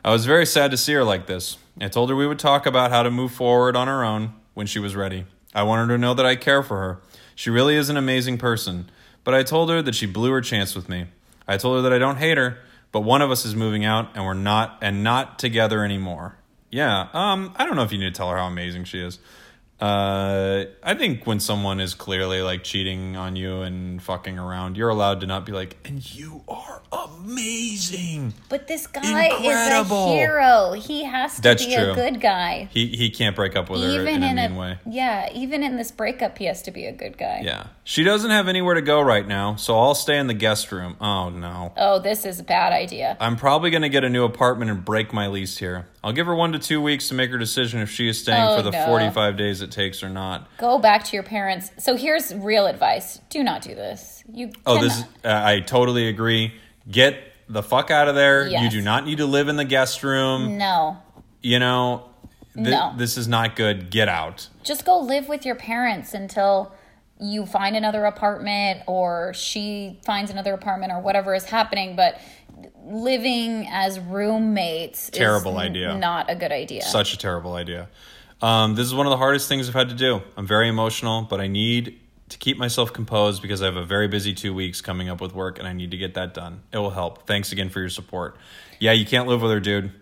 I 0.04 0.10
was 0.10 0.26
very 0.26 0.44
sad 0.46 0.70
to 0.72 0.76
see 0.76 0.92
her 0.94 1.04
like 1.04 1.26
this. 1.26 1.56
I 1.80 1.88
told 1.88 2.10
her 2.10 2.16
we 2.16 2.26
would 2.26 2.38
talk 2.38 2.66
about 2.66 2.90
how 2.90 3.02
to 3.02 3.10
move 3.10 3.32
forward 3.32 3.76
on 3.76 3.88
our 3.88 4.04
own 4.04 4.34
when 4.54 4.66
she 4.66 4.78
was 4.78 4.96
ready. 4.96 5.26
I 5.54 5.62
wanted 5.62 5.88
her 5.88 5.96
to 5.96 5.98
know 5.98 6.14
that 6.14 6.26
I 6.26 6.36
care 6.36 6.62
for 6.62 6.78
her. 6.78 7.00
She 7.34 7.50
really 7.50 7.76
is 7.76 7.88
an 7.88 7.96
amazing 7.96 8.38
person. 8.38 8.90
But 9.24 9.34
I 9.34 9.42
told 9.42 9.70
her 9.70 9.82
that 9.82 9.94
she 9.94 10.06
blew 10.06 10.30
her 10.32 10.40
chance 10.40 10.74
with 10.74 10.88
me. 10.88 11.06
I 11.46 11.56
told 11.56 11.76
her 11.76 11.82
that 11.82 11.92
I 11.92 11.98
don't 11.98 12.16
hate 12.16 12.38
her, 12.38 12.58
but 12.92 13.00
one 13.00 13.22
of 13.22 13.30
us 13.30 13.44
is 13.44 13.54
moving 13.54 13.84
out 13.84 14.10
and 14.14 14.24
we're 14.24 14.34
not 14.34 14.78
and 14.80 15.02
not 15.02 15.38
together 15.38 15.84
anymore. 15.84 16.36
Yeah, 16.70 17.08
um, 17.12 17.52
I 17.56 17.66
don't 17.66 17.74
know 17.76 17.82
if 17.82 17.92
you 17.92 17.98
need 17.98 18.14
to 18.14 18.16
tell 18.16 18.30
her 18.30 18.36
how 18.36 18.46
amazing 18.46 18.84
she 18.84 19.00
is. 19.00 19.18
Uh, 19.80 20.66
I 20.82 20.94
think 20.94 21.26
when 21.26 21.40
someone 21.40 21.80
is 21.80 21.94
clearly 21.94 22.42
like 22.42 22.62
cheating 22.64 23.16
on 23.16 23.34
you 23.36 23.62
and 23.62 24.02
fucking 24.02 24.38
around, 24.38 24.76
you're 24.76 24.90
allowed 24.90 25.20
to 25.20 25.26
not 25.26 25.46
be 25.46 25.52
like, 25.52 25.76
and 25.84 26.14
you 26.14 26.42
are 26.48 26.82
amazing. 26.92 28.34
But 28.48 28.66
this 28.68 28.86
guy 28.86 29.26
Incredible. 29.28 30.06
is 30.08 30.10
a 30.10 30.16
hero. 30.16 30.72
He 30.72 31.04
has 31.04 31.36
to 31.36 31.42
That's 31.42 31.64
be 31.64 31.74
true. 31.74 31.92
a 31.92 31.94
good 31.94 32.20
guy. 32.20 32.68
He 32.72 32.88
he 32.88 33.10
can't 33.10 33.34
break 33.36 33.56
up 33.56 33.70
with 33.70 33.80
her 33.80 33.88
Even 33.88 34.22
in 34.22 34.22
a 34.22 34.26
in 34.28 34.36
mean 34.36 34.52
a 34.52 34.58
way. 34.60 34.78
yeah, 34.86 35.28
even 35.32 35.62
in 35.62 35.76
this 35.76 35.90
breakup, 35.90 36.36
he 36.38 36.44
has 36.46 36.62
to 36.62 36.70
be 36.70 36.86
a 36.86 36.92
good 36.92 37.16
guy. 37.16 37.40
Yeah, 37.42 37.68
she 37.84 38.04
doesn't 38.04 38.30
have 38.30 38.48
anywhere 38.48 38.74
to 38.74 38.82
go 38.82 39.00
right 39.00 39.26
now, 39.26 39.56
so 39.56 39.78
I'll 39.78 39.94
stay 39.94 40.18
in 40.18 40.26
the 40.26 40.34
guest 40.34 40.70
room. 40.72 40.96
Oh 41.00 41.30
no. 41.30 41.72
Oh, 41.76 41.98
this 42.00 42.24
is 42.24 42.40
a 42.40 42.44
bad 42.44 42.72
idea. 42.72 43.16
I'm 43.20 43.36
probably 43.36 43.70
going 43.70 43.82
to 43.82 43.88
get 43.88 44.04
a 44.04 44.10
new 44.10 44.24
apartment 44.24 44.70
and 44.70 44.84
break 44.84 45.12
my 45.12 45.26
lease 45.28 45.56
here. 45.58 45.86
I'll 46.02 46.12
give 46.12 46.26
her 46.26 46.34
one 46.34 46.52
to 46.52 46.58
two 46.58 46.80
weeks 46.80 47.08
to 47.08 47.14
make 47.14 47.30
her 47.30 47.36
decision 47.38 47.80
if 47.80 47.90
she 47.90 48.08
is 48.08 48.18
staying 48.18 48.42
Oh, 48.42 48.56
for 48.56 48.62
the 48.62 48.70
no. 48.70 48.86
45 48.86 49.36
days 49.36 49.60
it 49.60 49.70
takes 49.70 50.02
or 50.02 50.08
not. 50.08 50.48
Go 50.56 50.78
back 50.78 51.04
to 51.04 51.16
your 51.16 51.22
parents. 51.22 51.70
So 51.78 51.94
here's 51.96 52.34
real 52.34 52.66
advice: 52.66 53.20
Do 53.28 53.42
not 53.44 53.60
do 53.62 53.74
this. 53.74 54.24
You 54.32 54.50
Oh, 54.66 54.80
this 54.80 54.94
cannot- 54.94 55.08
is, 55.18 55.24
uh, 55.26 55.42
I 55.44 55.60
totally 55.60 56.08
agree. 56.08 56.54
Get 56.90 57.18
the 57.48 57.62
fuck 57.62 57.90
out 57.90 58.08
of 58.08 58.14
there. 58.14 58.46
You 58.48 58.70
do 58.70 58.80
not 58.80 59.04
need 59.04 59.18
to 59.18 59.26
live 59.26 59.48
in 59.48 59.56
the 59.56 59.64
guest 59.64 60.02
room. 60.02 60.56
no. 60.56 60.96
You 61.42 61.58
know, 61.58 62.04
th- 62.54 62.68
No. 62.68 62.92
this 62.96 63.16
is 63.16 63.26
not 63.28 63.56
good. 63.56 63.90
Get 63.90 64.08
out. 64.08 64.48
just 64.62 64.84
go 64.84 64.98
live 64.98 65.28
with 65.28 65.44
your 65.46 65.54
parents 65.54 66.12
until 66.14 66.72
you 67.18 67.44
find 67.44 67.76
another 67.76 68.04
apartment 68.06 68.80
or 68.86 69.32
she 69.34 69.98
finds 70.04 70.30
another 70.30 70.54
apartment 70.54 70.90
or 70.92 71.00
whatever 71.00 71.34
is 71.34 71.44
happening 71.44 71.94
but 71.96 72.18
living 72.84 73.66
as 73.70 73.98
roommates 74.00 75.10
Terrible 75.10 75.58
idea. 75.58 75.96
not 75.96 76.30
a 76.30 76.34
good 76.34 76.52
idea 76.52 76.82
Such 76.82 77.12
a 77.14 77.16
terrible 77.18 77.54
idea. 77.54 77.88
Um, 78.42 78.74
this 78.74 78.86
is 78.86 78.94
one 78.94 79.06
of 79.06 79.10
the 79.10 79.16
hardest 79.18 79.48
things 79.48 79.68
I've 79.68 79.74
had 79.74 79.90
to 79.90 79.94
do. 79.94 80.22
I'm 80.36 80.46
very 80.46 80.68
emotional, 80.68 81.22
but 81.22 81.40
I 81.40 81.46
need 81.46 82.00
to 82.30 82.38
keep 82.38 82.56
myself 82.56 82.92
composed 82.92 83.42
because 83.42 83.60
I 83.60 83.66
have 83.66 83.76
a 83.76 83.84
very 83.84 84.08
busy 84.08 84.32
two 84.32 84.54
weeks 84.54 84.80
coming 84.80 85.08
up 85.08 85.20
with 85.20 85.34
work 85.34 85.58
and 85.58 85.68
I 85.68 85.72
need 85.72 85.90
to 85.90 85.96
get 85.96 86.14
that 86.14 86.32
done. 86.32 86.62
It 86.72 86.78
will 86.78 86.90
help. 86.90 87.26
Thanks 87.26 87.52
again 87.52 87.68
for 87.68 87.80
your 87.80 87.88
support. 87.90 88.36
Yeah, 88.78 88.92
you 88.92 89.04
can't 89.04 89.28
live 89.28 89.42
with 89.42 89.50
her, 89.50 89.60
dude. 89.60 89.92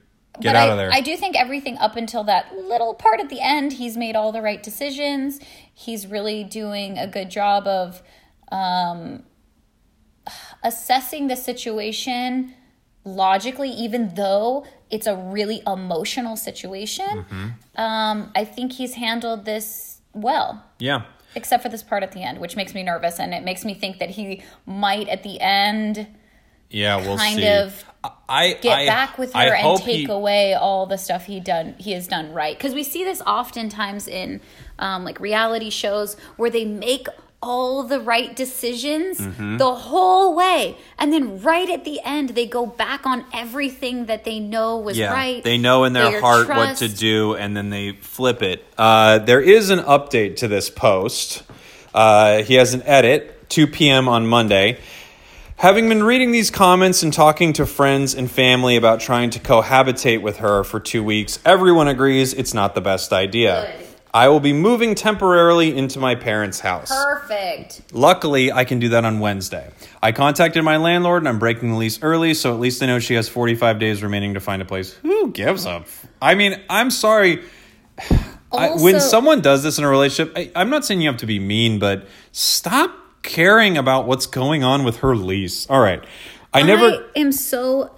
Get 0.41 0.53
But 0.53 0.57
out 0.57 0.69
I, 0.69 0.73
of 0.73 0.79
there. 0.79 0.93
I 0.93 1.01
do 1.01 1.17
think 1.17 1.35
everything 1.37 1.79
up 1.79 1.97
until 1.97 2.23
that 2.25 2.55
little 2.55 2.95
part 2.95 3.19
at 3.19 3.29
the 3.29 3.41
end, 3.41 3.73
he's 3.73 3.97
made 3.97 4.15
all 4.15 4.31
the 4.31 4.43
right 4.43 4.63
decisions. 4.63 5.41
He's 5.75 6.07
really 6.07 6.45
doing 6.45 6.97
a 6.97 7.09
good 7.09 7.29
job 7.31 7.67
of 7.67 8.03
um, 8.53 9.25
assessing 10.63 11.27
the 11.27 11.35
situation 11.37 12.55
logically, 13.15 13.71
even 13.71 14.15
though 14.15 14.67
it's 14.91 15.07
a 15.07 15.17
really 15.17 15.63
emotional 15.67 16.37
situation. 16.37 17.07
Mm-hmm. 17.07 17.81
Um, 17.81 18.31
I 18.35 18.45
think 18.45 18.73
he's 18.73 18.95
handled 18.95 19.45
this 19.45 20.01
well. 20.13 20.65
yeah. 20.79 21.03
Except 21.35 21.63
for 21.63 21.69
this 21.69 21.83
part 21.83 22.03
at 22.03 22.13
the 22.13 22.23
end, 22.23 22.39
which 22.41 22.57
makes 22.57 22.75
me 22.75 22.83
nervous, 22.83 23.21
and 23.21 23.35
it 23.35 23.45
makes 23.45 23.63
me 23.65 23.75
think 23.75 23.99
that 23.99 24.11
he 24.11 24.43
might, 24.65 25.09
at 25.09 25.23
the 25.23 25.39
end, 25.41 26.07
Yeah, 26.71 26.97
we'll 26.97 27.19
kind 27.19 27.37
see. 27.37 27.47
of 27.47 27.85
I 28.29 28.55
get 28.63 28.79
I- 28.79 28.87
back 28.87 29.19
with 29.19 29.35
her 29.35 29.39
I 29.55 29.59
and 29.59 29.79
take 29.79 30.07
he- 30.07 30.13
away 30.13 30.55
all 30.55 30.87
the 30.87 30.97
stuff 30.97 31.27
he 31.27 31.39
done 31.39 31.75
he 31.79 31.93
has 31.93 32.07
done 32.09 32.33
right 32.33 32.57
because 32.57 32.73
we 32.75 32.83
see 32.83 33.05
this 33.05 33.21
oftentimes 33.23 34.07
in 34.09 34.41
um, 34.79 35.05
like 35.05 35.19
reality 35.21 35.69
shows 35.71 36.17
where 36.37 36.49
they 36.51 36.65
make 36.65 37.07
all 37.41 37.85
the 37.85 38.01
right 38.01 38.35
decisions 38.35 39.19
Mm-hmm. 39.21 39.59
the 39.59 39.73
whole 39.75 40.35
way 40.35 40.77
and 40.99 41.13
then 41.13 41.41
right 41.43 41.71
at 41.71 41.85
the 41.85 42.01
end 42.05 42.31
they 42.31 42.47
go 42.47 42.67
back 42.67 43.07
on 43.07 43.25
everything 43.33 44.07
that 44.07 44.25
they 44.25 44.41
know 44.41 44.79
was 44.79 44.99
Yeah, 44.99 45.13
right 45.13 45.43
they 45.45 45.57
know 45.59 45.85
in 45.85 45.93
their 45.93 46.11
Their 46.11 46.21
heart 46.21 46.49
what 46.49 46.77
to 46.79 46.89
do, 46.89 47.35
and 47.37 47.57
then 47.57 47.71
they 47.71 47.93
flip 47.93 48.43
it. 48.43 48.65
Uh, 48.77 49.19
there 49.19 49.41
is 49.41 49.71
an 49.71 49.79
update 49.81 50.37
to 50.37 50.49
this 50.49 50.69
post. 50.71 51.43
Uh, 51.95 52.43
he 52.43 52.55
has 52.55 52.75
an 52.75 52.83
edit, 52.83 53.49
2 53.51 53.67
p.m. 53.69 54.09
on 54.09 54.27
Monday. 54.27 54.79
Having 55.57 55.89
been 55.89 56.03
reading 56.05 56.31
these 56.33 56.51
comments 56.51 57.03
and 57.03 57.13
talking 57.13 57.53
to 57.55 57.67
friends 57.67 58.15
and 58.15 58.31
family 58.31 58.77
about 58.77 59.01
trying 59.01 59.31
to 59.31 59.41
cohabitate 59.41 60.23
with 60.23 60.37
her 60.39 60.63
for 60.65 60.79
two 60.81 61.03
weeks, 61.03 61.39
everyone 61.45 61.89
agrees 61.89 62.33
it's 62.35 62.55
not 62.55 62.75
the 62.77 62.81
best 62.81 63.13
idea. 63.13 63.73
Good. 63.77 63.88
I 64.13 64.29
will 64.29 64.41
be 64.41 64.53
moving 64.53 64.95
temporarily 64.95 65.77
into 65.77 65.99
my 65.99 66.15
parents' 66.15 66.61
house. 66.61 66.91
perfect 66.91 67.83
Luckily, 67.93 68.51
I 68.51 68.65
can 68.65 68.79
do 68.79 68.91
that 68.91 69.05
on 69.05 69.21
Wednesday. 69.21 69.71
I 70.03 70.13
contacted 70.13 70.65
my 70.65 70.77
landlord 70.77 71.23
and 71.23 71.29
I'm 71.29 71.39
breaking 71.39 71.73
the 71.73 71.77
lease 71.77 72.03
early, 72.03 72.35
so 72.35 72.53
at 72.55 72.61
least 72.61 72.83
I 72.83 72.87
know 72.87 72.99
she 72.99 73.15
has 73.15 73.29
45 73.29 73.79
days 73.79 74.03
remaining 74.03 74.35
to 74.35 74.41
find 74.41 74.63
a 74.63 74.65
place. 74.65 74.93
Who 74.95 75.31
gives 75.31 75.67
a? 75.67 75.81
F- 75.81 76.07
I 76.23 76.35
mean, 76.35 76.61
I'm 76.71 76.91
sorry. 76.91 77.43
I, 78.51 78.71
when 78.77 78.99
someone 78.99 79.43
does 79.43 79.63
this 79.63 79.79
in 79.79 79.85
a 79.85 79.89
relationship, 79.91 80.33
I, 80.35 80.51
I'm 80.57 80.71
not 80.71 80.85
saying 80.85 81.03
you 81.03 81.09
have 81.11 81.19
to 81.19 81.27
be 81.27 81.39
mean, 81.39 81.79
but 81.79 82.09
stop 82.33 82.95
caring 83.23 83.77
about 83.77 84.07
what's 84.07 84.27
going 84.27 84.65
on 84.65 84.85
with 84.85 84.99
her 84.99 85.15
lease. 85.15 85.69
All 85.69 85.81
right. 85.81 86.03
I 86.55 86.63
never. 86.63 86.87
I 86.87 87.05
am 87.15 87.31
so 87.31 87.95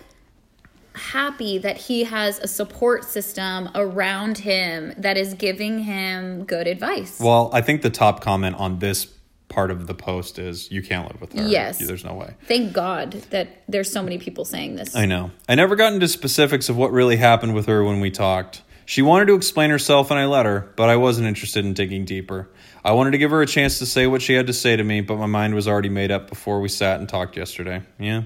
happy 0.94 1.58
that 1.58 1.76
he 1.76 2.04
has 2.04 2.38
a 2.38 2.48
support 2.48 3.04
system 3.04 3.68
around 3.74 4.38
him 4.38 4.92
that 4.98 5.16
is 5.16 5.34
giving 5.34 5.80
him 5.80 6.44
good 6.44 6.66
advice. 6.66 7.18
well, 7.20 7.50
I 7.52 7.60
think 7.60 7.82
the 7.82 7.90
top 7.90 8.20
comment 8.20 8.56
on 8.56 8.78
this 8.78 9.06
part 9.48 9.70
of 9.70 9.86
the 9.86 9.94
post 9.94 10.38
is 10.38 10.70
you 10.70 10.82
can't 10.82 11.10
live 11.10 11.20
with 11.20 11.32
her. 11.32 11.46
Yes. 11.46 11.78
There's 11.78 12.04
no 12.04 12.14
way. 12.14 12.34
Thank 12.46 12.72
God 12.72 13.12
that 13.30 13.62
there's 13.68 13.92
so 13.92 14.02
many 14.02 14.16
people 14.18 14.44
saying 14.44 14.76
this. 14.76 14.94
I 14.94 15.06
know. 15.06 15.32
I 15.48 15.56
never 15.56 15.76
got 15.76 15.92
into 15.92 16.08
specifics 16.08 16.68
of 16.68 16.76
what 16.76 16.92
really 16.92 17.16
happened 17.16 17.54
with 17.54 17.66
her 17.66 17.82
when 17.84 18.00
we 18.00 18.10
talked. 18.10 18.62
She 18.86 19.02
wanted 19.02 19.26
to 19.26 19.34
explain 19.34 19.70
herself 19.70 20.10
and 20.10 20.18
I 20.18 20.26
let 20.26 20.46
her, 20.46 20.72
but 20.76 20.88
I 20.88 20.96
wasn't 20.96 21.26
interested 21.28 21.64
in 21.64 21.74
digging 21.74 22.04
deeper. 22.04 22.48
I 22.84 22.92
wanted 22.92 23.10
to 23.12 23.18
give 23.18 23.30
her 23.30 23.42
a 23.42 23.46
chance 23.46 23.78
to 23.80 23.86
say 23.86 24.06
what 24.06 24.22
she 24.22 24.34
had 24.34 24.46
to 24.46 24.52
say 24.52 24.76
to 24.76 24.82
me, 24.82 25.00
but 25.00 25.16
my 25.16 25.26
mind 25.26 25.54
was 25.54 25.68
already 25.68 25.90
made 25.90 26.10
up 26.10 26.28
before 26.28 26.60
we 26.60 26.68
sat 26.68 26.98
and 26.98 27.08
talked 27.08 27.36
yesterday. 27.36 27.82
Yeah. 27.98 28.22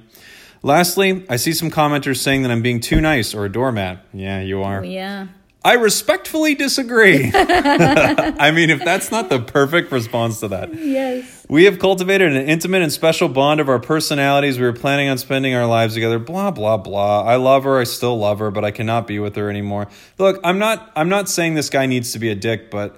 Lastly, 0.65 1.27
I 1.29 1.37
see 1.37 1.53
some 1.53 1.71
commenters 1.71 2.17
saying 2.17 2.43
that 2.43 2.51
I'm 2.51 2.63
being 2.63 2.81
too 2.81 2.99
nice 2.99 3.35
or 3.35 3.45
a 3.45 3.53
doormat. 3.53 4.03
Yeah, 4.15 4.41
you 4.41 4.63
are. 4.63 4.81
Oh, 4.81 4.83
yeah. 4.83 5.27
I 5.63 5.75
respectfully 5.75 6.55
disagree. 6.55 7.31
I 7.35 8.51
mean, 8.51 8.71
if 8.71 8.83
that's 8.83 9.11
not 9.11 9.29
the 9.29 9.41
perfect 9.41 9.93
response 9.93 10.41
to 10.41 10.49
that. 10.49 10.75
Yes. 10.75 11.45
We 11.51 11.65
have 11.65 11.79
cultivated 11.79 12.35
an 12.35 12.49
intimate 12.49 12.81
and 12.81 12.91
special 12.91 13.29
bond 13.29 13.61
of 13.61 13.69
our 13.69 13.79
personalities. 13.79 14.59
We 14.59 14.65
were 14.65 14.73
planning 14.73 15.11
on 15.11 15.19
spending 15.19 15.55
our 15.55 15.67
lives 15.67 15.95
together. 15.95 16.19
Blah 16.19 16.51
blah 16.51 16.79
blah. 16.79 17.23
I 17.25 17.37
love 17.37 17.65
her. 17.65 17.79
I 17.79 17.85
still 17.85 18.17
love 18.17 18.39
her, 18.39 18.51
but 18.51 18.65
I 18.65 18.71
cannot 18.71 19.07
be 19.07 19.19
with 19.19 19.37
her 19.37 19.51
anymore. 19.51 19.89
Look, 20.17 20.41
I'm 20.45 20.59
not. 20.59 20.91
I'm 20.97 21.11
not 21.11 21.29
saying 21.29 21.55
this 21.55 21.69
guy 21.69 21.85
needs 21.85 22.13
to 22.13 22.19
be 22.19 22.31
a 22.31 22.35
dick, 22.35 22.71
but 22.71 22.97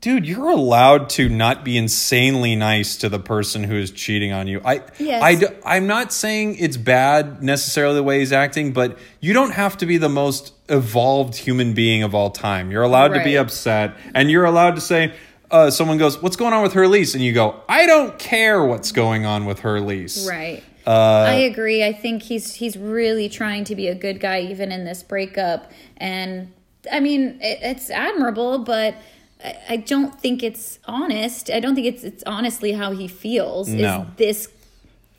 dude, 0.00 0.26
you're 0.26 0.50
allowed 0.50 1.10
to 1.10 1.28
not 1.28 1.64
be 1.64 1.76
insanely 1.76 2.56
nice 2.56 2.96
to 2.98 3.08
the 3.08 3.18
person 3.18 3.64
who 3.64 3.76
is 3.76 3.90
cheating 3.90 4.32
on 4.32 4.46
you. 4.46 4.60
I. 4.64 4.82
Yes. 4.98 5.22
I, 5.22 5.76
I'm 5.76 5.86
not 5.86 6.12
saying 6.12 6.56
it's 6.56 6.76
bad 6.76 7.42
necessarily 7.42 7.96
the 7.96 8.02
way 8.02 8.20
he's 8.20 8.32
acting, 8.32 8.72
but 8.72 8.98
you 9.20 9.32
don't 9.32 9.52
have 9.52 9.76
to 9.78 9.86
be 9.86 9.98
the 9.98 10.08
most 10.08 10.52
evolved 10.68 11.34
human 11.34 11.74
being 11.74 12.02
of 12.02 12.14
all 12.14 12.30
time. 12.30 12.70
You're 12.70 12.82
allowed 12.82 13.08
to 13.08 13.24
be 13.24 13.36
upset, 13.36 13.96
and 14.14 14.30
you're 14.30 14.44
allowed 14.44 14.76
to 14.76 14.80
say 14.80 15.14
uh, 15.50 15.70
someone 15.70 15.98
goes, 15.98 16.22
"What's 16.22 16.36
going 16.36 16.52
on 16.52 16.62
with 16.62 16.74
her 16.74 16.86
lease?" 16.86 17.14
and 17.14 17.22
you 17.22 17.32
go, 17.32 17.60
"I 17.68 17.86
don't 17.86 18.18
care 18.18 18.64
what's 18.64 18.92
going 18.92 19.26
on 19.26 19.46
with 19.46 19.60
her 19.60 19.80
lease." 19.80 20.28
Right. 20.28 20.62
Uh, 20.86 21.26
I 21.28 21.34
agree. 21.34 21.84
I 21.84 21.92
think 21.92 22.22
he's 22.22 22.54
he's 22.54 22.76
really 22.76 23.28
trying 23.28 23.64
to 23.64 23.74
be 23.74 23.88
a 23.88 23.94
good 23.94 24.20
guy 24.20 24.40
even 24.40 24.72
in 24.72 24.86
this 24.86 25.02
breakup 25.02 25.70
and 25.98 26.50
I 26.90 27.00
mean 27.00 27.40
it, 27.42 27.58
it's 27.60 27.90
admirable 27.90 28.60
but 28.60 28.94
I, 29.44 29.56
I 29.70 29.76
don't 29.76 30.18
think 30.20 30.42
it's 30.42 30.78
honest. 30.86 31.50
I 31.50 31.60
don't 31.60 31.74
think 31.74 31.86
it's 31.86 32.04
it's 32.04 32.24
honestly 32.26 32.72
how 32.72 32.92
he 32.92 33.08
feels 33.08 33.68
No. 33.68 34.02
is 34.02 34.16
this 34.16 34.48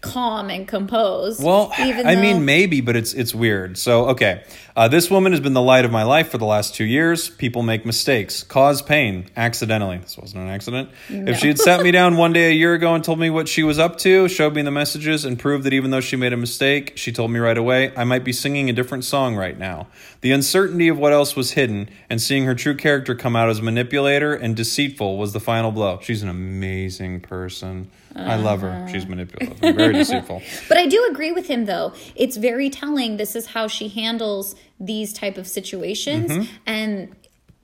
calm 0.02 0.50
and 0.50 0.68
composed. 0.68 1.44
Well, 1.44 1.72
even 1.80 2.06
I 2.08 2.16
though- 2.16 2.22
mean, 2.22 2.46
maybe, 2.46 2.82
but 2.82 2.96
it's 2.96 3.14
it's 3.14 3.36
weird. 3.36 3.78
So, 3.78 4.10
okay, 4.10 4.44
uh, 4.76 4.88
this 4.88 5.12
woman 5.12 5.34
has 5.34 5.42
been 5.42 5.54
the 5.54 5.62
light 5.62 5.84
of 5.84 5.92
my 5.92 6.04
life 6.04 6.30
for 6.30 6.38
the 6.38 6.46
last 6.46 6.74
two 6.74 6.86
years. 6.86 7.30
People 7.30 7.64
make 7.64 7.86
mistakes, 7.86 8.44
cause 8.44 8.82
pain 8.82 9.26
accidentally. 9.36 9.98
This 9.98 10.18
wasn't 10.18 10.44
an 10.44 10.50
accident. 10.50 10.90
If 11.10 11.40
she 11.40 11.48
had 11.50 11.60
sat 11.60 11.84
me 11.84 11.92
down 12.00 12.16
one 12.16 12.32
day 12.32 12.50
a 12.50 12.54
year 12.54 12.74
ago 12.74 12.96
and 12.96 13.04
told 13.04 13.20
me 13.20 13.30
what 13.30 13.48
she 13.50 13.62
was 13.64 13.78
up 13.78 13.98
to, 14.00 14.28
showed 14.30 14.56
me 14.56 14.62
the 14.62 14.72
messages, 14.72 15.26
and 15.26 15.38
proved 15.38 15.66
that 15.66 15.74
even 15.74 15.92
though 15.92 16.00
she 16.02 16.16
made 16.16 16.32
a 16.32 16.38
mistake, 16.38 16.94
she 16.96 17.12
told 17.12 17.32
me 17.32 17.40
right 17.40 17.58
away, 17.58 17.92
I 17.98 18.06
might 18.06 18.24
be 18.24 18.32
singing 18.32 18.70
a 18.70 18.74
different 18.74 19.04
song 19.04 19.36
right 19.36 19.58
now. 19.58 19.88
The 20.22 20.32
uncertainty 20.32 20.88
of 20.88 20.98
what 20.98 21.12
else 21.14 21.36
was 21.36 21.52
hidden 21.52 21.90
and 22.10 22.22
seeing 22.22 22.46
her 22.46 22.56
true 22.56 22.76
character 22.76 23.16
come 23.16 23.36
out 23.36 23.50
as 23.50 23.62
manipulator 23.62 24.34
and 24.34 24.56
deceitful 24.56 25.18
was 25.18 25.34
the 25.34 25.40
final 25.40 25.72
blow. 25.72 26.00
She's 26.02 26.24
an 26.24 26.30
amazing 26.30 27.20
person. 27.22 27.90
I 28.28 28.36
love 28.36 28.62
her. 28.62 28.88
She's 28.92 29.06
manipulative, 29.08 29.62
and 29.64 29.76
very 29.76 29.94
deceitful. 30.04 30.42
But 30.68 30.78
I 30.78 30.86
do 30.88 31.08
agree 31.12 31.32
with 31.32 31.48
him 31.48 31.66
though. 31.66 31.94
It's 32.16 32.38
very 32.38 32.70
telling 32.70 33.18
this 33.18 33.36
is 33.36 33.48
how 33.48 33.68
she 33.68 33.88
handles 33.90 34.56
these 34.80 35.14
type 35.14 35.38
of 35.38 35.48
situations 35.48 36.32
Mm-hmm. 36.32 36.52
and 36.66 37.16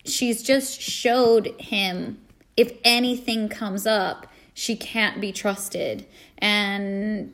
she's 0.05 0.43
just 0.43 0.79
showed 0.81 1.47
him 1.59 2.19
if 2.57 2.71
anything 2.83 3.49
comes 3.49 3.85
up, 3.87 4.27
she 4.53 4.75
can't 4.75 5.19
be 5.19 5.31
trusted 5.31 6.05
and 6.37 7.33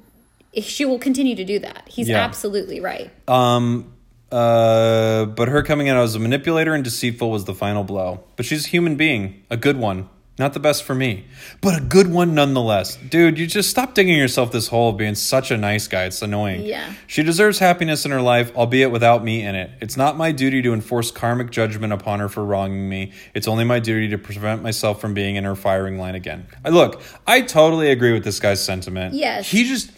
she 0.61 0.85
will 0.85 0.99
continue 0.99 1.35
to 1.35 1.43
do 1.45 1.59
that. 1.59 1.83
He's 1.87 2.09
Yeah. 2.09 2.19
absolutely 2.23 2.79
right. 2.79 3.09
Um, 3.27 3.93
uh, 4.31 5.25
but 5.25 5.47
her 5.49 5.61
coming 5.63 5.89
out 5.89 5.97
as 6.03 6.15
a 6.15 6.19
manipulator 6.19 6.73
and 6.73 6.83
deceitful 6.83 7.29
was 7.29 7.45
the 7.45 7.53
final 7.53 7.83
blow. 7.83 8.23
But 8.35 8.45
she's 8.45 8.65
a 8.65 8.69
human 8.69 8.95
being, 8.95 9.43
a 9.49 9.57
good 9.57 9.77
one. 9.77 10.09
Not 10.39 10.53
the 10.53 10.59
best 10.59 10.83
for 10.83 10.95
me, 10.95 11.25
but 11.59 11.77
a 11.77 11.81
good 11.81 12.09
one 12.11 12.33
nonetheless. 12.33 12.95
Dude, 12.95 13.37
you 13.37 13.45
just 13.45 13.69
stop 13.69 13.93
digging 13.93 14.17
yourself 14.17 14.51
this 14.51 14.69
hole 14.69 14.89
of 14.89 14.97
being 14.97 15.13
such 15.13 15.51
a 15.51 15.57
nice 15.57 15.87
guy. 15.87 16.05
It's 16.05 16.21
annoying. 16.21 16.63
Yeah. 16.63 16.93
She 17.05 17.21
deserves 17.21 17.59
happiness 17.59 18.05
in 18.05 18.11
her 18.11 18.21
life, 18.21 18.55
albeit 18.55 18.91
without 18.91 19.23
me 19.23 19.41
in 19.43 19.55
it. 19.55 19.69
It's 19.81 19.97
not 19.97 20.17
my 20.17 20.31
duty 20.31 20.61
to 20.63 20.73
enforce 20.73 21.11
karmic 21.11 21.51
judgment 21.51 21.93
upon 21.93 22.21
her 22.21 22.29
for 22.29 22.43
wronging 22.43 22.87
me. 22.89 23.11
It's 23.35 23.47
only 23.47 23.65
my 23.65 23.79
duty 23.79 24.07
to 24.09 24.17
prevent 24.17 24.63
myself 24.63 25.01
from 25.01 25.13
being 25.13 25.35
in 25.35 25.43
her 25.43 25.55
firing 25.55 25.99
line 25.99 26.15
again. 26.15 26.47
I 26.65 26.69
look, 26.69 27.01
I 27.27 27.41
totally 27.41 27.91
agree 27.91 28.13
with 28.13 28.23
this 28.23 28.39
guy's 28.39 28.63
sentiment. 28.63 29.13
Yes. 29.13 29.51
He 29.51 29.65
just 29.65 29.91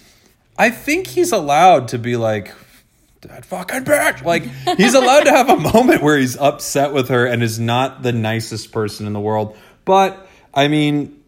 I 0.57 0.69
think 0.69 1.07
he's 1.07 1.31
allowed 1.31 1.89
to 1.89 1.97
be 1.99 2.15
like 2.15 2.53
that 3.21 3.45
fucking 3.45 3.85
bitch. 3.85 4.23
Like 4.23 4.43
he's 4.77 4.93
allowed 4.93 5.21
to 5.21 5.31
have 5.31 5.49
a 5.49 5.55
moment 5.73 6.01
where 6.03 6.17
he's 6.17 6.37
upset 6.37 6.93
with 6.93 7.09
her 7.09 7.25
and 7.25 7.41
is 7.41 7.59
not 7.59 8.03
the 8.03 8.11
nicest 8.11 8.71
person 8.71 9.07
in 9.07 9.13
the 9.13 9.19
world. 9.19 9.57
But 9.85 10.27
I 10.53 10.67
mean, 10.67 11.21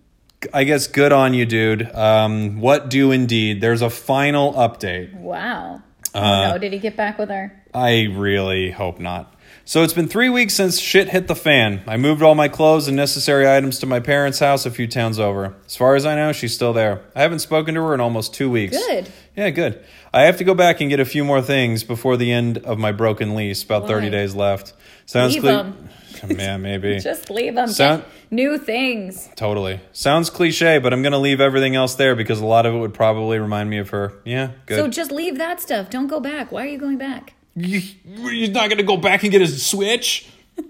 I 0.53 0.63
guess 0.63 0.87
good 0.87 1.11
on 1.11 1.33
you, 1.33 1.45
dude. 1.45 1.89
Um, 1.93 2.59
what 2.59 2.89
do 2.89 3.11
indeed? 3.11 3.61
There's 3.61 3.81
a 3.81 3.89
final 3.89 4.53
update. 4.53 5.13
Wow. 5.13 5.81
Uh, 6.13 6.19
oh 6.19 6.51
no, 6.53 6.57
did 6.57 6.71
he 6.71 6.79
get 6.79 6.95
back 6.95 7.17
with 7.17 7.29
her? 7.29 7.61
I 7.73 8.03
really 8.03 8.71
hope 8.71 8.99
not. 8.99 9.33
So 9.67 9.81
it's 9.81 9.93
been 9.93 10.07
three 10.07 10.29
weeks 10.29 10.53
since 10.53 10.79
shit 10.79 11.09
hit 11.09 11.27
the 11.27 11.35
fan. 11.35 11.81
I 11.87 11.97
moved 11.97 12.21
all 12.21 12.35
my 12.35 12.47
clothes 12.47 12.87
and 12.87 12.95
necessary 12.95 13.49
items 13.49 13.79
to 13.79 13.87
my 13.87 13.99
parents' 13.99 14.37
house 14.37 14.65
a 14.67 14.71
few 14.71 14.87
towns 14.87 15.19
over. 15.19 15.55
As 15.65 15.75
far 15.75 15.95
as 15.95 16.05
I 16.05 16.15
know, 16.15 16.31
she's 16.31 16.53
still 16.53 16.71
there. 16.71 17.01
I 17.15 17.23
haven't 17.23 17.39
spoken 17.39 17.73
to 17.73 17.81
her 17.81 17.93
in 17.95 17.99
almost 17.99 18.33
two 18.33 18.49
weeks. 18.49 18.77
Good. 18.77 19.09
Yeah, 19.35 19.49
good. 19.49 19.83
I 20.13 20.21
have 20.23 20.37
to 20.37 20.43
go 20.43 20.53
back 20.53 20.81
and 20.81 20.89
get 20.89 20.99
a 20.99 21.05
few 21.05 21.25
more 21.25 21.41
things 21.41 21.83
before 21.83 22.15
the 22.15 22.31
end 22.31 22.59
of 22.59 22.77
my 22.77 22.91
broken 22.91 23.33
lease. 23.35 23.63
About 23.63 23.87
thirty 23.87 24.09
days 24.09 24.35
left. 24.35 24.73
Sounds 25.07 25.33
Leave 25.33 25.41
clear. 25.41 25.59
'em. 25.59 25.89
Man, 26.27 26.61
maybe. 26.61 26.99
Just 26.99 27.29
leave 27.29 27.55
them. 27.55 27.67
Sound- 27.67 28.03
new 28.31 28.57
things. 28.57 29.29
Totally. 29.35 29.79
Sounds 29.91 30.29
cliche, 30.29 30.79
but 30.79 30.93
I'm 30.93 31.01
going 31.01 31.11
to 31.13 31.17
leave 31.17 31.39
everything 31.41 31.75
else 31.75 31.95
there 31.95 32.15
because 32.15 32.39
a 32.39 32.45
lot 32.45 32.65
of 32.65 32.73
it 32.73 32.77
would 32.77 32.93
probably 32.93 33.39
remind 33.39 33.69
me 33.69 33.77
of 33.77 33.89
her. 33.89 34.13
Yeah, 34.25 34.51
good. 34.65 34.77
So 34.77 34.87
just 34.87 35.11
leave 35.11 35.37
that 35.37 35.59
stuff. 35.61 35.89
Don't 35.89 36.07
go 36.07 36.19
back. 36.19 36.51
Why 36.51 36.63
are 36.63 36.67
you 36.69 36.77
going 36.77 36.97
back? 36.97 37.33
You- 37.55 37.81
You're 38.05 38.51
not 38.51 38.69
going 38.69 38.77
to 38.79 38.83
go 38.83 38.97
back 38.97 39.23
and 39.23 39.31
get 39.31 39.41
his 39.41 39.65
Switch? 39.65 40.29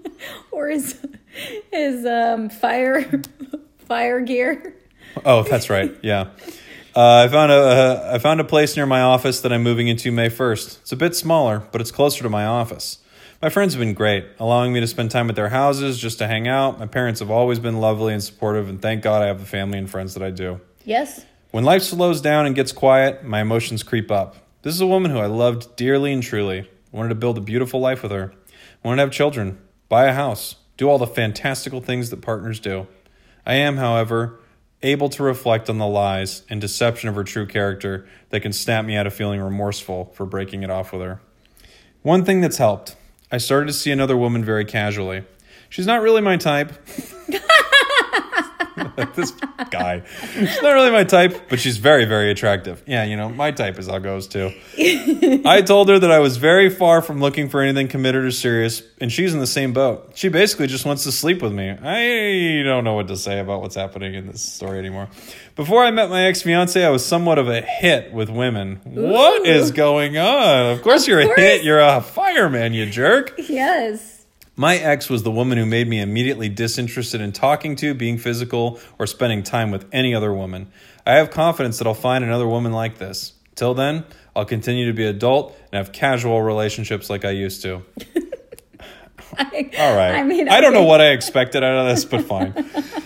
Or 0.50 0.68
his 0.68 0.98
his 1.70 2.06
um 2.06 2.48
fire 2.48 3.20
fire 3.86 4.20
gear. 4.20 4.74
Oh, 5.24 5.42
that's 5.42 5.68
right. 5.68 5.94
Yeah. 6.02 6.28
Uh, 6.94 7.24
I 7.24 7.28
found 7.28 7.52
a 7.52 7.54
uh, 7.54 8.10
I 8.14 8.18
found 8.18 8.40
a 8.40 8.44
place 8.44 8.74
near 8.74 8.86
my 8.86 9.02
office 9.02 9.42
that 9.42 9.52
I'm 9.52 9.62
moving 9.62 9.86
into 9.88 10.10
May 10.10 10.30
1st. 10.30 10.80
It's 10.80 10.92
a 10.92 10.96
bit 10.96 11.14
smaller, 11.14 11.62
but 11.72 11.82
it's 11.82 11.90
closer 11.90 12.22
to 12.22 12.30
my 12.30 12.46
office. 12.46 12.98
My 13.42 13.50
friends 13.50 13.74
have 13.74 13.80
been 13.80 13.92
great, 13.92 14.24
allowing 14.38 14.72
me 14.72 14.80
to 14.80 14.86
spend 14.86 15.10
time 15.10 15.28
at 15.28 15.36
their 15.36 15.50
houses 15.50 15.98
just 15.98 16.16
to 16.18 16.26
hang 16.26 16.48
out. 16.48 16.78
My 16.78 16.86
parents 16.86 17.20
have 17.20 17.30
always 17.30 17.58
been 17.58 17.80
lovely 17.80 18.14
and 18.14 18.24
supportive, 18.24 18.70
and 18.70 18.80
thank 18.80 19.02
God 19.02 19.20
I 19.20 19.26
have 19.26 19.40
the 19.40 19.46
family 19.46 19.76
and 19.78 19.90
friends 19.90 20.14
that 20.14 20.22
I 20.22 20.30
do. 20.30 20.58
Yes. 20.86 21.26
When 21.50 21.62
life 21.62 21.82
slows 21.82 22.22
down 22.22 22.46
and 22.46 22.54
gets 22.54 22.72
quiet, 22.72 23.24
my 23.24 23.42
emotions 23.42 23.82
creep 23.82 24.10
up. 24.10 24.36
This 24.62 24.74
is 24.74 24.80
a 24.80 24.86
woman 24.86 25.10
who 25.10 25.18
I 25.18 25.26
loved 25.26 25.76
dearly 25.76 26.14
and 26.14 26.22
truly. 26.22 26.60
I 26.60 26.96
wanted 26.96 27.10
to 27.10 27.14
build 27.14 27.36
a 27.36 27.42
beautiful 27.42 27.78
life 27.78 28.02
with 28.02 28.10
her. 28.10 28.32
I 28.32 28.88
wanted 28.88 28.96
to 28.96 29.02
have 29.02 29.12
children, 29.12 29.58
buy 29.90 30.06
a 30.06 30.14
house, 30.14 30.56
do 30.78 30.88
all 30.88 30.96
the 30.96 31.06
fantastical 31.06 31.82
things 31.82 32.08
that 32.08 32.22
partners 32.22 32.58
do. 32.58 32.86
I 33.44 33.56
am, 33.56 33.76
however, 33.76 34.40
able 34.82 35.10
to 35.10 35.22
reflect 35.22 35.68
on 35.68 35.76
the 35.76 35.86
lies 35.86 36.42
and 36.48 36.58
deception 36.58 37.10
of 37.10 37.14
her 37.14 37.24
true 37.24 37.46
character 37.46 38.08
that 38.30 38.40
can 38.40 38.54
snap 38.54 38.86
me 38.86 38.96
out 38.96 39.06
of 39.06 39.12
feeling 39.12 39.42
remorseful 39.42 40.06
for 40.14 40.24
breaking 40.24 40.62
it 40.62 40.70
off 40.70 40.90
with 40.90 41.02
her. 41.02 41.20
One 42.00 42.24
thing 42.24 42.40
that's 42.40 42.56
helped 42.56 42.96
I 43.30 43.38
started 43.38 43.66
to 43.66 43.72
see 43.72 43.90
another 43.90 44.16
woman 44.16 44.44
very 44.44 44.64
casually. 44.64 45.24
She's 45.68 45.86
not 45.86 46.00
really 46.00 46.20
my 46.20 46.36
type. 46.36 46.72
this 49.14 49.32
guy. 49.70 50.02
She's 50.34 50.62
not 50.62 50.72
really 50.72 50.90
my 50.90 51.04
type, 51.04 51.48
but 51.48 51.60
she's 51.60 51.76
very, 51.76 52.04
very 52.04 52.30
attractive. 52.30 52.82
Yeah, 52.86 53.04
you 53.04 53.16
know, 53.16 53.28
my 53.28 53.50
type 53.50 53.78
is 53.78 53.86
how 53.88 53.96
it 53.96 54.02
goes 54.02 54.26
too. 54.28 54.52
I 55.44 55.62
told 55.62 55.88
her 55.88 55.98
that 55.98 56.10
I 56.10 56.18
was 56.18 56.36
very 56.36 56.70
far 56.70 57.02
from 57.02 57.20
looking 57.20 57.48
for 57.48 57.60
anything 57.62 57.88
committed 57.88 58.24
or 58.24 58.30
serious, 58.30 58.82
and 59.00 59.12
she's 59.12 59.34
in 59.34 59.40
the 59.40 59.46
same 59.46 59.72
boat. 59.72 60.12
She 60.14 60.28
basically 60.28 60.66
just 60.66 60.84
wants 60.84 61.04
to 61.04 61.12
sleep 61.12 61.42
with 61.42 61.52
me. 61.52 61.70
I 61.70 62.62
don't 62.62 62.84
know 62.84 62.94
what 62.94 63.08
to 63.08 63.16
say 63.16 63.38
about 63.40 63.60
what's 63.60 63.74
happening 63.74 64.14
in 64.14 64.26
this 64.26 64.42
story 64.42 64.78
anymore. 64.78 65.08
Before 65.54 65.84
I 65.84 65.90
met 65.90 66.10
my 66.10 66.24
ex 66.26 66.42
fiance, 66.42 66.84
I 66.84 66.90
was 66.90 67.04
somewhat 67.04 67.38
of 67.38 67.48
a 67.48 67.60
hit 67.62 68.12
with 68.12 68.28
women. 68.30 68.80
What 68.84 69.42
Ooh. 69.42 69.50
is 69.50 69.70
going 69.70 70.18
on? 70.18 70.72
Of 70.72 70.82
course, 70.82 71.02
Of 71.02 71.08
you're 71.08 71.22
course. 71.24 71.38
a 71.38 71.40
hit. 71.40 71.64
You're 71.64 71.80
a 71.80 72.00
fireman, 72.00 72.74
you 72.74 72.86
jerk. 72.86 73.34
Yes. 73.38 74.15
My 74.58 74.76
ex 74.76 75.10
was 75.10 75.22
the 75.22 75.30
woman 75.30 75.58
who 75.58 75.66
made 75.66 75.86
me 75.86 76.00
immediately 76.00 76.48
disinterested 76.48 77.20
in 77.20 77.32
talking 77.32 77.76
to, 77.76 77.92
being 77.92 78.16
physical, 78.16 78.80
or 78.98 79.06
spending 79.06 79.42
time 79.42 79.70
with 79.70 79.86
any 79.92 80.14
other 80.14 80.32
woman. 80.32 80.72
I 81.04 81.16
have 81.16 81.30
confidence 81.30 81.76
that 81.76 81.86
I'll 81.86 81.92
find 81.92 82.24
another 82.24 82.48
woman 82.48 82.72
like 82.72 82.96
this. 82.96 83.34
Till 83.54 83.74
then, 83.74 84.04
I'll 84.34 84.46
continue 84.46 84.86
to 84.86 84.94
be 84.94 85.04
adult 85.04 85.54
and 85.70 85.78
have 85.78 85.92
casual 85.92 86.40
relationships 86.40 87.10
like 87.10 87.26
I 87.26 87.30
used 87.30 87.62
to. 87.62 87.82
I, 89.38 89.70
All 89.78 89.94
right. 89.94 90.14
I 90.14 90.22
mean, 90.22 90.48
I 90.48 90.62
don't 90.62 90.72
know 90.72 90.84
what 90.84 91.02
I 91.02 91.10
expected 91.10 91.62
out 91.62 91.86
of 91.86 91.94
this, 91.94 92.06
but 92.06 92.24
fine. 92.24 92.54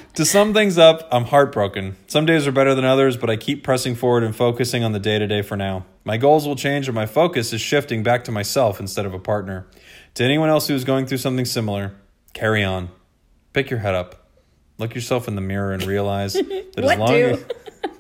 to 0.15 0.25
sum 0.25 0.55
things 0.55 0.79
up, 0.79 1.09
I'm 1.11 1.25
heartbroken. 1.25 1.97
Some 2.07 2.27
days 2.27 2.47
are 2.47 2.53
better 2.53 2.77
than 2.77 2.85
others, 2.85 3.17
but 3.17 3.29
I 3.29 3.37
keep 3.37 3.65
pressing 3.65 3.97
forward 3.97 4.23
and 4.23 4.37
focusing 4.37 4.85
on 4.85 4.93
the 4.93 5.01
day 5.01 5.19
to 5.19 5.27
day 5.27 5.43
for 5.43 5.57
now. 5.57 5.85
My 6.05 6.17
goals 6.17 6.47
will 6.47 6.57
change, 6.57 6.87
and 6.87 6.95
my 6.95 7.07
focus 7.07 7.53
is 7.53 7.61
shifting 7.61 8.05
back 8.05 8.23
to 8.25 8.33
myself 8.33 8.79
instead 8.79 9.07
of 9.07 9.15
a 9.15 9.19
partner. 9.19 9.67
To 10.15 10.25
anyone 10.25 10.49
else 10.49 10.69
who 10.69 10.75
is 10.75 10.85
going 10.85 11.07
through 11.07 11.19
something 11.19 11.45
similar, 11.45 11.95
carry 12.33 12.65
on. 12.65 12.91
Pick 13.53 13.71
your 13.71 13.81
head 13.81 13.95
up. 13.95 14.29
Look 14.79 14.95
yourself 14.95 15.29
in 15.29 15.35
the 15.35 15.41
mirror 15.41 15.73
and 15.73 15.85
realize 15.85 16.33
that 16.75 16.75
as 16.79 16.99
long 16.99 17.15
as 17.15 17.45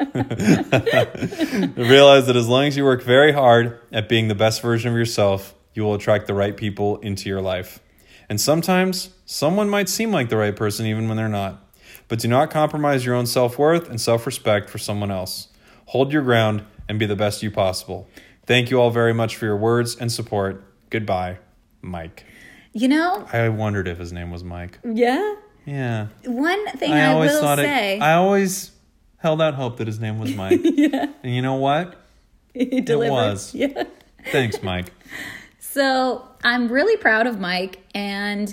realize 1.76 2.26
that 2.26 2.36
as 2.36 2.48
long 2.48 2.64
as 2.64 2.76
you 2.76 2.84
work 2.84 3.02
very 3.02 3.32
hard 3.32 3.78
at 3.92 4.08
being 4.08 4.28
the 4.28 4.34
best 4.34 4.62
version 4.62 4.90
of 4.90 4.96
yourself, 4.96 5.54
you 5.74 5.82
will 5.82 5.94
attract 5.94 6.26
the 6.26 6.34
right 6.34 6.56
people 6.56 6.98
into 6.98 7.28
your 7.28 7.42
life. 7.42 7.80
And 8.28 8.40
sometimes 8.40 9.10
someone 9.26 9.68
might 9.68 9.88
seem 9.88 10.10
like 10.10 10.28
the 10.28 10.36
right 10.36 10.54
person 10.54 10.86
even 10.86 11.08
when 11.08 11.16
they're 11.16 11.28
not. 11.28 11.66
But 12.08 12.18
do 12.18 12.28
not 12.28 12.50
compromise 12.50 13.04
your 13.04 13.14
own 13.14 13.26
self 13.26 13.58
worth 13.58 13.88
and 13.88 14.00
self 14.00 14.26
respect 14.26 14.70
for 14.70 14.78
someone 14.78 15.10
else. 15.10 15.48
Hold 15.86 16.12
your 16.12 16.22
ground 16.22 16.64
and 16.88 16.98
be 16.98 17.06
the 17.06 17.16
best 17.16 17.42
you 17.42 17.50
possible. 17.50 18.08
Thank 18.46 18.70
you 18.70 18.80
all 18.80 18.90
very 18.90 19.12
much 19.12 19.36
for 19.36 19.44
your 19.44 19.56
words 19.56 19.96
and 19.96 20.10
support. 20.10 20.64
Goodbye, 20.90 21.38
Mike. 21.82 22.24
You 22.72 22.88
know, 22.88 23.26
I 23.32 23.48
wondered 23.48 23.88
if 23.88 23.98
his 23.98 24.12
name 24.12 24.30
was 24.30 24.44
Mike. 24.44 24.78
yeah. 24.84 25.34
Yeah. 25.66 26.08
One 26.24 26.66
thing 26.72 26.92
I, 26.92 27.14
will 27.14 27.56
say, 27.56 27.96
it. 27.96 28.02
I 28.02 28.14
always 28.14 28.70
held 29.18 29.42
out 29.42 29.54
hope 29.54 29.76
that 29.76 29.86
his 29.86 30.00
name 30.00 30.18
was 30.18 30.34
Mike. 30.34 30.60
yeah, 30.64 31.06
And 31.22 31.34
you 31.34 31.42
know 31.42 31.56
what? 31.56 31.96
It 32.54 32.88
was. 32.88 33.54
Yeah. 33.54 33.84
Thanks, 34.32 34.62
Mike. 34.62 34.92
So 35.72 36.26
I'm 36.42 36.66
really 36.66 36.96
proud 36.96 37.28
of 37.28 37.38
Mike, 37.38 37.78
and 37.94 38.52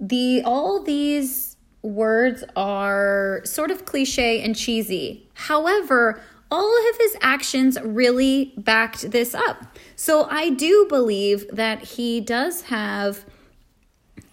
the 0.00 0.40
all 0.46 0.82
these 0.82 1.58
words 1.82 2.42
are 2.56 3.42
sort 3.44 3.70
of 3.70 3.84
cliche 3.84 4.40
and 4.40 4.56
cheesy. 4.56 5.28
However, 5.34 6.22
all 6.50 6.90
of 6.90 6.96
his 6.98 7.16
actions 7.20 7.78
really 7.82 8.52
backed 8.56 9.10
this 9.10 9.34
up. 9.34 9.76
So 9.96 10.28
I 10.30 10.50
do 10.50 10.86
believe 10.88 11.46
that 11.50 11.82
he 11.82 12.20
does 12.20 12.62
have 12.62 13.24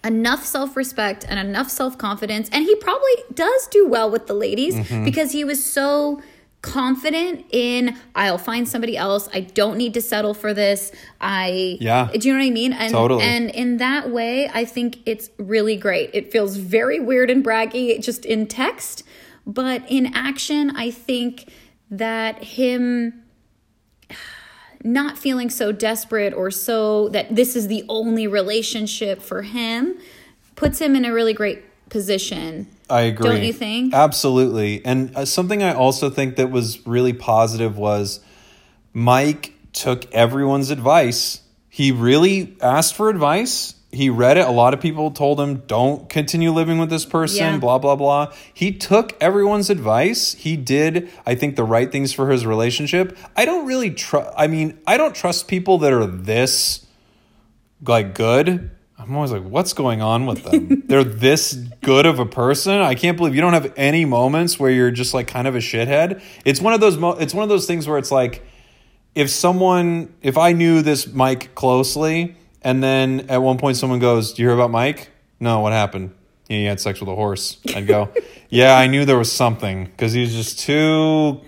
enough 0.04 0.44
self-respect 0.44 1.24
and 1.28 1.38
enough 1.38 1.70
self-confidence 1.70 2.48
and 2.50 2.64
he 2.64 2.74
probably 2.76 3.14
does 3.34 3.66
do 3.68 3.86
well 3.86 4.10
with 4.10 4.26
the 4.26 4.34
ladies 4.34 4.74
mm-hmm. 4.74 5.04
because 5.04 5.30
he 5.30 5.44
was 5.44 5.64
so 5.64 6.20
confident 6.62 7.44
in 7.50 7.96
I'll 8.14 8.38
find 8.38 8.68
somebody 8.68 8.96
else. 8.96 9.28
I 9.34 9.40
don't 9.40 9.76
need 9.76 9.94
to 9.94 10.00
settle 10.00 10.32
for 10.32 10.54
this. 10.54 10.92
I 11.20 11.76
Yeah. 11.80 12.08
Do 12.12 12.26
you 12.26 12.34
know 12.34 12.40
what 12.40 12.46
I 12.46 12.50
mean? 12.50 12.72
And 12.72 12.92
Totally. 12.92 13.24
and 13.24 13.50
in 13.50 13.76
that 13.78 14.10
way, 14.10 14.48
I 14.52 14.64
think 14.64 15.00
it's 15.04 15.28
really 15.38 15.76
great. 15.76 16.10
It 16.14 16.32
feels 16.32 16.56
very 16.56 17.00
weird 17.00 17.30
and 17.30 17.44
braggy 17.44 18.00
just 18.02 18.24
in 18.24 18.46
text, 18.46 19.02
but 19.44 19.82
in 19.88 20.14
action, 20.14 20.74
I 20.76 20.90
think 20.92 21.52
that 21.92 22.42
him 22.42 23.22
not 24.82 25.16
feeling 25.16 25.50
so 25.50 25.70
desperate 25.70 26.34
or 26.34 26.50
so 26.50 27.08
that 27.10 27.36
this 27.36 27.54
is 27.54 27.68
the 27.68 27.84
only 27.88 28.26
relationship 28.26 29.22
for 29.22 29.42
him 29.42 29.96
puts 30.56 30.80
him 30.80 30.96
in 30.96 31.04
a 31.04 31.12
really 31.12 31.34
great 31.34 31.62
position. 31.88 32.66
I 32.90 33.02
agree. 33.02 33.30
Don't 33.30 33.42
you 33.42 33.52
think? 33.52 33.94
Absolutely. 33.94 34.84
And 34.84 35.14
uh, 35.14 35.24
something 35.24 35.62
I 35.62 35.74
also 35.74 36.10
think 36.10 36.36
that 36.36 36.50
was 36.50 36.84
really 36.86 37.12
positive 37.12 37.78
was 37.78 38.20
Mike 38.92 39.54
took 39.72 40.12
everyone's 40.12 40.70
advice. 40.70 41.42
He 41.68 41.92
really 41.92 42.56
asked 42.60 42.94
for 42.94 43.08
advice. 43.08 43.74
He 43.94 44.08
read 44.08 44.38
it. 44.38 44.46
A 44.46 44.50
lot 44.50 44.72
of 44.72 44.80
people 44.80 45.10
told 45.10 45.38
him, 45.38 45.64
don't 45.66 46.08
continue 46.08 46.50
living 46.50 46.78
with 46.78 46.88
this 46.88 47.04
person, 47.04 47.38
Yeah. 47.54 47.58
blah, 47.58 47.76
blah, 47.76 47.94
blah. 47.94 48.32
He 48.54 48.72
took 48.72 49.14
everyone's 49.20 49.68
advice. 49.68 50.32
He 50.32 50.56
did, 50.56 51.10
I 51.26 51.34
think, 51.34 51.56
the 51.56 51.64
right 51.64 51.92
things 51.92 52.10
for 52.12 52.30
his 52.30 52.46
relationship. 52.46 53.16
I 53.36 53.44
don't 53.44 53.66
really 53.66 53.90
trust, 53.90 54.30
I 54.36 54.46
mean, 54.46 54.78
I 54.86 54.96
don't 54.96 55.14
trust 55.14 55.46
people 55.46 55.76
that 55.78 55.92
are 55.92 56.06
this 56.06 56.86
like 57.86 58.14
good. 58.14 58.70
I'm 58.98 59.14
always 59.16 59.32
like, 59.32 59.42
what's 59.42 59.72
going 59.72 60.00
on 60.00 60.24
with 60.26 60.44
them? 60.44 60.84
They're 60.86 61.02
this 61.04 61.52
good 61.82 62.06
of 62.06 62.18
a 62.18 62.24
person. 62.26 62.80
I 62.80 62.94
can't 62.94 63.16
believe 63.18 63.34
you 63.34 63.40
don't 63.40 63.52
have 63.52 63.72
any 63.76 64.04
moments 64.04 64.58
where 64.60 64.70
you're 64.70 64.92
just 64.92 65.12
like 65.12 65.26
kind 65.26 65.46
of 65.48 65.54
a 65.54 65.58
shithead. 65.58 66.22
It's 66.44 66.60
one 66.60 66.72
of 66.72 66.80
those. 66.80 66.96
Mo- 66.96 67.16
it's 67.18 67.34
one 67.34 67.42
of 67.42 67.48
those 67.48 67.66
things 67.66 67.88
where 67.88 67.98
it's 67.98 68.12
like, 68.12 68.46
if 69.16 69.28
someone, 69.28 70.14
if 70.22 70.38
I 70.38 70.52
knew 70.52 70.82
this 70.82 71.08
Mike 71.12 71.54
closely, 71.56 72.36
and 72.64 72.82
then 72.82 73.26
at 73.28 73.38
one 73.42 73.58
point 73.58 73.76
someone 73.76 73.98
goes, 73.98 74.32
"Do 74.32 74.42
you 74.42 74.48
hear 74.48 74.54
about 74.54 74.70
Mike?" 74.70 75.10
No, 75.40 75.60
what 75.60 75.72
happened? 75.72 76.12
He 76.48 76.64
had 76.64 76.80
sex 76.80 77.00
with 77.00 77.08
a 77.08 77.14
horse. 77.14 77.58
I'd 77.74 77.86
go, 77.86 78.10
"Yeah, 78.48 78.76
I 78.76 78.86
knew 78.86 79.04
there 79.04 79.18
was 79.18 79.32
something 79.32 79.86
because 79.86 80.12
he's 80.12 80.34
just 80.34 80.60
too, 80.60 81.40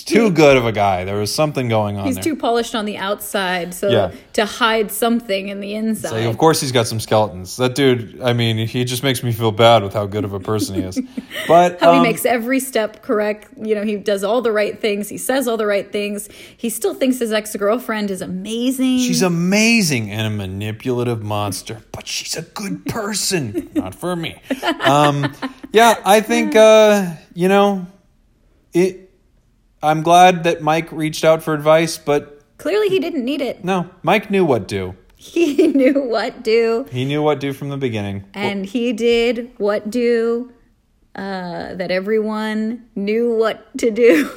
too 0.00 0.30
good 0.30 0.56
of 0.56 0.64
a 0.64 0.72
guy. 0.72 1.04
There 1.04 1.16
was 1.16 1.34
something 1.34 1.68
going 1.68 1.98
on 1.98 2.06
He's 2.06 2.14
there." 2.14 2.24
too 2.24 2.36
polished 2.36 2.74
on 2.74 2.86
the 2.86 2.96
outside, 2.96 3.74
so 3.74 3.88
Yeah. 3.90 4.12
to 4.32 4.46
hide 4.46 4.90
something 4.90 5.48
in 5.48 5.60
the 5.60 5.74
inside. 5.74 6.08
So, 6.08 6.30
of 6.30 6.38
course, 6.38 6.60
he's 6.60 6.72
got 6.72 6.86
some 6.86 6.98
skeletons. 7.00 7.56
That 7.58 7.74
dude, 7.74 8.22
I 8.22 8.32
mean, 8.32 8.66
he 8.66 8.84
just 8.84 9.02
makes 9.02 9.22
me 9.22 9.32
feel 9.32 9.52
bad 9.52 9.82
with 9.82 9.92
how 9.92 10.06
good 10.06 10.24
of 10.24 10.32
a 10.32 10.40
person 10.40 10.76
he 10.76 10.80
is. 10.82 10.98
But 11.48 11.80
how 11.80 11.92
he 11.92 11.98
um, 11.98 12.04
makes 12.04 12.24
every 12.24 12.60
step 12.60 13.02
correct. 13.02 13.48
You 13.60 13.74
know, 13.74 13.82
he 13.82 13.96
does 13.96 14.22
all 14.22 14.42
the 14.42 14.52
right 14.52 14.80
things. 14.80 15.08
He 15.08 15.18
says 15.18 15.48
all 15.48 15.56
the 15.56 15.66
right 15.66 15.90
things. 15.90 16.28
He 16.56 16.70
still 16.70 16.94
thinks 16.94 17.18
his 17.18 17.32
ex 17.32 17.54
girlfriend 17.56 18.10
is 18.10 18.22
amazing. 18.22 18.98
she's 18.98 19.22
amazing 19.22 20.10
and 20.10 20.26
a 20.26 20.30
manipulative 20.30 21.22
monster, 21.22 21.82
but 21.90 22.06
she's 22.06 22.36
a 22.36 22.42
good 22.42 22.86
person. 22.86 23.70
Not 23.74 23.94
for 23.94 24.14
me. 24.14 24.40
Um, 24.80 25.34
yeah, 25.72 25.96
I 26.04 26.20
think 26.20 26.54
uh, 26.54 27.14
you 27.34 27.48
know 27.48 27.86
it. 28.72 29.10
I'm 29.82 30.02
glad 30.02 30.44
that 30.44 30.62
Mike 30.62 30.90
reached 30.92 31.24
out 31.24 31.42
for 31.42 31.54
advice, 31.54 31.98
but 31.98 32.38
Clearly, 32.58 32.88
he 32.88 33.00
didn't 33.00 33.24
need 33.24 33.40
it. 33.42 33.64
no, 33.64 33.90
Mike 34.02 34.30
knew 34.30 34.44
what 34.44 34.68
do. 34.68 34.94
he 35.16 35.66
knew 35.68 36.02
what 36.02 36.42
do, 36.44 36.86
He 36.90 37.04
knew 37.04 37.22
what 37.22 37.40
do 37.40 37.52
from 37.52 37.68
the 37.70 37.76
beginning. 37.76 38.24
and 38.34 38.64
he 38.66 38.92
did 38.92 39.50
what 39.58 39.90
do 39.90 40.52
uh, 41.14 41.74
that 41.74 41.90
everyone 41.90 42.86
knew 42.94 43.34
what 43.34 43.76
to 43.78 43.90
do. 43.90 44.30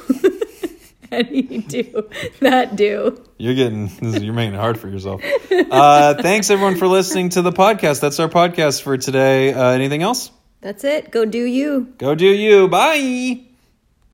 and 1.10 1.26
he 1.28 1.58
do 1.58 2.08
that 2.40 2.74
do. 2.76 3.22
You're 3.38 3.54
getting 3.54 3.86
this 3.86 4.16
is, 4.16 4.22
you're 4.22 4.34
making 4.34 4.54
it 4.54 4.58
hard 4.60 4.78
for 4.78 4.88
yourself. 4.88 5.22
Uh, 5.50 6.14
thanks 6.14 6.50
everyone 6.50 6.76
for 6.76 6.88
listening 6.88 7.28
to 7.30 7.42
the 7.42 7.52
podcast. 7.52 8.00
That's 8.00 8.18
our 8.20 8.28
podcast 8.28 8.82
for 8.82 8.96
today. 8.98 9.52
Uh, 9.54 9.70
anything 9.70 10.02
else? 10.02 10.30
That's 10.60 10.82
it. 10.84 11.10
Go 11.10 11.24
do 11.24 11.42
you. 11.42 11.94
Go 11.98 12.14
do 12.14 12.26
you. 12.26 12.66
Bye. 12.68 13.42